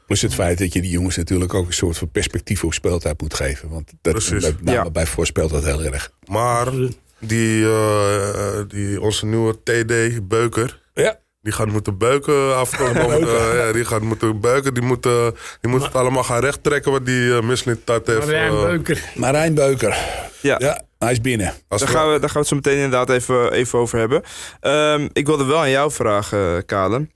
Plus 0.06 0.22
het 0.22 0.34
feit 0.34 0.58
dat 0.58 0.74
je 0.74 0.82
die 0.82 0.92
jongens 0.92 1.18
natuurlijk 1.18 1.54
ook 1.54 1.68
een 1.68 1.74
soort 1.74 1.98
van 1.98 2.10
perspectief 2.10 2.64
op 2.64 2.74
speeltijd 2.74 3.22
moet 3.22 3.34
geven. 3.34 3.70
Want 3.70 3.92
dat, 4.02 4.30
bij, 4.62 4.74
ja. 4.74 4.90
bij 4.90 5.06
voorspelt 5.06 5.50
dat 5.50 5.64
heel 5.64 5.84
erg. 5.84 6.12
Maar 6.26 6.72
die, 7.20 7.60
uh, 7.60 8.60
die 8.68 9.02
onze 9.02 9.26
nieuwe 9.26 9.58
TD 9.64 10.28
Beuker. 10.28 10.82
Ja. 10.94 11.20
Die 11.44 11.54
gaat 11.54 11.68
moeten 11.68 11.98
beuken 11.98 12.58
afkomen. 12.58 13.22
uh, 13.28 13.56
ja, 13.56 13.72
die 13.72 13.86
gaat 13.86 14.02
moeten 14.02 14.40
beuken. 14.40 14.74
Die 14.74 14.84
moet, 14.84 15.06
uh, 15.06 15.28
die 15.62 15.72
moet 15.72 15.84
het 15.84 15.96
allemaal 15.96 16.24
gaan 16.24 16.40
rechttrekken 16.40 16.92
wat 16.92 17.06
die 17.06 17.22
uh, 17.22 17.76
tat 17.84 18.08
heeft. 18.08 18.26
Marijn 18.26 18.52
Beuker. 18.52 19.12
Marijn 19.16 19.54
Beuker. 19.54 19.98
Ja. 20.42 20.56
ja. 20.60 20.82
Hij 21.00 21.12
is 21.12 21.22
binnen. 21.22 21.54
Daar 21.68 21.80
gaan, 21.80 22.12
we, 22.12 22.20
daar 22.20 22.30
gaan 22.30 22.34
we 22.34 22.40
het 22.40 22.48
zo 22.48 22.56
meteen 22.56 22.76
inderdaad 22.76 23.10
even, 23.10 23.52
even 23.52 23.80
over 23.80 24.00
hebben. 24.00 24.24
Um, 24.62 25.10
ik 25.14 25.26
wilde 25.26 25.46
wel 25.46 25.60
aan 25.60 25.70
jou 25.70 25.92
vragen, 25.92 26.66
Kalen. 26.66 27.12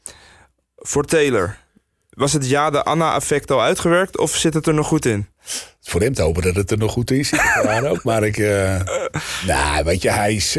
Voor 0.75 1.05
Taylor. 1.05 1.57
Was 2.09 2.33
het 2.33 2.49
ja 2.49 2.69
de 2.69 2.83
Anna-effect 2.83 3.51
al 3.51 3.61
uitgewerkt 3.61 4.17
of 4.17 4.35
zit 4.35 4.53
het 4.53 4.67
er 4.67 4.73
nog 4.73 4.87
goed 4.87 5.05
in? 5.05 5.27
Voor 5.81 6.01
hem 6.01 6.13
te 6.13 6.21
hopen 6.21 6.41
dat 6.41 6.55
het 6.55 6.71
er 6.71 6.77
nog 6.77 6.91
goed 6.91 7.11
in 7.11 7.25
zit. 7.25 7.41
ook. 7.83 8.03
Maar 8.03 8.23
ik... 8.23 8.37
nou, 9.51 9.83
weet 9.83 10.01
je, 10.01 10.11
hij 10.11 10.33
is... 10.33 10.57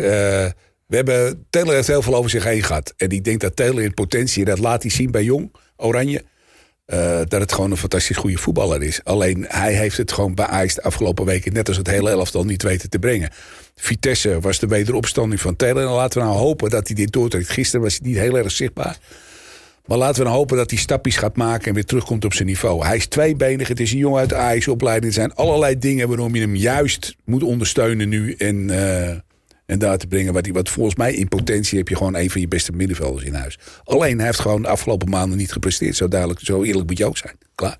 We 0.88 0.96
hebben, 0.96 1.46
Taylor 1.50 1.74
heeft 1.74 1.86
heel 1.86 2.02
veel 2.02 2.14
over 2.14 2.30
zich 2.30 2.44
heen 2.44 2.62
gehad. 2.62 2.94
En 2.96 3.08
ik 3.08 3.24
denk 3.24 3.40
dat 3.40 3.56
Taylor 3.56 3.82
in 3.82 3.94
potentie, 3.94 4.44
dat 4.44 4.58
laat 4.58 4.82
hij 4.82 4.90
zien 4.90 5.10
bij 5.10 5.24
Jong, 5.24 5.52
Oranje. 5.76 6.22
Uh, 6.86 7.20
dat 7.24 7.40
het 7.40 7.52
gewoon 7.52 7.70
een 7.70 7.76
fantastisch 7.76 8.16
goede 8.16 8.36
voetballer 8.36 8.82
is. 8.82 9.00
Alleen 9.04 9.44
hij 9.48 9.72
heeft 9.72 9.96
het 9.96 10.12
gewoon 10.12 10.38
Ajax 10.40 10.74
de 10.74 10.82
afgelopen 10.82 11.24
weken... 11.24 11.52
net 11.52 11.68
als 11.68 11.76
het 11.76 11.86
hele 11.86 12.10
elftal 12.10 12.44
niet 12.44 12.62
weten 12.62 12.90
te 12.90 12.98
brengen. 12.98 13.30
Vitesse 13.74 14.40
was 14.40 14.58
de 14.58 14.66
wederopstanding 14.66 15.40
van 15.40 15.56
Taylor. 15.56 15.82
En 15.82 15.92
laten 15.92 16.20
we 16.20 16.26
nou 16.26 16.38
hopen 16.38 16.70
dat 16.70 16.86
hij 16.86 16.96
dit 16.96 17.12
doortrekt. 17.12 17.48
Gisteren 17.48 17.80
was 17.84 17.98
hij 17.98 18.08
niet 18.08 18.18
heel 18.18 18.38
erg 18.38 18.50
zichtbaar. 18.50 18.98
Maar 19.86 19.98
laten 19.98 20.18
we 20.18 20.24
nou 20.24 20.36
hopen 20.36 20.56
dat 20.56 20.70
hij 20.70 20.78
stapjes 20.78 21.16
gaat 21.16 21.36
maken 21.36 21.66
en 21.68 21.74
weer 21.74 21.84
terugkomt 21.84 22.24
op 22.24 22.34
zijn 22.34 22.48
niveau. 22.48 22.84
Hij 22.84 22.96
is 22.96 23.06
tweebenig, 23.06 23.68
het 23.68 23.80
is 23.80 23.92
een 23.92 23.98
jongen 23.98 24.20
uit 24.20 24.28
de 24.28 24.36
Ajax-opleiding. 24.36 25.06
Er 25.06 25.20
zijn 25.20 25.34
allerlei 25.34 25.78
dingen 25.78 26.08
waarom 26.08 26.34
je 26.34 26.40
hem 26.40 26.56
juist 26.56 27.16
moet 27.24 27.42
ondersteunen 27.42 28.08
nu. 28.08 28.32
En... 28.32 28.68
Uh, 28.68 29.10
en 29.68 29.78
daar 29.78 29.98
te 29.98 30.06
brengen. 30.06 30.32
Wat, 30.32 30.46
wat 30.46 30.68
volgens 30.68 30.96
mij 30.96 31.14
in 31.14 31.28
potentie 31.28 31.78
heb 31.78 31.88
je 31.88 31.96
gewoon 31.96 32.16
een 32.16 32.30
van 32.30 32.40
je 32.40 32.48
beste 32.48 32.72
middenvelders 32.72 33.24
in 33.24 33.34
huis. 33.34 33.58
Alleen 33.84 34.16
hij 34.16 34.26
heeft 34.26 34.38
gewoon 34.40 34.62
de 34.62 34.68
afgelopen 34.68 35.08
maanden 35.08 35.38
niet 35.38 35.52
gepresteerd. 35.52 35.96
Zo, 35.96 36.08
duidelijk, 36.08 36.40
zo 36.40 36.62
eerlijk 36.62 36.88
moet 36.88 36.98
je 36.98 37.06
ook 37.06 37.16
zijn. 37.16 37.38
Klaar. 37.54 37.78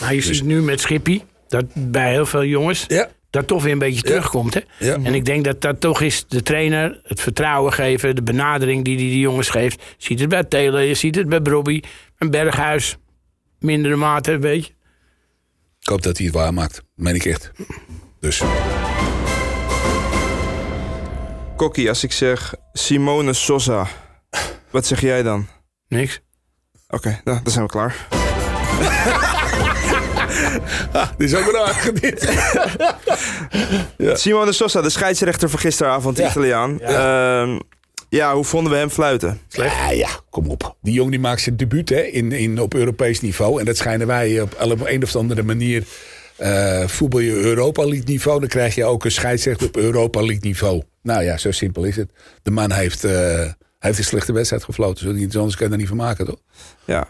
Maar 0.00 0.14
je 0.14 0.20
dus- 0.20 0.36
ziet 0.36 0.44
nu 0.44 0.62
met 0.62 0.80
Schippie, 0.80 1.24
dat 1.48 1.64
bij 1.74 2.12
heel 2.12 2.26
veel 2.26 2.44
jongens... 2.44 2.84
Ja. 2.88 3.08
dat 3.30 3.46
toch 3.46 3.62
weer 3.62 3.72
een 3.72 3.78
beetje 3.78 4.02
terugkomt. 4.02 4.54
Hè? 4.54 4.60
Ja. 4.78 4.98
En 5.02 5.14
ik 5.14 5.24
denk 5.24 5.44
dat 5.44 5.60
dat 5.60 5.80
toch 5.80 6.00
is 6.00 6.24
de 6.28 6.42
trainer, 6.42 7.00
het 7.02 7.20
vertrouwen 7.20 7.72
geven... 7.72 8.14
de 8.14 8.22
benadering 8.22 8.84
die 8.84 8.96
hij 8.96 9.04
die 9.04 9.20
jongens 9.20 9.48
geeft. 9.48 9.82
Je 9.96 10.06
ziet 10.06 10.20
het 10.20 10.28
bij 10.28 10.44
Taylor, 10.44 10.80
je 10.80 10.94
ziet 10.94 11.14
het 11.14 11.28
bij 11.28 11.40
Brobby. 11.40 11.80
En 12.18 12.30
Berghuis, 12.30 12.96
mindere 13.58 13.96
mate, 13.96 14.38
weet 14.38 14.66
je. 14.66 14.72
Ik 15.80 15.88
hoop 15.88 16.02
dat 16.02 16.16
hij 16.16 16.26
het 16.26 16.34
waarmaakt. 16.34 16.82
Meen 16.94 17.14
ik 17.14 17.24
echt. 17.24 17.50
Dus... 18.20 18.42
Kokkie, 21.60 21.88
als 21.88 22.04
ik 22.04 22.12
zeg 22.12 22.54
Simone 22.72 23.32
Sosa, 23.32 23.86
wat 24.70 24.86
zeg 24.86 25.00
jij 25.00 25.22
dan? 25.22 25.46
Niks. 25.88 26.20
Oké, 26.88 27.20
nou, 27.24 27.40
dan 27.42 27.52
zijn 27.52 27.64
we 27.64 27.70
klaar. 27.70 28.06
ah, 30.92 31.08
dit 31.16 31.32
is 31.32 31.34
ook 31.34 31.46
een 31.46 32.18
ja. 34.06 34.16
Simone 34.16 34.52
Sosa, 34.52 34.80
de 34.80 34.90
scheidsrechter 34.90 35.50
van 35.50 35.58
gisteravond, 35.58 36.16
de 36.16 36.24
Italiaan. 36.24 36.78
Ja. 36.80 37.42
Uh, 37.46 37.58
ja, 38.08 38.34
hoe 38.34 38.44
vonden 38.44 38.72
we 38.72 38.78
hem 38.78 38.90
fluiten? 38.90 39.40
Slecht. 39.48 39.74
Ja, 39.74 39.90
ja, 39.90 40.08
kom 40.30 40.48
op. 40.48 40.76
Die 40.82 40.92
jongen 40.92 41.10
die 41.10 41.20
maakt 41.20 41.40
zijn 41.40 41.56
debuut 41.56 41.88
hè, 41.88 42.00
in, 42.00 42.32
in, 42.32 42.60
op 42.60 42.74
Europees 42.74 43.20
niveau. 43.20 43.58
En 43.58 43.64
dat 43.64 43.76
schijnen 43.76 44.06
wij 44.06 44.40
op, 44.40 44.56
op 44.60 44.86
een 44.86 45.02
of 45.02 45.16
andere 45.16 45.42
manier 45.42 45.84
uh, 46.42 46.86
voetbal 46.86 47.20
je 47.20 47.32
Europa 47.32 47.84
League 47.84 48.04
niveau, 48.04 48.40
dan 48.40 48.48
krijg 48.48 48.74
je 48.74 48.84
ook 48.84 49.04
een 49.04 49.10
scheidsrechter 49.10 49.66
op 49.66 49.76
Europa 49.76 50.20
League 50.20 50.40
niveau. 50.40 50.82
Nou 51.02 51.22
ja, 51.22 51.36
zo 51.36 51.50
simpel 51.50 51.84
is 51.84 51.96
het. 51.96 52.10
De 52.42 52.50
man 52.50 52.72
heeft, 52.72 53.04
uh, 53.04 53.12
heeft 53.78 53.98
een 53.98 54.04
slechte 54.04 54.32
wedstrijd 54.32 54.64
gefloten. 54.64 55.06
Zo 55.06 55.12
niet, 55.12 55.36
anders 55.36 55.56
kan 55.56 55.66
je 55.66 55.72
er 55.72 55.78
niet 55.78 55.88
van 55.88 55.96
maken, 55.96 56.26
toch? 56.26 56.40
Ja. 56.84 57.08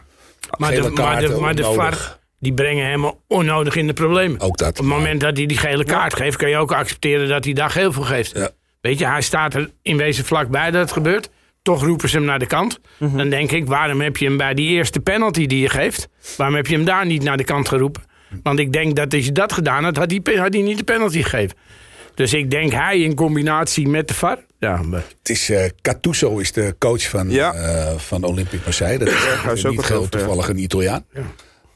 Maar 0.59 0.71
de, 0.71 0.91
maar 0.91 1.21
de, 1.21 1.29
maar 1.29 1.55
de 1.55 1.65
VAR, 1.65 2.19
die 2.39 2.55
brengen 2.55 2.87
hem 2.87 3.13
onnodig 3.27 3.77
in 3.77 3.87
de 3.87 3.93
problemen. 3.93 4.41
Ook 4.41 4.59
dat. 4.59 4.69
Op 4.69 4.77
het 4.77 4.87
moment 4.87 5.21
dat 5.21 5.37
hij 5.37 5.47
die 5.47 5.59
gele 5.59 5.85
kaart 5.85 6.15
geeft, 6.15 6.37
kan 6.37 6.49
je 6.49 6.57
ook 6.57 6.73
accepteren 6.73 7.29
dat 7.29 7.45
hij 7.45 7.53
daar 7.53 7.71
geel 7.71 7.93
voor 7.93 8.05
geeft. 8.05 8.37
Ja. 8.37 8.51
Weet 8.81 8.99
je, 8.99 9.07
hij 9.07 9.23
staat 9.23 9.55
er 9.55 9.71
in 9.83 9.97
wezen 9.97 10.25
vlakbij 10.25 10.71
dat 10.71 10.81
het 10.81 10.93
gebeurt. 10.93 11.31
Toch 11.63 11.85
roepen 11.85 12.09
ze 12.09 12.17
hem 12.17 12.27
naar 12.27 12.39
de 12.39 12.47
kant. 12.47 12.81
Mm 12.99 13.09
-hmm. 13.09 13.19
Dan 13.19 13.29
denk 13.29 13.53
ik, 13.53 13.67
waarom 13.67 14.01
heb 14.01 14.17
je 14.17 14.25
hem 14.25 14.37
bij 14.37 14.55
die 14.55 14.69
eerste 14.69 15.01
penalty 15.01 15.47
die 15.47 15.61
je 15.61 15.69
geeft... 15.69 16.09
waarom 16.37 16.57
heb 16.57 16.67
je 16.67 16.75
hem 16.75 16.85
daar 16.85 17.07
niet 17.07 17.23
naar 17.23 17.37
de 17.37 17.45
kant 17.45 17.69
geroepen? 17.69 18.03
Want 18.43 18.59
ik 18.59 18.73
denk 18.73 18.97
dat 18.97 19.15
als 19.15 19.25
je 19.25 19.33
dat 19.33 19.53
gedaan 19.53 19.85
had, 19.85 19.97
had 19.97 20.11
hij, 20.11 20.37
had 20.37 20.53
hij 20.53 20.63
niet 20.63 20.79
de 20.79 20.85
penalty 20.85 21.23
gegeven. 21.23 21.57
Dus 22.15 22.35
ik 22.35 22.51
denk 22.51 22.73
hij 22.73 22.99
in 22.99 23.15
combinatie 23.15 23.89
met 23.89 24.09
de 24.09 24.15
VAR. 24.15 24.39
Ja, 24.59 24.83
maar... 24.83 25.05
Het 25.19 25.29
is 25.29 25.51
uh, 25.51 25.65
Cattuso 25.81 26.39
is 26.39 26.53
de 26.53 26.75
coach 26.79 27.09
van, 27.09 27.31
ja. 27.31 27.55
uh, 27.55 27.99
van 27.99 28.25
Olympic 28.25 28.61
Marseille. 28.65 28.99
Dat 28.99 29.09
is, 29.09 29.25
ja, 29.45 29.51
is 29.51 29.67
ook 29.67 29.73
niet 29.73 29.89
heel 29.89 30.09
toevallig 30.09 30.49
een 30.49 30.59
Italiaan. 30.59 31.05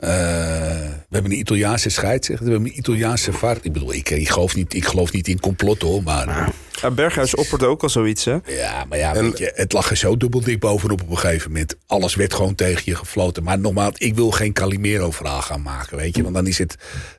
Ja. 0.07 1.05
we 1.09 1.15
hebben 1.15 1.33
een 1.33 1.39
Italiaanse 1.39 1.89
scheidsrechter, 1.89 2.47
we 2.47 2.53
hebben 2.53 2.71
een 2.71 2.79
Italiaanse 2.79 3.33
vaart. 3.33 3.65
Ik 3.65 3.73
bedoel, 3.73 3.95
ik, 3.95 4.11
ik, 4.11 4.29
geloof, 4.29 4.55
niet, 4.55 4.75
ik 4.75 4.85
geloof 4.85 5.13
niet 5.13 5.29
in 5.29 5.41
complot 5.41 5.83
hoor, 5.83 6.03
maar... 6.03 6.53
Ja, 6.81 6.91
Berghuis 6.91 7.35
opperde 7.35 7.67
ook 7.67 7.83
al 7.83 7.89
zoiets, 7.89 8.25
hè? 8.25 8.39
Ja, 8.47 8.85
maar 8.89 8.99
ja, 8.99 9.13
weet 9.13 9.39
je, 9.39 9.53
het 9.55 9.73
lag 9.73 9.91
er 9.91 9.97
zo 9.97 10.17
dubbel 10.17 10.41
dik 10.41 10.61
bovenop 10.61 11.03
op 11.03 11.11
een 11.11 11.19
gegeven 11.19 11.51
moment. 11.51 11.77
Alles 11.87 12.15
werd 12.15 12.35
gewoon 12.35 12.55
tegen 12.55 12.83
je 12.85 12.95
gefloten. 12.95 13.43
Maar 13.43 13.59
nogmaals, 13.59 13.99
ik 13.99 14.15
wil 14.15 14.31
geen 14.31 14.53
Calimero-verhaal 14.53 15.43
gaan 15.43 15.63
maken, 15.63 15.97
weet 15.97 16.17
je. 16.17 16.23
Want 16.23 16.35
dan 16.35 16.47
is 16.47 16.59
het 16.59 16.77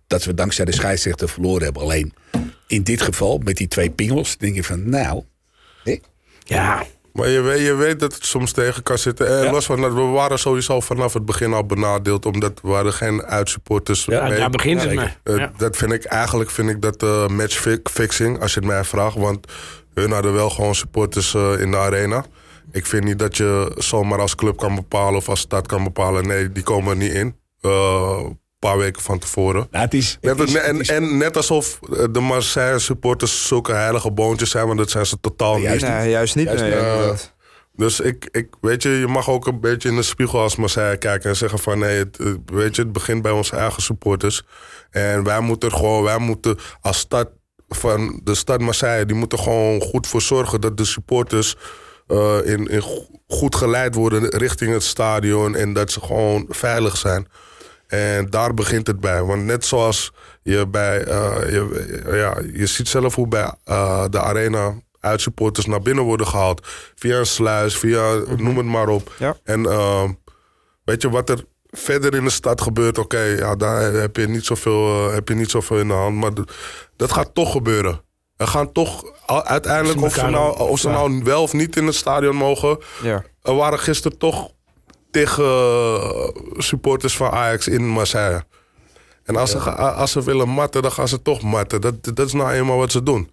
dat 0.08 0.24
we 0.24 0.34
dankzij 0.34 0.66
de 0.66 0.72
scheidsrechter 0.72 1.30
verloren 1.30 1.64
hebben. 1.64 1.82
Alleen 1.82 2.14
in 2.68 2.84
dit 2.84 3.02
geval, 3.02 3.38
met 3.44 3.58
die 3.58 3.68
twee 3.68 3.90
pingels, 3.90 4.38
denk 4.38 4.56
je 4.56 4.64
van, 4.64 4.90
nou... 4.90 5.24
Ja, 6.48 6.86
maar 7.16 7.30
je 7.30 7.42
weet, 7.42 7.62
je 7.62 7.76
weet 7.76 8.00
dat 8.00 8.14
het 8.14 8.26
soms 8.26 8.52
tegen 8.52 8.84
kan 8.84 8.98
zitten. 8.98 9.46
En 9.46 9.52
los 9.52 9.66
van 9.66 9.82
dat, 9.82 9.94
we 9.94 10.02
waren 10.02 10.40
sowieso 10.40 10.80
vanaf 10.80 11.14
het 11.14 11.26
begin 11.26 11.54
al 11.54 11.66
benadeeld. 11.66 12.26
Omdat 12.26 12.62
we 12.62 12.68
waren 12.68 12.94
geen 12.94 13.24
uitsupporters. 13.24 14.06
Ja, 14.06 14.30
daar 14.30 14.50
begint 14.50 14.82
het 14.82 14.94
mee. 14.94 15.10
Uh, 15.24 15.46
Dat 15.58 15.78
vind 15.78 15.92
ik 15.92 16.04
eigenlijk 16.04 16.50
vind 16.50 16.70
ik 16.70 16.82
dat 16.82 17.04
uh, 17.04 17.28
matchfixing, 17.28 18.42
als 18.42 18.54
je 18.54 18.60
het 18.60 18.70
mij 18.70 18.84
vraagt. 18.84 19.16
Want 19.16 19.48
hun 19.94 20.12
hadden 20.12 20.34
wel 20.34 20.50
gewoon 20.50 20.76
supporters 20.76 21.34
uh, 21.34 21.60
in 21.60 21.72
de 21.72 21.78
arena. 21.78 22.26
Ik 22.72 22.86
vind 22.86 23.04
niet 23.04 23.20
dat 23.20 23.38
je 23.38 23.72
zomaar 23.78 24.20
als 24.20 24.36
club 24.36 24.58
kan 24.58 24.76
bepalen 24.76 25.16
of 25.16 25.30
als 25.30 25.40
stad 25.40 25.68
kan 25.68 25.84
bepalen. 25.84 26.28
Nee, 26.28 26.52
die 26.52 26.64
komen 26.64 26.90
er 26.90 26.98
niet 26.98 27.14
in 27.14 27.36
paar 28.70 28.78
weken 28.78 29.02
van 29.02 29.20
tevoren. 29.20 29.68
Nou, 29.72 29.84
het 29.84 29.94
is, 29.94 30.18
net, 30.22 30.56
en, 30.56 30.82
en, 30.82 31.18
net 31.18 31.38
alsof 31.38 31.80
de 32.12 32.20
Marseille 32.20 32.80
supporters 32.80 33.48
zulke 33.48 33.72
heilige 33.72 34.12
boontjes 34.12 34.50
zijn, 34.50 34.66
want 34.66 34.78
dat 34.78 34.90
zijn 34.90 35.06
ze 35.06 35.18
totaal 35.22 35.58
niet. 35.58 35.82
Nee, 35.82 36.10
juist 36.10 36.36
niet. 36.36 36.46
Juist 36.46 37.34
dus 37.76 38.00
ik, 38.00 38.28
ik, 38.32 38.48
weet 38.62 38.84
je, 38.84 38.90
je 38.90 39.08
mag 39.08 39.30
ook 39.30 39.48
een 39.48 39.60
beetje 39.60 39.90
in 39.90 39.96
de 39.96 40.02
spiegel 40.02 40.40
als 40.40 40.56
Marseille 40.56 40.98
kijken 40.98 41.30
en 41.30 41.36
zeggen 41.36 41.60
van 41.60 41.80
nee, 41.80 41.98
het, 41.98 42.18
weet 42.46 42.76
je, 42.76 42.82
het 42.82 42.92
begint 42.92 43.22
bij 43.22 43.32
onze 43.32 43.56
eigen 43.56 43.82
supporters. 43.82 44.44
En 44.90 45.24
wij 45.24 45.40
moeten 45.40 45.70
er 45.70 45.76
gewoon, 45.76 46.04
wij 46.04 46.18
moeten 46.18 46.58
als 46.82 46.98
stad 46.98 47.30
van 47.68 48.20
de 48.24 48.36
stad 48.36 48.62
Marseille, 48.62 49.06
die 49.06 49.16
moeten 49.16 49.40
gewoon 49.40 49.82
goed 49.82 50.08
voor 50.08 50.22
zorgen 50.22 50.62
dat 50.62 50.78
de 50.78 50.86
supporters 50.86 51.56
uh, 52.08 52.38
in, 52.44 52.68
in 52.68 52.84
goed 53.28 53.56
geleid 53.56 53.96
worden 53.96 54.30
richting 54.30 54.74
het 54.74 54.84
stadion 54.84 55.56
en 55.56 55.74
dat 55.74 55.92
ze 55.92 56.02
gewoon 56.02 56.46
veilig 56.50 56.98
zijn. 56.98 57.28
En 57.88 58.30
daar 58.30 58.54
begint 58.54 58.88
het 58.88 59.00
bij. 59.00 59.24
Want 59.24 59.44
net 59.44 59.66
zoals 59.66 60.14
je 60.44 60.68
bij. 60.68 61.08
Uh, 61.08 61.52
je, 61.52 62.04
ja, 62.12 62.36
je 62.54 62.66
ziet 62.66 62.88
zelf 62.88 63.16
hoe 63.16 63.28
bij 63.28 63.54
uh, 63.66 64.06
de 64.10 64.22
arena 64.22 64.74
uitsupporters 65.00 65.66
naar 65.66 65.82
binnen 65.82 66.04
worden 66.04 66.28
gehaald. 66.28 66.68
Via 66.96 67.18
een 67.18 67.26
sluis, 67.26 67.78
via. 67.78 68.14
Mhm. 68.14 68.44
noem 68.44 68.58
het 68.58 68.66
maar 68.66 68.88
op. 68.88 69.14
Ja. 69.20 69.38
En 69.44 69.60
uh, 69.60 70.04
weet 70.84 71.02
je 71.02 71.10
wat 71.10 71.30
er 71.30 71.46
verder 71.70 72.16
in 72.16 72.24
de 72.24 72.30
stad 72.30 72.62
gebeurt? 72.62 72.98
Oké, 72.98 73.22
ja, 73.22 73.56
daar 73.56 73.94
heb 73.94 74.16
je, 74.16 74.28
niet 74.28 74.46
zoveel, 74.46 75.12
heb 75.12 75.28
je 75.28 75.36
niet 75.36 75.50
zoveel 75.50 75.78
in 75.78 75.88
de 75.88 75.94
hand. 75.94 76.16
Maar 76.16 76.32
dat 76.96 77.12
gaat 77.12 77.34
toch 77.34 77.52
gebeuren. 77.52 78.04
Er 78.38 78.48
gaan 78.48 78.72
toch 78.72 79.04
uiteindelijk, 79.26 80.02
of 80.02 80.14
ze, 80.14 80.26
nou, 80.26 80.60
of 80.60 80.80
ze 80.80 80.90
nou 80.90 81.24
wel 81.24 81.42
of 81.42 81.54
niet 81.54 81.76
in 81.76 81.86
het 81.86 81.96
stadion 81.96 82.36
mogen. 82.36 82.78
Ja. 83.02 83.24
Er 83.42 83.56
waren 83.56 83.80
gisteren 83.80 84.18
toch 84.18 84.52
tegen 85.16 85.44
eh, 85.44 86.28
supporters 86.58 87.18
van 87.18 87.32
Ajax 87.32 87.68
in 87.68 87.88
Marseille. 87.88 88.44
En 89.24 89.36
als, 89.36 89.52
ze, 89.52 89.60
als 89.72 90.12
ze 90.12 90.24
willen 90.24 90.50
matten, 90.50 90.82
dan 90.82 90.92
gaan 90.92 91.08
ze 91.08 91.22
toch 91.22 91.42
matten. 91.42 91.82
Dat, 91.82 92.04
dat 92.04 92.28
is 92.28 92.34
nou 92.34 92.52
eenmaal 92.52 92.78
wat 92.78 92.92
ze 92.92 93.04
doen. 93.04 93.32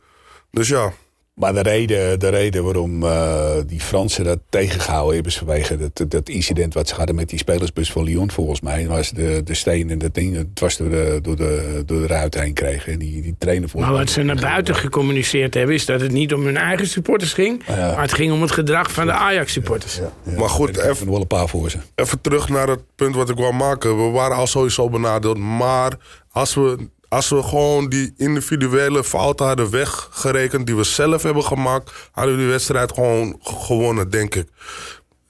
Dus 0.50 0.68
ja. 0.68 0.92
Maar 1.34 1.52
de 1.52 1.62
reden, 1.62 2.18
de 2.18 2.28
reden 2.28 2.64
waarom 2.64 3.02
uh, 3.02 3.50
die 3.66 3.80
Fransen 3.80 4.24
dat 4.24 4.38
tegengehouden 4.48 5.14
hebben... 5.14 5.32
is 5.32 5.38
vanwege 5.38 5.76
dat, 5.76 6.10
dat 6.10 6.28
incident 6.28 6.74
wat 6.74 6.88
ze 6.88 6.94
hadden 6.94 7.14
met 7.14 7.28
die 7.28 7.38
spelersbus 7.38 7.92
van 7.92 8.04
Lyon 8.04 8.30
volgens 8.30 8.60
mij... 8.60 8.86
was 8.86 9.10
de, 9.10 9.42
de 9.44 9.54
steen 9.54 9.90
en 9.90 9.98
dat 9.98 10.14
ding 10.14 10.36
het 10.36 10.60
was 10.60 10.76
door 10.76 10.90
de, 10.90 11.18
door 11.22 11.36
de, 11.36 11.82
door 11.86 12.00
de 12.00 12.06
ruit 12.06 12.34
heen 12.34 12.52
kregen. 12.52 12.92
En 12.92 12.98
die, 12.98 13.22
die 13.22 13.34
trainer 13.38 13.70
Maar 13.74 13.92
wat 13.92 14.10
ze 14.10 14.22
naar 14.22 14.40
buiten 14.40 14.74
gecommuniceerd 14.74 15.54
hebben... 15.54 15.74
is 15.74 15.86
dat 15.86 16.00
het 16.00 16.12
niet 16.12 16.34
om 16.34 16.44
hun 16.44 16.56
eigen 16.56 16.86
supporters 16.86 17.32
ging... 17.32 17.66
maar 17.66 18.00
het 18.00 18.14
ging 18.14 18.32
om 18.32 18.42
het 18.42 18.50
gedrag 18.50 18.92
van 18.92 19.06
de 19.06 19.12
Ajax-supporters. 19.12 19.96
Ja, 19.96 20.36
maar 20.38 20.48
goed, 20.48 20.76
even, 20.76 21.10
wel 21.10 21.20
een 21.20 21.26
paar 21.26 21.48
voor 21.48 21.70
ze. 21.70 21.78
even 21.94 22.20
terug 22.20 22.48
naar 22.48 22.68
het 22.68 22.80
punt 22.94 23.14
wat 23.14 23.30
ik 23.30 23.36
wou 23.36 23.52
maken. 23.54 24.06
We 24.06 24.10
waren 24.10 24.36
al 24.36 24.46
sowieso 24.46 24.88
benadeeld, 24.88 25.38
maar 25.38 25.92
als 26.30 26.54
we 26.54 26.76
als 27.12 27.28
we 27.28 27.42
gewoon 27.42 27.88
die 27.88 28.14
individuele 28.16 29.04
fouten 29.04 29.46
hadden 29.46 29.70
weggerekend 29.70 30.66
die 30.66 30.76
we 30.76 30.84
zelf 30.84 31.22
hebben 31.22 31.44
gemaakt, 31.44 31.92
hadden 32.12 32.34
we 32.34 32.40
die 32.40 32.50
wedstrijd 32.50 32.92
gewoon 32.92 33.38
gewonnen, 33.40 34.10
denk 34.10 34.34
ik. 34.34 34.48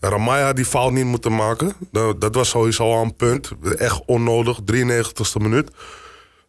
Ramaya 0.01 0.45
had 0.45 0.57
die 0.57 0.65
fout 0.65 0.93
niet 0.93 1.05
moeten 1.05 1.35
maken. 1.35 1.73
Dat, 2.19 2.35
was 2.35 2.49
sowieso 2.49 2.93
al 2.93 3.03
een 3.03 3.17
punt. 3.17 3.51
Echt 3.77 4.03
onnodig, 4.07 4.59
93ste 4.73 5.41
minuut. 5.41 5.71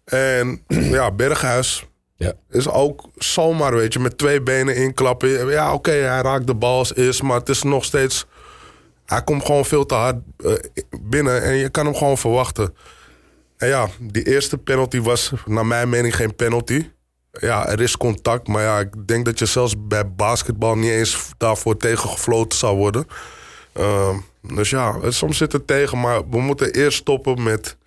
En 0.06 0.64
ja, 0.98 1.12
Berghuis 1.12 1.86
ja. 2.16 2.34
is 2.50 2.70
ook 2.70 3.06
zomaar, 3.16 3.76
weet 3.76 3.94
je, 3.94 4.00
met 4.00 4.18
twee 4.18 4.42
benen 4.42 4.76
inklappen. 4.76 5.50
Ja, 5.50 5.74
oké, 5.74 5.92
hij 5.92 6.22
raakt 6.22 6.48
de 6.48 6.56
bal 6.56 6.78
als 6.78 6.96
eerst, 6.96 7.24
maar 7.24 7.40
het 7.40 7.50
is 7.50 7.64
nog 7.64 7.84
steeds... 7.84 8.26
Hij 9.06 9.24
komt 9.24 9.46
gewoon 9.46 9.66
veel 9.66 9.86
te 9.86 9.94
hard 9.94 10.16
eh, 10.38 10.54
binnen 11.02 11.44
en 11.44 11.56
je 11.56 11.70
kan 11.70 11.86
hem 11.86 11.96
gewoon 11.96 12.18
verwachten. 12.18 12.74
En 13.64 13.70
ja, 13.70 13.88
die 14.00 14.24
eerste 14.24 14.58
penalty 14.58 15.02
was 15.02 15.32
naar 15.46 15.66
mijn 15.66 15.90
mening 15.90 16.16
geen 16.16 16.36
penalty. 16.36 16.90
Ja, 17.32 17.68
er 17.68 17.82
is 17.82 17.98
contact, 17.98 18.48
maar 18.48 18.64
ja, 18.64 18.80
ik 18.80 19.08
denk 19.08 19.26
dat 19.26 19.40
je 19.40 19.46
zelfs 19.46 19.76
bij 19.78 20.12
basketbal 20.12 20.76
niet 20.76 20.92
eens 20.92 21.30
daarvoor 21.38 21.78
tegengefloten 21.78 22.58
zou 22.58 22.78
worden. 22.78 23.08
Uh, 23.80 24.18
dus 24.56 24.70
ja, 24.70 25.12
soms 25.12 25.38
zit 25.38 25.52
het 25.52 25.68
tegen, 25.68 26.00
maar 26.00 26.30
we 26.30 26.42
moeten 26.42 26.72
eerst 26.72 26.98
stoppen 26.98 27.44
met 27.44 27.78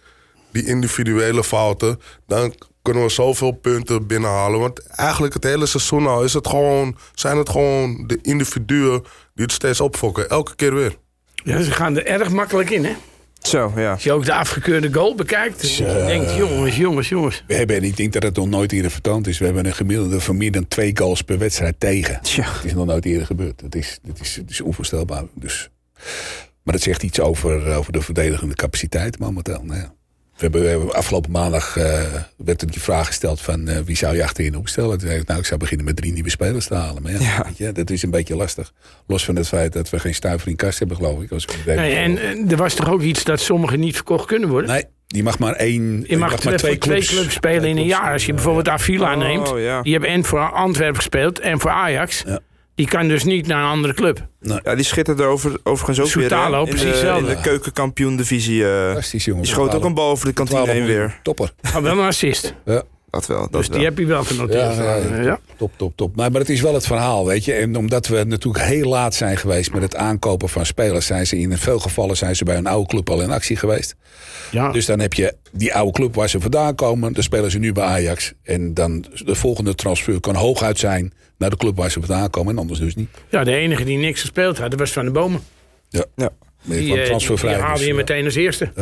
die 0.52 0.66
individuele 0.66 1.44
fouten. 1.44 2.00
Dan 2.26 2.54
kunnen 2.82 3.02
we 3.02 3.08
zoveel 3.08 3.52
punten 3.52 4.06
binnenhalen. 4.06 4.60
Want 4.60 4.86
eigenlijk 4.86 5.34
het 5.34 5.44
hele 5.44 5.66
seizoen 5.66 6.06
al 6.06 6.24
is 6.24 6.32
het 6.32 6.48
gewoon, 6.48 6.96
zijn 7.14 7.36
het 7.36 7.48
gewoon 7.48 8.06
de 8.06 8.18
individuen 8.22 9.02
die 9.34 9.44
het 9.44 9.52
steeds 9.52 9.80
opfokken. 9.80 10.28
Elke 10.28 10.54
keer 10.54 10.74
weer. 10.74 10.96
Ja, 11.34 11.62
ze 11.62 11.70
gaan 11.70 11.96
er 11.96 12.06
erg 12.06 12.30
makkelijk 12.30 12.70
in, 12.70 12.84
hè? 12.84 12.96
Zo, 13.46 13.72
ja. 13.76 13.92
Als 13.92 14.02
je 14.02 14.12
ook 14.12 14.24
de 14.24 14.35
afgekeurde 14.35 14.92
goal 14.92 15.14
bekijkt, 15.14 15.76
je 15.76 16.04
denkt, 16.06 16.35
jongens, 16.35 16.76
jongens, 16.76 17.09
jongens. 17.09 17.44
We 17.46 17.54
hebben, 17.54 17.76
en 17.76 17.82
ik 17.82 17.96
denk 17.96 18.12
dat 18.12 18.22
het 18.22 18.37
nog 18.37 18.48
nooit 18.48 18.72
eerder 18.72 18.90
vertoond 18.90 19.26
is, 19.26 19.38
we 19.38 19.44
hebben 19.44 19.66
een 19.66 19.74
gemiddelde 19.74 20.20
van 20.20 20.37
meer 20.37 20.52
dan 20.52 20.68
twee 20.68 20.96
goals 20.98 21.22
per 21.22 21.38
wedstrijd 21.38 21.80
tegen. 21.80 22.20
Tja. 22.22 22.44
Het 22.44 22.64
is 22.64 22.74
nog 22.74 22.87
nooit 22.87 23.04
eerder 23.04 23.26
gebeurd. 23.26 23.61
Dat 23.61 23.74
is, 23.74 23.98
dat 24.02 24.20
is, 24.20 24.35
dat 24.35 24.50
is 24.50 24.61
onvoorstelbaar. 24.61 25.24
Dus. 25.35 25.70
Maar 26.62 26.74
dat 26.74 26.82
zegt 26.82 27.02
iets 27.02 27.20
over, 27.20 27.74
over 27.74 27.92
de 27.92 28.00
verdedigende 28.00 28.54
capaciteit 28.54 29.18
momenteel. 29.18 29.62
Nou 29.62 29.80
ja. 29.80 29.94
We 30.37 30.59
hebben 30.59 30.94
afgelopen 30.94 31.31
maandag 31.31 31.77
uh, 31.77 32.03
werd 32.37 32.62
er 32.62 32.70
die 32.70 32.81
vraag 32.81 33.07
gesteld 33.07 33.40
van 33.40 33.68
uh, 33.68 33.79
wie 33.85 33.96
zou 33.96 34.16
je 34.16 34.22
achterin 34.22 34.57
opstellen. 34.57 34.99
Toen 34.99 35.09
zei 35.09 35.20
ik, 35.20 35.27
nou 35.27 35.40
ik 35.40 35.46
zou 35.46 35.61
beginnen 35.61 35.87
met 35.87 35.96
drie 35.96 36.12
nieuwe 36.12 36.31
spelers 36.31 36.66
te 36.66 36.75
halen. 36.75 37.03
Maar 37.03 37.12
ja, 37.12 37.18
ja. 37.18 37.42
Weet 37.44 37.59
je, 37.59 37.72
dat 37.72 37.90
is 37.90 38.03
een 38.03 38.11
beetje 38.11 38.37
lastig. 38.37 38.72
Los 39.07 39.25
van 39.25 39.37
het 39.37 39.49
feit 39.49 39.72
dat 39.72 39.90
we 39.90 39.99
geen 39.99 40.14
stuiver 40.14 40.49
in 40.49 40.57
kast 40.57 40.79
hebben 40.79 40.96
geloof 40.96 41.22
ik. 41.22 41.31
Als 41.31 41.44
ik 41.44 41.77
nee, 41.77 41.94
en, 41.94 42.18
en 42.18 42.51
er 42.51 42.57
was 42.57 42.75
toch 42.75 42.88
ook 42.90 43.03
iets 43.03 43.25
dat 43.25 43.40
sommigen 43.40 43.81
niet 43.81 43.94
verkocht 43.94 44.27
kunnen 44.27 44.49
worden? 44.49 44.70
Nee, 44.70 44.85
je 45.07 45.22
mag 45.22 45.38
maar 45.38 45.55
één. 45.55 46.05
Je 46.07 46.16
mag, 46.16 46.31
mag 46.31 46.44
maar 46.44 46.57
twee 46.57 46.79
clubs, 46.79 47.07
twee 47.07 47.18
clubs 47.18 47.35
spelen 47.35 47.68
in 47.68 47.77
een 47.77 47.87
jaar. 47.87 48.12
Als 48.12 48.27
je 48.27 48.33
bijvoorbeeld 48.33 48.68
Avila 48.68 49.12
oh, 49.12 49.18
neemt, 49.18 49.53
ja. 49.57 49.83
die 49.83 49.92
hebben 49.92 50.11
en 50.11 50.25
voor 50.25 50.51
Antwerpen 50.51 50.96
gespeeld 50.96 51.38
en 51.38 51.61
voor 51.61 51.70
Ajax. 51.70 52.22
Ja. 52.27 52.40
Die 52.76 52.86
kan 52.86 53.08
dus 53.08 53.24
niet 53.24 53.46
naar 53.46 53.62
een 53.64 53.70
andere 53.70 53.94
club. 53.94 54.26
Nee. 54.40 54.58
Ja, 54.64 54.74
die 54.74 54.84
schitterde 54.84 55.22
over, 55.24 55.58
overigens 55.62 56.00
ook 56.00 56.06
Soutalo, 56.06 56.64
weer. 56.64 56.74
precies 56.74 57.00
in, 57.00 57.06
de, 57.12 57.18
in 57.18 57.24
de 57.24 57.40
keukenkampioen-divisie. 57.40 58.64
eh, 58.68 58.84
Fantastisch 58.86 59.24
jongen. 59.24 59.42
die 59.42 59.50
schoot 59.52 59.74
ook 59.74 59.84
een 59.84 59.94
bal 59.94 60.10
over 60.10 60.26
de 60.26 60.32
kantine 60.32 60.70
heen 60.70 60.84
weer. 60.86 61.18
Topper. 61.22 61.52
Maar 61.72 61.82
wel 61.82 61.98
een 61.98 62.06
assist. 62.06 62.54
Ja. 62.64 62.82
Dat 63.16 63.26
wel. 63.26 63.40
Dat 63.40 63.52
Dus 63.52 63.68
wel. 63.68 63.76
die 63.76 63.87
heb 63.87 63.98
je 63.98 64.07
wel 64.07 64.24
genoteerd. 64.24 64.76
Ja, 64.76 64.96
ja, 64.96 65.16
ja. 65.16 65.22
ja. 65.22 65.40
Top, 65.57 65.72
top, 65.76 65.96
top. 65.96 66.16
Maar, 66.16 66.31
maar 66.31 66.40
het 66.40 66.50
is 66.50 66.61
wel 66.61 66.74
het 66.74 66.87
verhaal, 66.87 67.26
weet 67.26 67.44
je. 67.44 67.52
En 67.52 67.76
omdat 67.76 68.07
we 68.07 68.24
natuurlijk 68.24 68.64
heel 68.64 68.88
laat 68.88 69.14
zijn 69.14 69.37
geweest 69.37 69.72
met 69.72 69.83
het 69.83 69.96
aankopen 69.96 70.48
van 70.48 70.66
spelers... 70.66 71.07
zijn 71.07 71.26
ze 71.26 71.38
in 71.38 71.59
veel 71.59 71.79
gevallen 71.79 72.16
zijn 72.16 72.37
ze 72.37 72.44
bij 72.44 72.57
een 72.57 72.66
oude 72.66 72.88
club 72.88 73.11
al 73.11 73.22
in 73.22 73.31
actie 73.31 73.57
geweest. 73.57 73.94
Ja. 74.50 74.72
Dus 74.72 74.87
dan 74.87 75.00
heb 75.00 75.12
je 75.12 75.35
die 75.52 75.74
oude 75.74 75.92
club 75.92 76.14
waar 76.14 76.29
ze 76.29 76.40
vandaan 76.40 76.74
komen. 76.74 77.12
Dan 77.12 77.22
spelen 77.22 77.50
ze 77.50 77.59
nu 77.59 77.72
bij 77.72 77.85
Ajax. 77.85 78.33
En 78.42 78.74
dan 78.74 79.05
de 79.24 79.35
volgende 79.35 79.74
transfer 79.74 80.20
kan 80.20 80.35
hooguit 80.35 80.79
zijn 80.79 81.12
naar 81.38 81.50
de 81.50 81.57
club 81.57 81.76
waar 81.76 81.90
ze 81.90 82.00
vandaan 82.00 82.31
komen. 82.31 82.52
En 82.52 82.59
anders 82.59 82.81
dus 82.81 82.94
niet. 82.94 83.09
ja, 83.31 83.44
de 83.44 83.54
enige 83.54 83.85
die 83.85 83.98
niks 83.98 84.21
gespeeld 84.21 84.58
had, 84.58 84.71
dat 84.71 84.79
was 84.79 84.92
Van 84.92 85.04
de 85.04 85.10
Bomen. 85.10 85.40
Ja. 85.88 86.04
Ja. 86.17 86.31
Je 86.67 86.75
Die, 86.75 86.92
eh, 86.92 86.98
die, 86.98 87.06
transfervrij. 87.06 87.52
die 87.54 87.62
haalde 87.62 87.79
dus, 87.79 87.87
je 87.87 87.92
ja. 87.92 87.98
meteen 87.98 88.25
als 88.25 88.35
eerste. 88.35 88.73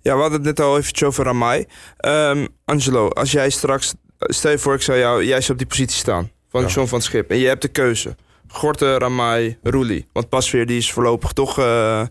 Ja, 0.00 0.14
we 0.14 0.20
hadden 0.20 0.32
het 0.32 0.42
net 0.42 0.60
al 0.60 0.78
eventjes 0.78 1.08
over 1.08 1.24
Ramai. 1.24 1.66
Ehm, 1.96 2.46
Angelo, 2.64 3.08
als 3.08 3.32
jij 3.32 3.50
straks... 3.50 3.94
Stel 4.18 4.50
je 4.50 4.58
voor, 4.58 4.74
ik 4.74 4.82
zou 4.82 4.98
jou... 4.98 5.24
Jij 5.24 5.40
zou 5.40 5.52
op 5.52 5.58
die 5.58 5.66
positie 5.66 5.98
staan. 5.98 6.30
Van 6.50 6.60
Ja. 6.62 6.68
John 6.68 6.88
van 6.88 7.02
Schip. 7.02 7.30
En 7.30 7.36
je 7.38 7.46
hebt 7.46 7.62
de 7.62 7.68
keuze. 7.68 8.16
Gorten, 8.48 8.98
Ramai, 8.98 9.58
Roelie. 9.62 10.06
Want 10.12 10.28
Pasveer 10.28 10.66
die 10.66 10.76
is 10.78 10.92
voorlopig 10.92 11.32
toch 11.32 11.58
eh, 11.58 12.02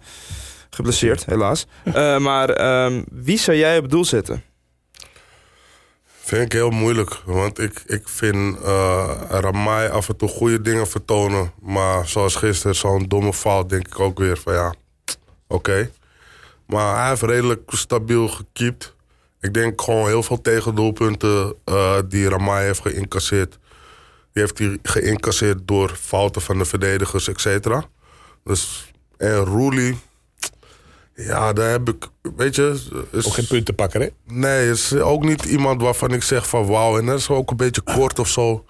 geblesseerd, 0.70 1.26
helaas. 1.26 1.66
Eh, 1.94 2.18
maar 2.18 2.50
ehm, 2.50 3.04
wie 3.12 3.38
zou 3.38 3.58
jij 3.58 3.78
op 3.78 3.90
doel 3.90 4.06
zetten? 4.06 4.44
Vind 6.06 6.44
ik 6.46 6.52
heel 6.52 6.70
moeilijk. 6.70 7.22
Want 7.26 7.60
ik, 7.60 7.84
ik 7.86 8.10
vind 8.10 8.58
eh 8.64 9.22
Ramai 9.30 9.90
af 9.90 10.10
en 10.10 10.16
toe 10.18 10.30
goede 10.30 10.62
dingen 10.62 10.88
vertonen. 10.88 11.52
Maar 11.62 12.08
zoals 12.08 12.36
gisteren, 12.36 12.76
zo'n 12.76 13.06
domme 13.08 13.34
fout, 13.34 13.70
denk 13.70 13.88
ik 13.88 14.00
ook 14.00 14.20
weer 14.20 14.38
van 14.38 14.54
ja, 14.54 14.74
oké. 15.52 15.92
Maar 16.66 17.00
hij 17.00 17.10
heeft 17.10 17.22
redelijk 17.22 17.62
stabiel 17.68 18.28
gekiept. 18.28 18.96
Ik 19.42 19.54
denk 19.54 19.82
gewoon 19.82 20.08
heel 20.08 20.24
veel 20.24 20.42
tegendoelpunten 20.42 21.56
uh, 21.66 21.98
die 22.08 22.30
Ramai 22.30 22.66
heeft 22.66 22.82
geïncasseerd. 22.82 23.60
Die 24.34 24.44
heeft 24.44 24.58
hij 24.58 24.78
geïncasseerd 24.84 25.60
door 25.66 25.90
fouten 25.90 26.42
van 26.42 26.58
de 26.58 26.66
verdedigers, 26.66 27.28
et 27.28 27.42
cetera. 27.42 27.86
Dus, 28.44 28.92
en 29.18 29.36
Roelie, 29.36 30.00
ja, 31.16 31.54
daar 31.54 31.70
heb 31.70 31.90
ik, 31.90 32.08
weet 32.36 32.56
je... 32.56 32.80
Is, 33.12 33.26
ook 33.26 33.34
geen 33.34 33.48
puntenpakker, 33.48 34.02
hè? 34.02 34.08
Nee, 34.28 34.70
is 34.70 34.94
ook 34.94 35.24
niet 35.24 35.46
iemand 35.46 35.82
waarvan 35.82 36.14
ik 36.14 36.24
zeg 36.24 36.50
van 36.50 36.66
wauw. 36.66 36.98
En 36.98 37.06
dat 37.06 37.20
is 37.20 37.30
ook 37.30 37.50
een 37.50 37.58
beetje 37.58 37.82
kort 37.82 38.20
of 38.20 38.28
zo. 38.28 38.66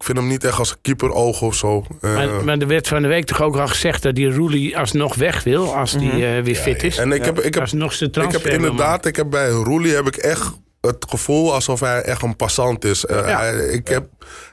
Ik 0.00 0.06
vind 0.06 0.18
hem 0.18 0.26
niet 0.26 0.44
echt 0.44 0.58
als 0.58 0.70
een 0.70 0.76
keeper 0.82 1.12
oog 1.12 1.42
of 1.42 1.54
zo. 1.54 1.84
Maar, 2.00 2.26
uh, 2.26 2.42
maar 2.42 2.58
er 2.58 2.66
werd 2.66 2.88
van 2.88 3.02
de 3.02 3.08
week 3.08 3.24
toch 3.24 3.42
ook 3.42 3.56
al 3.56 3.68
gezegd 3.68 4.02
dat 4.02 4.14
die 4.14 4.34
Roelie 4.34 4.78
alsnog 4.78 5.14
weg 5.14 5.42
wil 5.42 5.76
als 5.76 5.92
die 5.92 6.12
uh, 6.12 6.42
weer 6.42 6.54
fit 6.54 6.82
is. 6.82 6.96
En 6.96 7.12
ik 7.12 7.24
heb, 7.24 7.40
ik 7.40 7.54
heb, 7.54 7.72
nog 7.72 7.92
ik 7.94 8.32
heb 8.32 8.46
inderdaad, 8.46 9.06
ik 9.06 9.16
heb 9.16 9.30
bij 9.30 9.48
Roelie 9.48 9.94
heb 9.94 10.06
ik 10.06 10.16
echt 10.16 10.52
het 10.80 11.06
gevoel 11.08 11.54
alsof 11.54 11.80
hij 11.80 12.02
echt 12.02 12.22
een 12.22 12.36
passant 12.36 12.84
is. 12.84 13.04
Uh, 13.04 13.16
ja. 13.16 13.38
hij, 13.38 13.58
ik 13.58 13.88
heb 13.88 14.06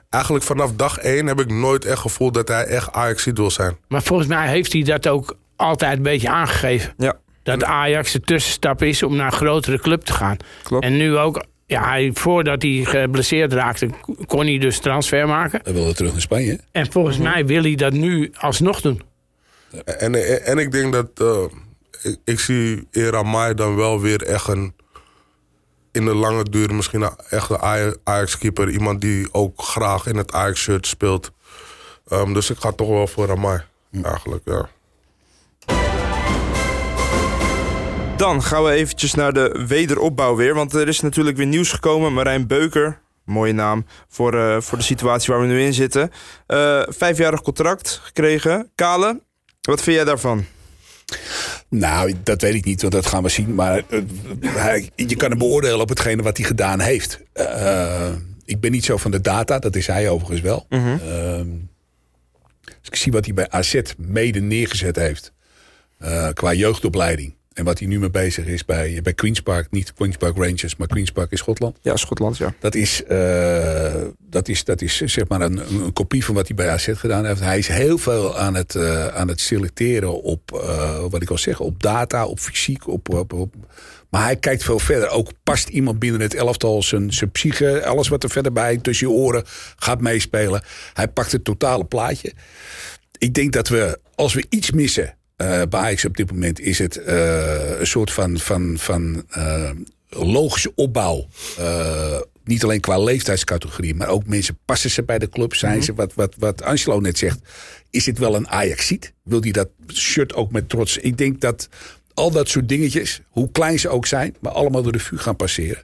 eigenlijk 0.09 0.43
vanaf 0.43 0.71
dag 0.75 0.97
één 0.97 1.27
heb 1.27 1.39
ik 1.39 1.51
nooit 1.51 1.85
echt 1.85 1.99
gevoeld 1.99 2.33
dat 2.33 2.47
hij 2.47 2.63
echt 2.63 2.91
Ajax 2.91 3.25
wil 3.25 3.51
zijn. 3.51 3.77
Maar 3.87 4.03
volgens 4.03 4.27
mij 4.27 4.47
heeft 4.47 4.73
hij 4.73 4.83
dat 4.83 5.07
ook 5.07 5.37
altijd 5.55 5.97
een 5.97 6.03
beetje 6.03 6.29
aangegeven. 6.29 6.93
Ja. 6.97 7.17
Dat 7.43 7.63
Ajax 7.63 8.11
de 8.11 8.19
tussenstap 8.19 8.81
is 8.81 9.03
om 9.03 9.15
naar 9.15 9.25
een 9.25 9.37
grotere 9.37 9.79
club 9.79 10.03
te 10.03 10.13
gaan. 10.13 10.37
Klopt. 10.63 10.83
En 10.83 10.97
nu 10.97 11.17
ook, 11.17 11.43
ja, 11.67 11.89
hij, 11.89 12.11
voordat 12.13 12.61
hij 12.61 12.83
geblesseerd 12.83 13.53
raakte, 13.53 13.89
kon 14.25 14.45
hij 14.45 14.57
dus 14.57 14.79
transfer 14.79 15.27
maken. 15.27 15.59
Hij 15.63 15.73
wilde 15.73 15.93
terug 15.93 16.11
naar 16.11 16.21
Spanje. 16.21 16.59
En 16.71 16.91
volgens 16.91 17.17
mij 17.17 17.45
wil 17.45 17.61
hij 17.61 17.75
dat 17.75 17.93
nu 17.93 18.31
alsnog 18.37 18.81
doen. 18.81 19.01
En, 19.85 20.43
en 20.45 20.57
ik 20.57 20.71
denk 20.71 20.93
dat, 20.93 21.09
uh, 21.21 21.43
ik, 22.01 22.17
ik, 22.23 22.39
zie 22.39 22.87
Eramai 22.91 23.53
dan 23.53 23.75
wel 23.75 24.01
weer 24.01 24.23
echt 24.23 24.47
een, 24.47 24.73
in 25.91 26.05
de 26.05 26.15
lange 26.15 26.43
duur 26.43 26.73
misschien 26.73 27.01
een 27.01 27.15
echte 27.29 27.59
Ajax-keeper. 28.03 28.69
Iemand 28.69 29.01
die 29.01 29.33
ook 29.33 29.61
graag 29.61 30.05
in 30.07 30.15
het 30.15 30.33
Ajax-shirt 30.33 30.87
speelt. 30.87 31.31
Um, 32.11 32.33
dus 32.33 32.49
ik 32.49 32.57
ga 32.57 32.71
toch 32.71 32.87
wel 32.87 33.07
voor 33.07 33.25
Ramai, 33.25 33.61
eigenlijk, 34.03 34.41
ja. 34.45 34.69
Dan 38.17 38.43
gaan 38.43 38.63
we 38.63 38.71
eventjes 38.71 39.13
naar 39.13 39.33
de 39.33 39.65
wederopbouw 39.67 40.35
weer. 40.35 40.53
Want 40.53 40.73
er 40.73 40.87
is 40.87 40.99
natuurlijk 40.99 41.37
weer 41.37 41.45
nieuws 41.45 41.71
gekomen. 41.71 42.13
Marijn 42.13 42.47
Beuker, 42.47 42.99
mooie 43.25 43.53
naam 43.53 43.85
voor, 44.07 44.33
uh, 44.33 44.61
voor 44.61 44.77
de 44.77 44.83
situatie 44.83 45.33
waar 45.33 45.41
we 45.41 45.47
nu 45.47 45.61
in 45.61 45.73
zitten. 45.73 46.11
Uh, 46.47 46.83
vijfjarig 46.87 47.41
contract 47.41 47.99
gekregen. 48.03 48.71
Kale, 48.75 49.21
wat 49.61 49.81
vind 49.81 49.95
jij 49.95 50.05
daarvan? 50.05 50.45
Nou, 51.69 52.13
dat 52.23 52.41
weet 52.41 52.53
ik 52.53 52.65
niet, 52.65 52.81
want 52.81 52.93
dat 52.93 53.05
gaan 53.05 53.23
we 53.23 53.29
zien. 53.29 53.55
Maar 53.55 53.83
uh, 53.89 54.01
hij, 54.43 54.89
je 54.95 55.15
kan 55.15 55.29
hem 55.29 55.39
beoordelen 55.39 55.79
op 55.79 55.89
hetgene 55.89 56.23
wat 56.23 56.37
hij 56.37 56.45
gedaan 56.45 56.79
heeft. 56.79 57.19
ik 58.45 58.59
ben 58.59 58.71
niet 58.71 58.85
zo 58.85 58.97
van 58.97 59.11
de 59.11 59.21
data, 59.21 59.59
dat 59.59 59.75
is 59.75 59.87
hij 59.87 60.09
overigens 60.09 60.41
wel. 60.41 60.65
Mm 60.69 60.83
-hmm. 60.83 61.69
dus 62.61 62.89
ik 62.89 62.95
zie 62.95 63.11
wat 63.11 63.25
hij 63.25 63.33
bij 63.33 63.49
AZ 63.49 63.81
mede 63.97 64.39
neergezet 64.39 64.95
heeft. 64.95 65.33
qua 66.33 66.53
jeugdopleiding. 66.53 67.36
En 67.57 67.63
wat 67.63 67.79
hij 67.79 67.87
nu 67.87 67.99
mee 67.99 68.09
bezig 68.09 68.45
is 68.45 68.65
bij, 68.65 68.99
bij 69.03 69.13
Queen's 69.13 69.41
Park. 69.41 69.67
Niet 69.71 69.93
Queen's 69.93 70.17
Park 70.17 70.37
Rangers, 70.37 70.75
maar 70.75 70.87
Queen's 70.87 71.11
Park 71.11 71.31
in 71.31 71.37
Schotland. 71.37 71.77
Ja, 71.81 71.95
Schotland, 71.95 72.37
ja. 72.37 72.53
Dat 72.59 72.75
is, 72.75 73.03
uh, 73.09 73.93
dat 74.19 74.47
is, 74.47 74.63
dat 74.63 74.81
is 74.81 74.97
zeg 74.97 75.27
maar 75.27 75.41
een, 75.41 75.57
een, 75.57 75.93
kopie 75.93 76.25
van 76.25 76.35
wat 76.35 76.47
hij 76.47 76.55
bij 76.55 76.69
AZ 76.69 76.89
gedaan 76.93 77.25
heeft. 77.25 77.39
Hij 77.39 77.57
is 77.57 77.67
heel 77.67 77.97
veel 77.97 78.37
aan 78.37 78.55
het, 78.55 78.75
uh, 78.75 79.07
aan 79.07 79.27
het 79.27 79.41
selecteren 79.41 80.21
op, 80.23 80.51
uh, 80.53 80.99
wat 81.09 81.21
ik 81.21 81.27
wil 81.27 81.37
zeggen, 81.37 81.65
op 81.65 81.83
data, 81.83 82.25
op 82.25 82.39
fysiek. 82.39 82.87
Op, 82.87 83.09
op, 83.09 83.33
op, 83.33 83.55
maar 84.09 84.23
hij 84.23 84.35
kijkt 84.35 84.63
veel 84.63 84.79
verder. 84.79 85.09
Ook 85.09 85.31
past 85.43 85.69
iemand 85.69 85.99
binnen 85.99 86.21
het 86.21 86.33
elftal 86.33 86.83
zijn, 86.83 87.13
zijn 87.13 87.31
psyche, 87.31 87.85
alles 87.85 88.07
wat 88.07 88.23
er 88.23 88.29
verder 88.29 88.53
bij 88.53 88.77
tussen 88.77 89.07
je 89.07 89.13
oren 89.13 89.43
gaat 89.75 90.01
meespelen. 90.01 90.63
Hij 90.93 91.07
pakt 91.07 91.31
het 91.31 91.43
totale 91.43 91.85
plaatje. 91.85 92.33
Ik 93.17 93.33
denk 93.33 93.53
dat 93.53 93.67
we, 93.67 93.99
als 94.15 94.33
we 94.33 94.45
iets 94.49 94.71
missen 94.71 95.15
uh, 95.37 95.61
bij 95.69 95.79
Ajax 95.79 96.05
op 96.05 96.17
dit 96.17 96.31
moment 96.31 96.59
is 96.59 96.79
het 96.79 96.97
uh, 96.97 97.79
een 97.79 97.87
soort 97.87 98.11
van, 98.11 98.39
van, 98.39 98.75
van 98.77 99.23
uh, 99.37 99.69
logische 100.09 100.71
opbouw. 100.75 101.27
niet 102.43 102.63
alleen 102.63 102.79
qua 102.79 102.99
leeftijdscategorie, 102.99 103.95
maar 103.95 104.07
ook 104.07 104.25
mensen 104.25 104.57
passen 104.65 104.89
ze 104.89 105.03
bij 105.03 105.19
de 105.19 105.29
club. 105.29 105.55
Zijn 105.55 105.71
mm 105.71 105.77
-hmm. 105.77 105.85
ze, 105.85 105.93
wat, 105.93 106.13
wat, 106.13 106.35
wat 106.37 106.61
Angelo 106.61 106.99
net 106.99 107.17
zegt, 107.17 107.39
is 107.89 108.05
het 108.05 108.17
wel 108.17 108.35
een 108.35 108.47
Ajaxiet? 108.47 109.13
Wil 109.23 109.41
hij 109.41 109.51
dat 109.51 109.69
shirt 109.93 110.33
ook 110.33 110.51
met 110.51 110.69
trots? 110.69 110.97
Ik 110.97 111.17
denk 111.17 111.41
dat 111.41 111.69
al 112.13 112.31
dat 112.31 112.49
soort 112.49 112.69
dingetjes, 112.69 113.21
hoe 113.29 113.51
klein 113.51 113.79
ze 113.79 113.89
ook 113.89 114.05
zijn, 114.05 114.35
maar 114.39 114.51
allemaal 114.51 114.83
door 114.83 114.91
de 114.91 114.99
vuur 114.99 115.19
gaan 115.19 115.35
passeren. 115.35 115.83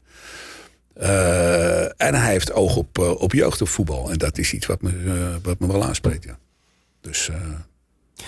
en 1.98 2.16
hij 2.16 2.32
heeft 2.32 2.54
oog 2.54 2.76
op, 2.76 2.98
op 3.00 3.34
jeugd 3.34 3.62
op 3.62 3.68
voetbal. 3.68 4.12
En 4.12 4.18
dat 4.18 4.38
is 4.38 4.54
iets 4.54 4.66
wat 4.66 4.82
me, 4.82 4.92
wat 5.42 5.60
me 5.60 5.68
wel 5.68 5.84
aanspreekt. 5.84 6.24
Ja. 6.24 6.38
Dus 7.02 7.30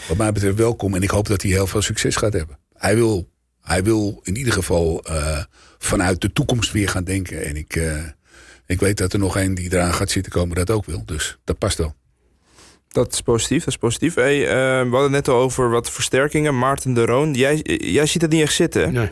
wat 0.07 0.17
mij 0.17 0.31
betreft 0.31 0.55
welkom. 0.55 0.95
En 0.95 1.01
ik 1.01 1.09
hoop 1.09 1.27
dat 1.27 1.41
hij 1.41 1.51
heel 1.51 1.67
veel 1.67 1.81
succes 1.81 2.15
gaat 2.15 2.33
hebben. 2.33 2.57
Hij 2.73 2.95
wil, 2.95 3.29
hij 3.61 3.83
wil 3.83 4.19
in 4.23 4.35
ieder 4.35 4.53
geval 4.53 5.03
uh, 5.09 5.43
vanuit 5.77 6.21
de 6.21 6.33
toekomst 6.33 6.71
weer 6.71 6.89
gaan 6.89 7.03
denken. 7.03 7.45
En 7.45 7.55
ik, 7.55 7.75
uh, 7.75 8.03
ik 8.65 8.79
weet 8.79 8.97
dat 8.97 9.13
er 9.13 9.19
nog 9.19 9.37
een 9.37 9.55
die 9.55 9.73
eraan 9.73 9.93
gaat 9.93 10.09
zitten 10.09 10.31
komen 10.31 10.55
dat 10.55 10.71
ook 10.71 10.85
wil. 10.85 11.05
Dus 11.05 11.37
dat 11.43 11.57
past 11.57 11.77
wel. 11.77 11.95
Dat 12.87 13.13
is 13.13 13.21
positief, 13.21 13.59
dat 13.59 13.67
is 13.67 13.77
positief. 13.77 14.13
Hey, 14.13 14.39
uh, 14.39 14.89
we 14.89 14.89
hadden 14.91 15.11
net 15.11 15.27
al 15.27 15.39
over 15.39 15.69
wat 15.69 15.91
versterkingen. 15.91 16.57
Maarten 16.57 16.93
de 16.93 17.05
Roon, 17.05 17.33
jij, 17.33 17.59
jij 17.77 18.05
ziet 18.05 18.21
het 18.21 18.31
niet 18.31 18.41
echt 18.41 18.53
zitten. 18.53 18.93
Nee. 18.93 19.09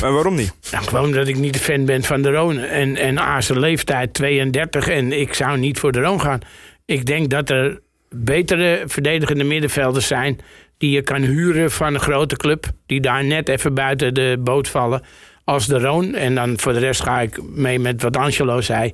Maar 0.00 0.12
waarom 0.12 0.34
niet? 0.34 0.52
Nou, 0.70 0.84
gewoon 0.84 1.12
dat 1.12 1.28
ik 1.28 1.36
niet 1.36 1.52
de 1.52 1.58
fan 1.58 1.84
ben 1.84 2.02
van 2.02 2.22
de 2.22 2.30
Roon. 2.30 2.58
En, 2.58 2.96
en 2.96 3.18
A, 3.18 3.40
zijn 3.40 3.58
leeftijd 3.58 4.14
32 4.14 4.88
en 4.88 5.12
ik 5.12 5.34
zou 5.34 5.58
niet 5.58 5.78
voor 5.78 5.92
de 5.92 6.00
Roon 6.00 6.20
gaan. 6.20 6.40
Ik 6.84 7.06
denk 7.06 7.30
dat 7.30 7.50
er 7.50 7.80
betere 8.16 8.82
verdedigende 8.86 9.44
middenvelders 9.44 10.06
zijn... 10.06 10.40
die 10.78 10.90
je 10.90 11.02
kan 11.02 11.22
huren 11.22 11.70
van 11.70 11.94
een 11.94 12.00
grote 12.00 12.36
club... 12.36 12.66
die 12.86 13.00
daar 13.00 13.24
net 13.24 13.48
even 13.48 13.74
buiten 13.74 14.14
de 14.14 14.36
boot 14.40 14.68
vallen 14.68 15.02
als 15.44 15.66
de 15.66 15.78
Roon. 15.78 16.14
En 16.14 16.34
dan 16.34 16.58
voor 16.58 16.72
de 16.72 16.78
rest 16.78 17.02
ga 17.02 17.20
ik 17.20 17.42
mee 17.42 17.78
met 17.78 18.02
wat 18.02 18.16
Angelo 18.16 18.60
zei... 18.60 18.92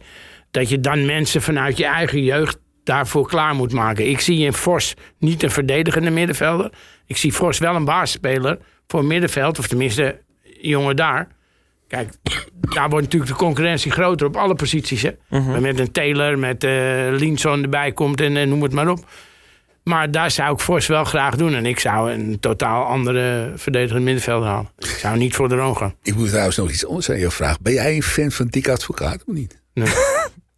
dat 0.51 0.69
je 0.69 0.81
dan 0.81 1.07
mensen 1.07 1.43
vanuit 1.43 1.77
je 1.77 1.85
eigen 1.85 2.23
jeugd 2.23 2.59
daarvoor 2.85 3.29
klaar 3.29 3.55
moet 3.55 3.73
maken. 3.73 4.09
Ik 4.09 4.21
zie 4.21 4.45
in 4.45 4.53
Vos 4.53 4.95
niet 5.19 5.43
een 5.43 5.51
verdedigende 5.51 6.11
middenvelder. 6.11 6.73
Ik 7.07 7.17
zie 7.17 7.33
Vos 7.33 7.59
wel 7.59 7.75
een 7.75 7.85
baasspeler 7.85 8.59
voor 8.87 9.05
middenveld... 9.05 9.59
of 9.59 9.67
tenminste 9.67 10.21
jongen 10.61 10.97
daar... 10.97 11.39
Kijk, 11.91 12.13
daar 12.61 12.89
wordt 12.89 13.05
natuurlijk 13.05 13.31
de 13.31 13.37
concurrentie 13.37 13.91
groter 13.91 14.27
op 14.27 14.37
alle 14.37 14.55
posities. 14.55 15.03
Hè? 15.03 15.11
Mhm. 15.29 15.51
Maar 15.51 15.61
Met 15.61 15.79
een 15.79 15.93
Taylor, 15.93 16.39
met 16.39 16.65
uh, 16.65 16.71
Linson 17.11 17.63
erbij 17.63 17.93
komt 17.93 18.21
en, 18.21 18.37
en 18.37 18.49
noem 18.49 18.63
het 18.63 18.73
maar 18.73 18.89
op. 18.89 19.05
Maar 19.83 20.11
daar 20.11 20.31
zou 20.31 20.53
ik 20.53 20.61
Vos 20.61 20.87
wel 20.87 21.05
graag 21.05 21.37
doen. 21.37 21.55
En 21.55 21.67
ik 21.67 21.79
zou 21.79 22.13
een 22.13 22.41
totaal 22.41 22.85
andere 22.85 23.53
verdedigende 23.57 24.03
middenvelder 24.03 24.49
halen. 24.49 24.71
Ik 24.79 24.87
zou 24.87 25.19
niet 25.19 25.35
voor 25.35 25.49
de 25.49 25.55
Roon 25.55 25.77
gaan. 25.77 25.95
Ik 26.03 26.15
moet 26.15 26.29
trouwens 26.29 26.57
nog 26.57 26.71
iets 26.71 26.87
anders 26.87 27.11
aan 27.11 27.19
je 27.19 27.31
vragen. 27.31 27.59
Ben 27.63 27.73
jij 27.73 27.95
een 27.95 28.03
fan 28.03 28.31
van 28.31 28.47
Dick 28.47 28.69
Advocaat 28.69 29.25
of 29.27 29.35
niet? 29.35 29.61
Nee. 29.75 29.93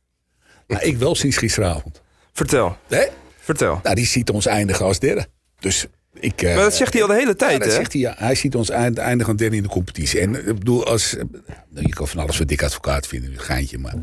nou, 0.69 0.83
ik 0.83 0.97
wel 0.97 1.15
sinds 1.15 1.37
gisteravond. 1.37 2.03
Vertel. 2.33 2.77
Nee? 2.89 3.09
Vertel. 3.39 3.81
Nou, 3.83 3.95
die 3.95 4.07
ziet 4.07 4.31
ons 4.31 4.47
eindigen 4.47 4.85
als 4.85 4.99
derde. 4.99 5.27
Dus 5.61 5.87
ik, 6.23 6.43
uh, 6.43 6.55
maar 6.55 6.65
dat 6.65 6.75
zegt 6.75 6.93
hij 6.93 7.03
al 7.03 7.09
de 7.09 7.15
hele 7.15 7.37
tijd, 7.37 7.53
ja, 7.53 7.59
dat 7.59 7.69
hè? 7.69 7.75
Zegt 7.75 7.93
hij, 7.93 8.01
ja. 8.01 8.15
hij 8.19 8.35
ziet 8.35 8.55
ons 8.55 8.71
eindigen 8.71 9.27
aan 9.27 9.37
derde 9.37 9.57
in 9.57 9.63
de 9.63 9.69
competitie. 9.69 10.21
En 10.21 10.35
ik 10.35 10.59
bedoel, 10.59 10.87
als, 10.87 11.15
nou, 11.69 11.87
je 11.87 11.95
kan 11.95 12.09
van 12.09 12.21
alles 12.21 12.37
voor 12.37 12.47
dik 12.47 12.63
advocaat 12.63 13.07
vinden, 13.07 13.33
een 13.33 13.41
geintje, 13.41 13.79
maar 13.79 13.95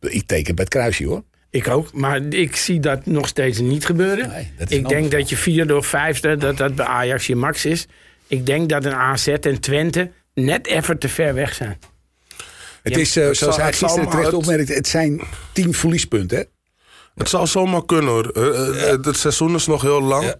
ik 0.00 0.26
teken 0.26 0.54
bij 0.54 0.64
het 0.64 0.74
kruisje, 0.74 1.04
hoor. 1.04 1.22
Ik 1.50 1.68
ook, 1.68 1.92
maar 1.92 2.22
ik 2.22 2.56
zie 2.56 2.80
dat 2.80 3.06
nog 3.06 3.28
steeds 3.28 3.58
niet 3.58 3.86
gebeuren. 3.86 4.28
Nee, 4.28 4.52
dat 4.58 4.70
ik 4.70 4.88
denk 4.88 5.10
dat 5.10 5.28
je 5.28 5.36
vierde 5.36 5.76
of 5.76 5.86
vijfde, 5.86 6.36
dat 6.36 6.56
dat 6.56 6.74
bij 6.74 6.86
Ajax 6.86 7.26
je 7.26 7.36
max 7.36 7.64
is. 7.64 7.86
Ik 8.26 8.46
denk 8.46 8.68
dat 8.68 8.84
een 8.84 8.94
AZ 8.94 9.28
en 9.28 9.60
Twente 9.60 10.10
net 10.34 10.66
even 10.66 10.98
te 10.98 11.08
ver 11.08 11.34
weg 11.34 11.54
zijn. 11.54 11.78
Het 12.82 12.96
is, 12.96 13.16
uh, 13.16 13.28
zoals 13.32 13.56
hij 13.56 13.72
gisteren 13.72 14.08
terecht 14.08 14.32
opmerkte, 14.32 14.72
het 14.72 14.88
zijn 14.88 15.20
tien 15.52 15.74
verliespunten, 15.74 16.38
hè? 16.38 16.44
Het 17.14 17.28
zou 17.28 17.46
zomaar 17.46 17.84
kunnen, 17.84 18.12
hoor. 18.12 18.30
Uh, 18.36 18.80
ja. 18.80 19.00
Het 19.00 19.16
seizoen 19.16 19.54
is 19.54 19.66
nog 19.66 19.82
heel 19.82 20.02
lang. 20.02 20.24
Ja. 20.24 20.34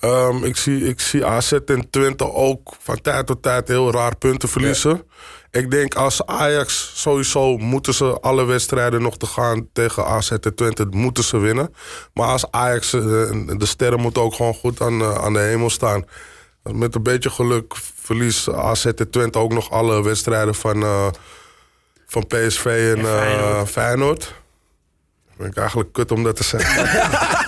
Um, 0.00 0.44
ik, 0.44 0.56
zie, 0.56 0.88
ik 0.88 1.00
zie 1.00 1.24
AZ 1.24 1.52
en 1.52 1.90
Twente 1.90 2.32
ook 2.32 2.74
van 2.80 3.00
tijd 3.00 3.26
tot 3.26 3.42
tijd 3.42 3.68
heel 3.68 3.92
raar 3.92 4.16
punten 4.16 4.48
verliezen. 4.48 4.90
Ja. 4.90 5.60
Ik 5.60 5.70
denk 5.70 5.94
als 5.94 6.26
Ajax 6.26 6.90
sowieso 6.94 7.56
moeten 7.56 7.94
ze 7.94 8.20
alle 8.20 8.44
wedstrijden 8.44 9.02
nog 9.02 9.16
te 9.16 9.26
gaan 9.26 9.68
tegen 9.72 10.06
AZ 10.06 10.30
en 10.30 10.54
Twente 10.54 10.86
moeten 10.90 11.24
ze 11.24 11.38
winnen. 11.38 11.74
Maar 12.12 12.28
als 12.28 12.50
Ajax, 12.50 12.90
de 12.90 13.56
sterren 13.58 14.00
moeten 14.00 14.22
ook 14.22 14.34
gewoon 14.34 14.54
goed 14.54 14.80
aan, 14.80 15.04
aan 15.04 15.32
de 15.32 15.38
hemel 15.38 15.70
staan. 15.70 16.04
Met 16.62 16.94
een 16.94 17.02
beetje 17.02 17.30
geluk 17.30 17.74
verliest 17.94 18.52
AZ 18.52 18.86
en 18.86 19.10
Twente 19.10 19.38
ook 19.38 19.52
nog 19.52 19.70
alle 19.70 20.02
wedstrijden 20.02 20.54
van, 20.54 20.82
uh, 20.82 21.06
van 22.06 22.26
PSV 22.26 22.94
en, 22.96 22.98
en 22.98 23.04
Feyenoord. 23.06 23.54
Uh, 23.54 23.64
Feyenoord. 23.64 24.34
Vind 25.38 25.50
ik 25.50 25.56
eigenlijk 25.56 25.92
kut 25.92 26.12
om 26.12 26.22
dat 26.22 26.36
te 26.36 26.44
zeggen. 26.44 26.84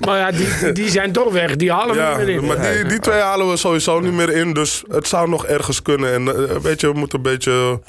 Maar 0.00 0.18
ja, 0.18 0.30
die, 0.30 0.72
die 0.72 0.90
zijn 0.90 1.12
toch 1.12 1.32
weg. 1.32 1.56
Die 1.56 1.72
halen 1.72 1.94
we 1.94 2.00
ja, 2.00 2.16
niet 2.16 2.26
meer 2.26 2.34
in. 2.34 2.44
maar 2.44 2.72
die, 2.72 2.84
die 2.84 3.00
twee 3.00 3.20
halen 3.20 3.50
we 3.50 3.56
sowieso 3.56 4.00
niet 4.00 4.12
meer 4.12 4.30
in. 4.30 4.52
Dus 4.52 4.84
het 4.88 5.08
zou 5.08 5.28
nog 5.28 5.46
ergens 5.46 5.82
kunnen. 5.82 6.12
En 6.12 6.48
eh, 6.48 6.56
weet 6.56 6.80
je, 6.80 6.92
we 6.92 6.98
moeten 6.98 7.18
een 7.18 7.24
beetje... 7.24 7.80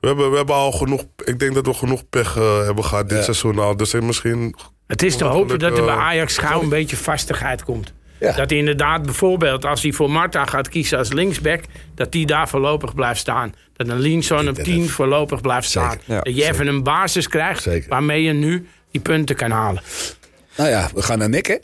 We 0.00 0.06
hebben, 0.06 0.30
we 0.30 0.36
hebben 0.36 0.54
al 0.54 0.72
genoeg... 0.72 1.04
Ik 1.24 1.38
denk 1.38 1.54
dat 1.54 1.66
we 1.66 1.74
genoeg 1.74 2.08
pech 2.10 2.36
eh, 2.36 2.64
hebben 2.64 2.84
gehad 2.84 3.08
dit 3.08 3.24
seizoen 3.24 3.58
al. 3.58 3.76
Dus 3.76 3.92
misschien... 3.92 4.56
Het 4.86 5.02
is 5.02 5.16
te 5.16 5.24
hopen 5.24 5.58
dat 5.58 5.78
er 5.78 5.84
bij 5.84 5.94
eh, 5.94 6.00
Ajax 6.00 6.38
gauw 6.38 6.62
een 6.62 6.68
beetje 6.68 6.96
vastigheid 6.96 7.64
komt. 7.64 7.92
Ja. 8.20 8.32
Dat 8.32 8.50
inderdaad 8.50 9.02
bijvoorbeeld 9.02 9.64
als 9.64 9.82
hij 9.82 9.92
voor 9.92 10.10
Marta 10.10 10.44
gaat 10.44 10.68
kiezen 10.68 10.98
als 10.98 11.12
linksback... 11.12 11.60
dat 11.94 12.12
die 12.12 12.26
daar 12.26 12.48
voorlopig 12.48 12.94
blijft 12.94 13.20
staan. 13.20 13.54
Dat 13.76 13.88
een 13.88 13.98
Linson 13.98 14.48
op 14.48 14.56
dat 14.56 14.64
10 14.64 14.88
voorlopig 14.88 15.40
blijft 15.40 15.68
staan. 15.68 15.98
Ja, 16.04 16.20
dat 16.20 16.36
je 16.36 16.44
even 16.44 16.66
een 16.66 16.82
basis 16.82 17.28
krijgt 17.28 17.62
Zeker. 17.62 17.88
waarmee 17.88 18.22
je 18.22 18.32
nu 18.32 18.68
die 18.90 19.00
punten 19.00 19.36
kan 19.36 19.50
halen. 19.50 19.82
Nou 20.56 20.70
ja, 20.70 20.88
we 20.94 21.02
gaan 21.02 21.18
naar 21.18 21.28
Nick, 21.28 21.46
hè? 21.46 21.56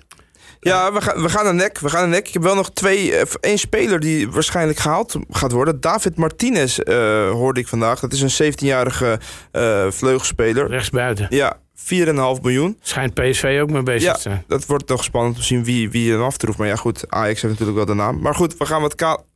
Ja, 0.65 0.93
we 0.93 1.01
gaan, 1.01 1.23
we 1.23 1.29
gaan 1.29 1.45
naar 1.45 1.55
nek. 1.55 1.79
We 1.79 1.89
gaan 1.89 2.01
naar 2.01 2.11
nek. 2.11 2.27
Ik 2.27 2.33
heb 2.33 2.43
wel 2.43 2.55
nog 2.55 2.71
twee, 2.73 3.17
eh, 3.17 3.27
één 3.41 3.59
speler 3.59 4.01
die 4.01 4.31
waarschijnlijk 4.31 4.79
gehaald 4.79 5.17
gaat 5.31 5.53
worden. 5.53 5.81
David 5.81 6.17
Martinez 6.17 6.79
eh, 6.79 7.31
hoorde 7.31 7.61
ik 7.61 7.69
vandaag. 7.69 8.01
Dat 8.01 8.13
is 8.13 8.39
een 8.39 8.53
17-jarige 8.53 9.19
eh, 9.51 9.91
vleugelspeler. 9.91 10.69
Rechtsbuiten. 10.69 11.27
Ja, 11.31 11.57
4,5 11.77 12.43
miljoen. 12.43 12.79
Schijnt 12.81 13.15
PSV 13.15 13.59
ook 13.63 13.71
mee 13.71 13.83
bezig 13.83 14.03
Ja, 14.03 14.13
te 14.15 14.21
zijn. 14.21 14.45
dat 14.49 14.67
wordt 14.67 14.89
nog 14.89 15.05
spannend 15.05 15.35
om 15.35 15.41
te 15.41 15.47
zien 15.47 15.65
wie, 15.65 15.91
wie 15.91 16.13
hem 16.13 16.23
aftroeft. 16.23 16.59
Maar 16.59 16.67
ja, 16.69 16.77
goed, 16.77 17.05
Ajax 17.09 17.43
heeft 17.43 17.59
natuurlijk 17.59 17.77
wel 17.87 17.97
de 17.97 18.03
naam. 18.03 18.21
Maar 18.21 18.35
goed, 18.35 18.57
we 18.57 18.67
gaan 18.67 18.81
wat 18.81 18.95
Kaal... 18.95 19.27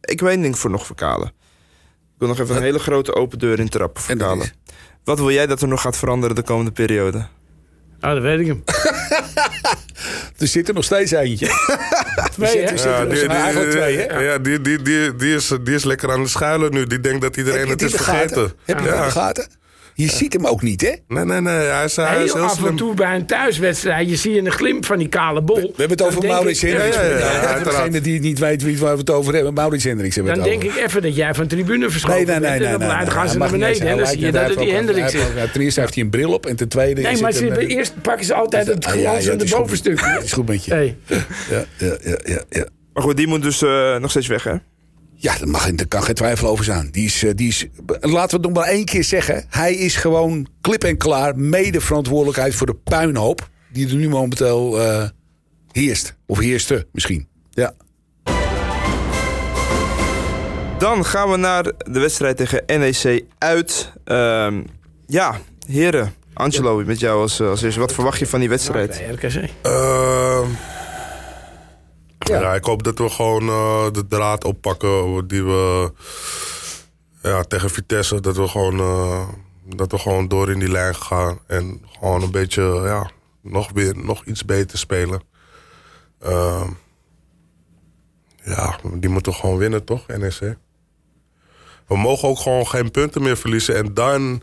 Ik 0.00 0.20
weet 0.20 0.38
niet 0.38 0.56
voor 0.56 0.70
nog 0.70 0.86
voor 0.86 0.96
Kalen. 0.96 1.26
Ik 1.26 2.24
wil 2.24 2.28
nog 2.28 2.38
even 2.40 2.56
een 2.56 2.62
hele 2.62 2.78
grote 2.78 3.14
open 3.14 3.38
deur 3.38 3.58
in 3.60 3.68
trappen 3.68 4.02
voor 4.02 4.12
En 4.12 4.18
dat 4.18 4.28
Kalen. 4.28 4.44
is- 4.44 4.52
Wat 5.04 5.18
wil 5.18 5.30
jij 5.30 5.46
dat 5.46 5.62
er 5.62 5.68
nog 5.68 5.80
gaat 5.80 5.96
veranderen 5.96 6.36
de 6.36 6.42
komende 6.42 6.70
periode? 6.72 7.18
Oh, 8.00 8.10
dat 8.12 8.22
weet 8.22 8.40
ik 8.40 8.46
hem. 8.46 8.62
Er 10.38 10.46
zit 10.46 10.68
er 10.68 10.74
nog 10.74 10.84
steeds 10.84 11.10
eentje. 11.10 11.46
Twee, 12.32 12.56
hè? 12.58 12.62
Er 12.62 12.78
zitten 12.78 13.10
er 13.10 13.16
zijn 13.16 13.30
eigenlijk 13.30 13.70
twee, 13.70 13.96
hè? 13.98 14.18
Ja, 14.20 14.38
die, 14.38 14.60
die, 14.60 14.82
die, 14.82 15.16
die, 15.16 15.34
is, 15.34 15.52
die 15.64 15.74
is 15.74 15.84
lekker 15.84 16.12
aan 16.12 16.20
het 16.20 16.28
schuilen 16.30 16.72
nu. 16.72 16.84
Die 16.86 17.00
denkt 17.00 17.20
dat 17.20 17.36
iedereen 17.36 17.68
het 17.68 17.82
is 17.82 17.94
vergeten. 17.94 18.52
Heb 18.64 18.78
je 18.78 18.84
Ja. 18.84 19.04
de 19.04 19.10
gaten? 19.10 19.46
Je 20.00 20.08
ziet 20.10 20.32
hem 20.32 20.46
ook 20.46 20.62
niet, 20.62 20.80
hè? 20.80 20.92
Nee, 21.08 21.24
nee, 21.24 21.40
nee. 21.40 21.54
Hij 21.54 21.84
is, 21.84 21.96
hij 21.96 22.24
is 22.24 22.32
Heel 22.32 22.34
heel 22.42 22.50
af 22.50 22.64
en 22.66 22.76
toe 22.76 22.94
bij 22.94 23.14
een 23.14 23.26
thuiswedstrijd, 23.26 24.08
je 24.08 24.16
zie 24.16 24.32
je 24.32 24.40
een 24.40 24.50
glimp 24.52 24.84
van 24.86 24.98
die 24.98 25.08
kale 25.08 25.42
bol. 25.42 25.56
We 25.56 25.62
hebben 25.66 25.88
het 25.90 26.02
over 26.02 26.12
Dan 26.14 26.20
denk 26.20 26.32
Maurits 26.34 26.60
Hendricks. 26.62 26.96
Ja, 26.96 27.02
ja, 27.02 27.58
degene 27.64 28.00
die 28.00 28.14
het 28.14 28.22
niet 28.22 28.38
weet 28.38 28.62
wie 28.62 28.78
waar 28.78 28.92
we 28.92 28.98
het 28.98 29.10
over 29.10 29.34
hebben. 29.34 29.54
Maurits 29.54 29.84
Hendricks 29.84 30.14
hebben 30.14 30.32
we 30.34 30.38
Dan 30.40 30.48
het 30.50 30.60
denk 30.60 30.70
over. 30.70 30.82
ik 30.82 30.88
even 30.88 31.02
dat 31.02 31.16
jij 31.16 31.34
van 31.34 31.46
tribune 31.46 31.90
verschoven 31.90 32.16
Nee, 32.16 32.26
nee, 32.26 32.38
nee. 32.38 32.58
bent. 32.58 32.78
nee, 32.78 32.88
dan 32.88 32.98
nee, 32.98 33.06
gaan 33.10 33.28
ze 33.28 33.38
naar 33.38 33.50
beneden 33.50 33.80
en 33.80 33.88
eens- 33.88 33.98
dan 33.98 34.06
zie 34.06 34.20
je 34.20 34.32
dat 34.32 34.48
het 34.48 34.58
die 34.58 34.72
Hendricks 34.72 35.06
is. 35.14 35.20
hij 35.22 35.30
heeft 35.32 35.46
ook- 35.46 35.52
Ten 35.52 35.60
eerste 35.60 35.80
heeft 35.80 35.94
hij 35.94 36.02
een 36.04 36.10
bril 36.10 36.32
op 36.32 36.46
en 36.46 36.56
ten 36.56 36.68
tweede... 36.68 37.00
Nee, 37.00 37.12
is 37.12 37.20
maar 37.20 37.32
eerst 37.32 38.02
pakken 38.02 38.26
ze 38.26 38.34
altijd 38.34 38.66
het 38.66 38.86
Ah, 38.86 38.92
glanzende 38.92 39.30
het 39.32 39.42
is 39.42 39.50
goed. 39.50 39.60
bovenstukje. 39.60 40.06
Het 40.06 40.24
is 40.24 40.32
goed 40.32 40.48
met 40.48 40.64
je. 40.64 40.72
Hey. 40.74 40.96
Ja, 41.06 41.16
ja, 41.78 41.96
ja, 42.04 42.16
ja, 42.24 42.42
ja. 42.48 42.66
Maar 42.92 43.02
goed, 43.02 43.16
die 43.16 43.26
moet 43.26 43.42
dus 43.42 43.62
eh, 43.62 43.96
nog 43.96 44.10
steeds 44.10 44.26
weg, 44.26 44.44
hè? 44.44 44.54
Ja, 45.20 45.38
daar, 45.38 45.48
mag, 45.48 45.70
daar 45.70 45.86
kan 45.86 46.02
geen 46.02 46.14
twijfel 46.14 46.48
over 46.48 46.64
zijn. 46.64 46.88
Die 46.90 47.04
is, 47.04 47.22
eh, 47.22 47.30
die 47.34 47.48
is, 47.48 47.66
laten 48.00 48.40
we 48.40 48.46
het 48.46 48.54
nog 48.54 48.64
maar 48.64 48.72
één 48.72 48.84
keer 48.84 49.04
zeggen. 49.04 49.44
Hij 49.48 49.74
is 49.74 49.96
gewoon 49.96 50.46
klip 50.60 50.84
en 50.84 50.96
klaar 50.96 51.38
mede 51.38 51.80
verantwoordelijkheid 51.80 52.54
voor 52.54 52.66
de 52.66 52.74
puinhoop... 52.74 53.48
die 53.72 53.88
er 53.88 53.94
nu 53.94 54.08
momenteel 54.08 54.80
eh, 54.80 55.08
heerst. 55.72 56.16
Of 56.26 56.38
heerste 56.38 56.86
misschien. 56.92 57.28
Ja. 57.50 57.74
Dan 60.78 61.04
gaan 61.04 61.30
we 61.30 61.36
naar 61.36 61.62
de 61.62 62.00
wedstrijd 62.00 62.36
tegen 62.36 62.62
NEC 62.66 63.24
uit. 63.38 63.92
Ehm, 64.04 64.62
ja, 65.06 65.38
heren. 65.66 66.14
Angelo, 66.32 66.84
met 66.84 67.00
jou 67.00 67.20
als, 67.20 67.40
als 67.40 67.62
eerste. 67.62 67.80
Wat 67.80 67.92
verwacht 67.92 68.18
je 68.18 68.26
van 68.26 68.40
die 68.40 68.48
wedstrijd? 68.48 69.02
RKC. 69.10 69.48
Ehm, 69.62 70.46
ja. 72.28 72.54
ik 72.54 72.64
hoop 72.64 72.82
dat 72.82 72.98
we 72.98 73.08
gewoon 73.08 73.48
eh, 73.48 73.90
de 73.92 74.06
draad 74.08 74.44
oppakken 74.44 75.28
die 75.28 75.44
we 75.44 75.92
ja, 77.22 77.42
tegen 77.42 77.70
Vitesse. 77.70 78.20
Dat 78.20 78.36
we, 78.36 78.48
gewoon, 78.48 78.78
eh, 78.78 79.28
dat 79.76 79.90
we 79.90 79.98
gewoon 79.98 80.28
door 80.28 80.50
in 80.50 80.58
die 80.58 80.70
lijn 80.70 80.94
gaan. 80.94 81.38
En 81.46 81.82
gewoon 81.98 82.22
een 82.22 82.30
beetje, 82.30 82.62
ja, 82.84 83.10
nog, 83.42 83.70
weer, 83.72 83.96
nog 83.96 84.24
iets 84.24 84.44
beter 84.44 84.78
spelen. 84.78 85.20
Ehm, 86.20 86.68
ja, 88.44 88.78
die 88.94 89.10
moeten 89.10 89.34
gewoon 89.34 89.56
winnen, 89.56 89.84
toch, 89.84 90.06
NEC? 90.06 90.56
We 91.86 91.96
mogen 91.96 92.28
ook 92.28 92.38
gewoon 92.38 92.66
geen 92.66 92.90
punten 92.90 93.22
meer 93.22 93.36
verliezen. 93.36 93.76
En 93.76 93.94
dan, 93.94 94.42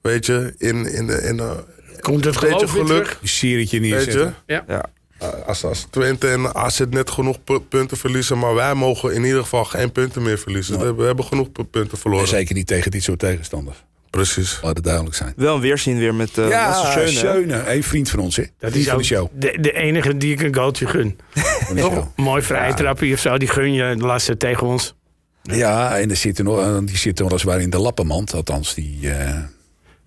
weet 0.00 0.26
je, 0.26 0.54
in, 0.58 0.86
in, 0.92 1.06
de- 1.06 1.22
in, 1.22 1.36
de- 1.36 1.64
Komt 2.00 2.24
het 2.24 2.42
een 2.42 2.50
beetje 2.50 2.68
geluk. 2.68 3.18
serietje 3.22 3.80
Weet 3.80 3.90
neerzetten. 3.90 4.34
je? 4.46 4.52
Ja. 4.54 4.64
Ja. 4.68 4.84
Uh, 5.22 5.28
Als, 5.46 5.64
als 5.64 5.86
Twente 5.90 6.28
en 6.28 6.54
AZ 6.54 6.80
net 6.90 7.10
genoeg 7.10 7.44
pu- 7.44 7.60
punten 7.60 7.96
verliezen... 7.96 8.38
maar 8.38 8.54
wij 8.54 8.74
mogen 8.74 9.14
in 9.14 9.24
ieder 9.24 9.42
geval 9.42 9.64
geen 9.64 9.92
punten 9.92 10.22
meer 10.22 10.38
verliezen. 10.38 10.78
We, 10.78 10.94
we 10.94 11.04
hebben 11.04 11.24
genoeg 11.24 11.52
pu- 11.52 11.64
punten 11.64 11.92
En 11.92 11.98
verloren. 11.98 12.28
zeker 12.28 12.54
niet 12.54 12.66
tegen 12.66 12.90
dit 12.90 13.02
soort 13.02 13.18
tegenstanders. 13.18 13.84
Precies. 14.10 14.58
Laat 14.62 14.74
het 14.76 14.84
duidelijk 14.84 15.14
zijn. 15.16 15.32
Wel 15.36 15.54
een 15.54 15.60
weerzien 15.60 15.98
weer 15.98 16.14
met 16.14 16.36
uh, 16.38 16.48
ja, 16.48 16.68
Lasse 16.68 17.06
Schöne. 17.16 17.74
Een 17.74 17.82
vriend 17.82 18.10
van 18.10 18.18
ons, 18.18 18.36
hè? 18.36 18.42
Dat 18.58 18.70
Vriend 18.70 18.74
is 18.76 18.84
van 18.84 18.92
ook 18.94 19.00
de 19.00 19.06
show. 19.06 19.28
de, 19.32 19.56
de 19.60 19.72
enige 19.72 20.16
die 20.16 20.32
ik 20.32 20.40
een 20.42 20.54
goaltje 20.54 20.86
gun. 20.86 21.18
Toch? 21.76 22.08
mooi 22.16 22.42
vrije 22.42 22.74
trapje 22.74 23.12
of 23.14 23.20
zo, 23.20 23.38
die 23.38 23.48
gun 23.48 23.72
je 23.72 23.96
lassen 23.96 24.38
tegen 24.38 24.66
ons. 24.66 24.94
Ja, 25.42 25.98
en 25.98 26.10
er 26.10 26.16
zitten 26.16 26.44
nog, 26.44 26.60
eh, 26.60 26.78
die 26.84 26.96
zitten 26.96 27.26
weliswaar 27.26 27.60
in 27.60 27.70
de 27.70 27.78
lappenmand. 27.78 28.34
Althans, 28.34 28.74
die... 28.74 29.10
eh, 29.10 29.38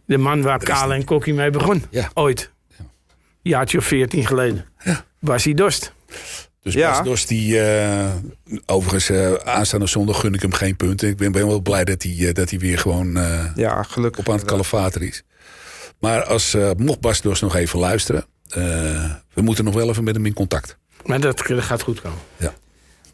De 0.05 0.17
man 0.17 0.41
waar 0.41 0.59
Kale 0.59 0.93
en 0.93 1.03
Kokkie 1.03 1.33
mee 1.33 1.49
begon. 1.49 1.83
Ja. 1.89 2.09
Ooit. 2.13 2.51
Jaartje 3.43 3.77
of 3.77 3.85
veertien 3.85 4.25
geleden. 4.25 4.65
Was 5.19 5.43
hij 5.43 5.53
dorst. 5.53 5.93
Dus 6.63 6.73
Ja. 6.73 7.03
Bas 7.03 7.25
die... 7.25 7.59
eh, 7.59 8.09
overigens, 8.65 9.09
eh, 9.09 9.33
aanstaande 9.33 9.87
zondag 9.87 10.19
gun 10.19 10.33
ik 10.33 10.41
hem 10.41 10.53
geen 10.53 10.75
punten. 10.75 11.07
Ik 11.09 11.17
ben, 11.17 11.31
ben 11.31 11.47
wel 11.47 11.61
blij 11.61 11.83
dat 11.83 12.03
hij, 12.03 12.27
eh, 12.27 12.33
dat 12.33 12.49
hij 12.49 12.59
weer 12.59 12.77
gewoon 12.79 13.17
eh, 13.17 13.45
Ja, 13.55 13.83
gelukkig. 13.83 14.19
op 14.19 14.29
aan 14.29 14.37
het 14.39 14.45
kalefater 14.45 15.01
is. 15.01 15.23
Maar 15.99 16.23
als, 16.23 16.53
eh, 16.53 16.69
mocht 16.77 16.99
Bas 16.99 17.21
Dos 17.21 17.41
nog 17.41 17.55
even 17.55 17.79
luisteren... 17.79 18.25
eh, 18.49 18.61
we 19.33 19.41
moeten 19.41 19.63
nog 19.65 19.73
wel 19.73 19.89
even 19.89 20.03
met 20.03 20.15
hem 20.15 20.25
in 20.25 20.33
contact. 20.33 20.77
Maar 21.05 21.19
dat, 21.19 21.43
dat 21.47 21.61
gaat 21.63 21.81
goed 21.81 22.01
komen. 22.01 22.17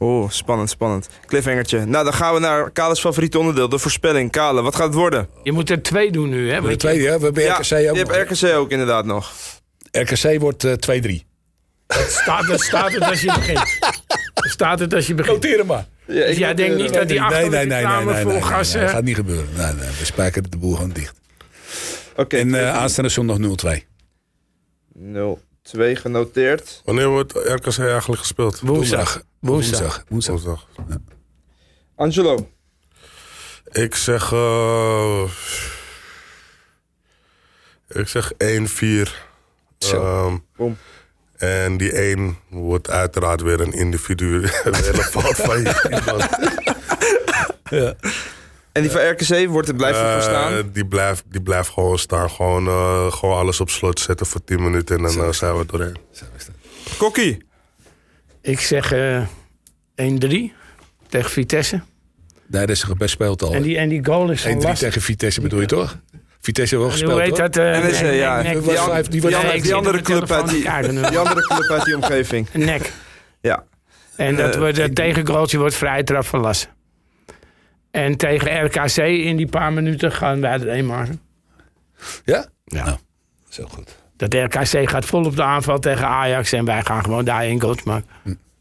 Oh, 0.02 0.30
spannend, 0.30 0.70
spannend. 0.70 1.10
Cliffhangertje. 1.26 1.86
Nou, 1.86 2.04
dan 2.04 2.14
gaan 2.14 2.34
we 2.34 2.40
naar 2.40 2.72
Kale's 2.72 3.00
favoriete 3.00 3.40
onderdeel, 3.40 3.70
de 3.70 3.80
voorspelling. 3.80 4.32
Kale, 4.32 4.62
wat 4.62 4.76
gaat 4.76 4.86
het 4.86 4.94
worden? 4.96 5.28
Je 5.44 5.52
moet 5.52 5.70
er 5.70 5.82
twee 5.82 6.12
doen 6.12 6.30
nu, 6.30 6.52
hè? 6.52 6.58
Je- 6.58 6.76
tweede, 6.76 7.08
hè? 7.10 7.18
we 7.18 7.24
hebben 7.24 7.44
Ja, 7.44 7.56
RKC 7.58 7.64
je 7.66 7.90
ook 7.90 7.96
hebt 7.98 8.30
nog. 8.30 8.40
RKC 8.40 8.56
ook 8.56 8.72
inderdaad 8.72 9.06
nog. 9.06 9.32
RKC 9.92 10.40
wordt 10.40 10.64
eh, 10.64 11.02
2-3. 11.02 11.28
Dat 11.88 12.12
staat, 12.12 12.48
dat 12.48 12.62
staat 12.62 12.92
het 12.92 13.04
als 13.04 13.22
je 13.22 13.34
begint. 13.34 13.78
Dat 14.34 14.50
staat 14.52 14.80
het 14.80 14.94
als 14.94 15.08
je 15.08 15.14
begint. 15.14 15.36
Noteer 15.36 15.58
hem 15.58 15.66
maar. 15.66 15.86
Dus 16.06 16.38
jij 16.38 16.54
denkt 16.54 16.76
niet 16.78 16.94
dat 16.94 17.08
die 17.08 17.22
achter 17.22 17.40
nee, 17.40 17.50
nee, 17.50 17.66
nee, 17.66 17.86
nee, 17.86 18.06
nee, 18.06 18.22
vol 18.24 18.32
nee, 18.32 18.42
gas... 18.42 18.74
nee, 18.74 18.82
dat 18.82 18.90
eh, 18.90 18.96
gaat 18.96 19.06
niet 19.06 19.16
gebeuren. 19.16 19.48
Nee, 19.56 19.74
nee, 19.74 19.90
we 20.00 20.06
spijkeren 20.06 20.52
de 20.52 20.58
boel 20.58 20.74
gewoon 20.76 20.90
dicht. 20.92 21.20
Oké, 22.16 22.38
En 22.38 22.56
eh, 22.56 22.74
aanstaande 22.76 23.10
zondag 23.10 23.38
0-2. 23.38 23.42
0-2 24.98 25.92
genoteerd. 25.94 26.82
Wanneer 26.86 27.08
wordt 27.08 27.34
RKC 27.34 27.78
eigenlijk 27.80 28.22
gespeeld? 28.22 28.60
woensdag. 28.60 29.22
Woensdag. 29.40 30.04
Woensdag. 30.08 30.38
Woensdag. 30.44 30.68
Woensdag. 30.76 31.02
Angelo. 31.96 32.50
Ik 33.72 33.96
zeg... 33.96 34.32
eh, 34.32 35.24
ik 37.88 38.08
zeg 38.08 38.32
1-4. 38.34 39.28
Zo. 39.80 40.02
Ehm, 40.02 40.38
Boom. 40.56 40.78
en 41.38 41.78
die 41.78 41.92
1 41.92 42.38
wordt 42.50 42.90
uiteraard 42.90 43.42
weer 43.42 43.62
een 43.62 43.74
individuele 43.74 44.48
fout 45.12 45.36
van 45.36 45.62
je. 45.62 45.74
En 48.72 48.82
die 48.82 48.92
van 48.92 49.10
RKC 49.10 49.48
wordt 49.48 49.68
het 49.68 49.78
blijft 49.78 50.00
het 50.00 50.12
voor 50.12 50.22
staan? 50.22 50.54
Eh, 50.54 50.60
die, 50.74 50.86
blijft, 50.86 51.24
die 51.28 51.42
blijft 51.42 51.70
gewoon 51.70 52.00
staan. 52.00 52.30
Gewoon, 52.30 52.68
eh, 52.68 53.12
gewoon 53.12 53.38
alles 53.38 53.60
op 53.60 53.70
slot 53.70 54.00
zetten 54.00 54.26
voor 54.26 54.44
10 54.44 54.64
minuten 54.64 54.98
en 54.98 55.04
dan 55.04 55.24
eh, 55.24 55.32
zijn 55.32 55.58
we 55.58 55.66
doorheen. 55.66 55.98
Kokkie. 56.98 57.46
Ik 58.42 58.60
zeg 58.60 58.92
eh 58.92 59.22
1-3 59.96 60.54
tegen 61.08 61.30
Vitesse. 61.30 61.82
Nee, 62.48 62.66
dat 62.66 62.76
is 62.76 62.86
best 62.98 63.12
speelt 63.12 63.42
al. 63.42 63.54
En 63.54 63.62
die, 63.62 63.78
en 63.78 63.90
die 63.90 64.06
goal 64.06 64.32
is 64.32 64.42
1-3 64.42 64.44
van 64.44 64.62
lastig. 64.62 64.78
tegen 64.78 65.02
Vitesse 65.02 65.42
bedoel 65.42 65.60
je 65.60 65.66
toch? 65.66 65.98
Vitesse 66.42 66.78
wel 66.78 66.90
gespeeld, 66.90 67.12
Hoe 67.12 67.22
heet 67.22 67.36
dat? 67.36 67.56
NEC, 67.56 68.14
ja. 68.14 68.42
nek- 68.42 68.64
Die 68.64 68.80
andere 68.80 68.82
club 68.82 68.90
uit 68.92 69.12
die, 69.12 69.22
telefoon 69.22 70.46
te 70.48 70.62
kijken 70.62 70.94
nu. 70.94 71.02
die 71.02 71.18
andere 71.20 71.42
club 71.42 71.70
uit 71.70 71.86
die 71.86 71.96
omgeving. 71.96 72.48
Een 72.54 72.66
nek. 72.74 72.92
Ja. 73.42 73.64
En 74.16 74.36
dat 74.36 74.54
Eh, 74.54 74.60
wordt, 74.60 74.78
het 74.78 74.96
tegengoaltje 74.96 75.58
wordt 75.58 75.76
vrij 75.76 76.04
trap 76.04 76.26
van 76.26 76.40
Lassen. 76.40 76.70
En 77.92 78.18
tegen 78.18 78.66
RKC 78.66 78.98
in 78.98 79.38
die 79.38 79.48
paar 79.48 79.74
minuten 79.74 80.12
gaan 80.12 80.42
wij 80.42 80.52
er 80.52 80.68
één 80.68 80.86
maken. 80.86 81.22
Ja? 82.26 82.46
Ja. 82.66 82.84
Nou, 82.86 82.98
zo 83.50 83.66
goed. 83.70 83.96
Dat 84.18 84.34
RKC 84.34 84.90
gaat 84.90 85.06
vol 85.06 85.26
op 85.26 85.36
de 85.36 85.44
aanval 85.44 85.80
tegen 85.80 86.08
Ajax 86.08 86.52
en 86.52 86.66
wij 86.66 86.82
gaan 86.82 87.04
gewoon 87.04 87.26
daar 87.26 87.42
één 87.42 87.62
goals 87.62 87.84
maken. 87.84 88.08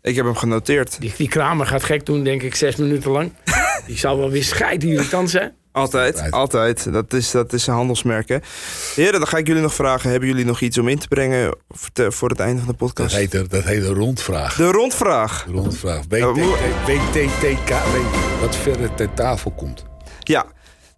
Ik 0.03 0.17
heb 0.17 0.25
hem 0.25 0.35
genoteerd. 0.37 1.01
Die, 1.01 1.13
die 1.17 1.29
Kramer 1.29 1.67
gaat 1.67 1.83
gek 1.85 2.07
doen, 2.07 2.25
denk 2.25 2.43
ik, 2.43 2.55
zes 2.55 2.77
minuten 2.77 3.11
lang. 3.11 3.33
Die 3.87 3.99
zal 3.99 4.19
wel 4.19 4.31
weer 4.31 4.45
scheidirritant 4.45 5.31
zijn. 5.31 5.55
Altijd, 5.79 6.31
altijd. 6.31 6.93
Dat 6.93 7.13
is, 7.13 7.31
dat 7.31 7.53
is 7.53 7.67
een 7.67 7.75
handelsmerk, 7.75 8.29
hè? 8.29 8.37
Heren, 8.95 9.19
dan 9.19 9.29
ga 9.29 9.37
ik 9.37 9.47
jullie 9.47 9.63
nog 9.63 9.75
vragen. 9.75 10.11
Hebben 10.11 10.29
jullie 10.29 10.45
nog 10.45 10.61
iets 10.61 10.79
om 10.79 10.89
in 10.89 10.99
te 10.99 11.09
brengen 11.09 11.55
voor 12.09 12.29
het 12.29 12.41
einde 12.41 12.59
van 12.59 12.71
de 12.71 12.77
podcast? 12.77 13.11
Dat 13.11 13.19
heet, 13.19 13.51
dat 13.51 13.65
heet 13.65 13.83
een 13.83 13.95
rondvraag. 13.95 14.57
De 14.57 14.71
rondvraag? 14.71 15.45
De 15.45 15.53
rondvraag. 15.53 16.05
WTTK, 16.87 17.71
wat 18.41 18.57
verder 18.57 18.95
ter 18.95 19.15
tafel 19.15 19.51
komt. 19.51 19.85
Ja, 20.19 20.47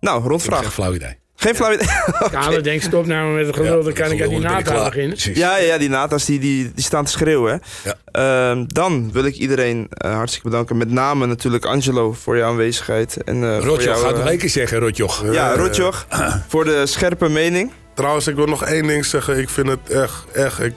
nou, 0.00 0.28
rondvraag. 0.28 0.60
Geen 0.60 0.70
flauw 0.70 0.94
idee. 0.94 1.18
Geen 1.40 1.54
flauw 1.54 1.72
idee. 1.72 1.86
Kale 2.30 2.60
denkt 2.60 2.84
stop 2.84 3.06
nou 3.06 3.34
met 3.34 3.46
het 3.46 3.56
gelul, 3.56 3.82
dan 3.82 3.92
kan 3.92 4.10
ik 4.10 4.22
aan 4.22 4.28
die 4.28 4.38
nata 4.38 4.84
beginnen. 4.84 5.16
Ja, 5.34 5.56
ja, 5.56 5.78
die 5.78 5.88
nata's 5.88 6.24
die, 6.24 6.38
die, 6.38 6.72
die 6.74 6.84
staan 6.84 7.04
te 7.04 7.10
schreeuwen. 7.10 7.62
Ja. 7.84 8.52
Uh, 8.52 8.62
dan 8.66 9.12
wil 9.12 9.24
ik 9.24 9.34
iedereen 9.34 9.88
uh, 10.04 10.14
hartstikke 10.14 10.48
bedanken. 10.48 10.76
Met 10.76 10.90
name 10.90 11.26
natuurlijk 11.26 11.64
Angelo 11.64 12.12
voor 12.12 12.36
jouw 12.36 12.50
aanwezigheid. 12.50 13.16
En, 13.24 13.42
uh, 13.42 13.58
Rotjoch, 13.58 14.00
gaat 14.00 14.16
nog 14.16 14.26
één 14.26 14.38
keer 14.38 14.48
zeggen, 14.48 14.78
Rotjoch. 14.78 15.24
Ja, 15.32 15.54
Rotjoch, 15.56 16.06
voor 16.48 16.64
de 16.64 16.86
scherpe 16.86 17.28
mening. 17.28 17.72
Trouwens, 17.94 18.26
ik 18.26 18.34
wil 18.34 18.46
nog 18.46 18.64
één 18.64 18.86
ding 18.86 19.04
zeggen. 19.04 19.38
Ik 19.38 19.48
vind 19.48 19.68
het 19.68 19.90
echt, 19.90 20.24
echt, 20.32 20.60
ik, 20.60 20.74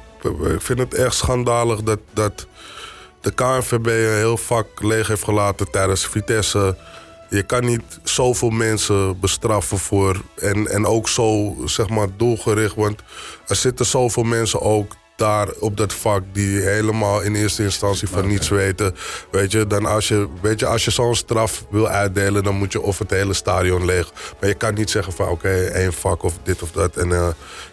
ik 0.54 0.62
vind 0.62 0.80
het 0.80 0.94
echt 0.94 1.16
schandalig 1.16 1.82
dat, 1.82 2.00
dat 2.14 2.48
de 3.22 3.32
KNVB 3.32 3.88
een 3.88 4.18
heel 4.18 4.38
vak 4.38 4.68
leeg 4.82 5.08
heeft 5.08 5.24
gelaten 5.24 5.72
tijdens 5.72 6.08
Vitesse 6.08 6.76
je 7.34 7.44
kan 7.44 7.66
niet 7.66 8.00
zoveel 8.04 8.50
mensen 8.50 9.20
bestraffen 9.20 9.78
voor. 9.78 10.22
En, 10.36 10.68
en 10.68 10.86
ook 10.86 11.10
zo, 11.10 11.56
zeg 11.66 11.90
maar, 11.90 12.08
doelgericht. 12.18 12.76
Want 12.76 13.02
er 13.48 13.56
zitten 13.56 13.86
zoveel 13.86 14.24
mensen 14.24 14.62
ook 14.62 14.96
daar 15.16 15.48
op 15.60 15.78
dat 15.78 15.94
vak 15.94 16.24
die 16.32 16.62
helemaal 16.62 17.22
in 17.22 17.36
eerste 17.36 17.64
instantie 17.64 18.08
van 18.08 18.28
niets 18.28 18.50
weten. 18.50 18.96
Weet 19.32 19.52
je, 19.52 19.68
dan 19.68 19.86
als 19.86 20.08
je, 20.08 20.28
weet 20.42 20.60
je, 20.60 20.66
als 20.66 20.86
je 20.86 20.92
zo'n 20.92 21.16
straf 21.16 21.66
wil 21.70 21.88
uitdelen, 21.88 22.44
dan 22.44 22.56
moet 22.56 22.72
je 22.72 22.82
of 22.82 23.00
het 23.00 23.10
hele 23.10 23.34
stadion 23.34 23.86
leeg. 23.86 24.12
Maar 24.40 24.50
je 24.50 24.56
kan 24.56 24.74
niet 24.74 24.90
zeggen 24.90 25.14
van 25.14 25.28
oké, 25.28 25.50
één 25.50 25.94
vak 25.94 26.24
of 26.24 26.34
dit 26.44 26.62
of 26.62 26.72
dat. 26.72 26.96
En 26.96 27.10
uh, 27.10 27.28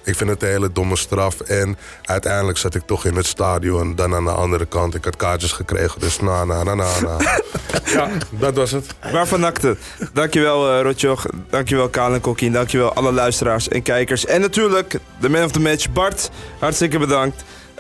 ik 0.04 0.16
vind 0.16 0.30
het 0.30 0.42
een 0.42 0.48
hele 0.48 0.72
domme 0.72 0.96
straf. 0.96 1.40
En 1.40 1.78
uiteindelijk 2.04 2.58
zat 2.58 2.74
ik 2.74 2.82
toch 2.86 3.04
in 3.04 3.16
het 3.16 3.26
stadion, 3.26 3.94
dan 3.94 4.14
aan 4.14 4.24
de 4.24 4.30
andere 4.30 4.66
kant. 4.66 4.94
Ik 4.94 5.04
had 5.04 5.16
kaartjes 5.16 5.52
gekregen, 5.52 6.00
dus 6.00 6.20
na, 6.20 6.44
na, 6.44 6.62
na, 6.62 6.74
na, 6.74 7.00
na. 7.00 7.16
ja, 7.94 8.10
dat 8.30 8.54
was 8.54 8.70
het. 8.70 8.86
Waarvan 9.12 9.40
nakte. 9.40 9.76
Dankjewel 10.12 10.76
uh, 10.76 10.82
Rotjoch, 10.82 11.26
dankjewel 11.50 11.88
Kalen 11.88 12.20
Kokkie, 12.20 12.50
dankjewel 12.50 12.92
alle 12.92 13.12
luisteraars 13.12 13.68
en 13.68 13.82
kijkers. 13.82 14.26
En 14.26 14.40
natuurlijk 14.40 14.98
de 15.20 15.28
man 15.28 15.44
of 15.44 15.52
the 15.52 15.60
match, 15.60 15.90
Bart. 15.90 16.30
Hartstikke 16.58 16.98
bedankt. 16.98 17.29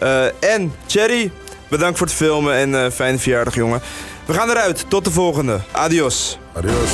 Uh, 0.02 0.24
en 0.54 0.74
Cherry, 0.86 1.30
bedankt 1.68 1.98
voor 1.98 2.06
het 2.06 2.16
filmen 2.16 2.54
en 2.54 2.70
uh, 2.70 2.90
fijne 2.90 3.18
verjaardag, 3.18 3.54
jongen. 3.54 3.80
We 4.24 4.32
gaan 4.34 4.50
eruit. 4.50 4.84
Tot 4.88 5.04
de 5.04 5.10
volgende. 5.10 5.60
Adios. 5.72 6.38
Adios. 6.52 6.90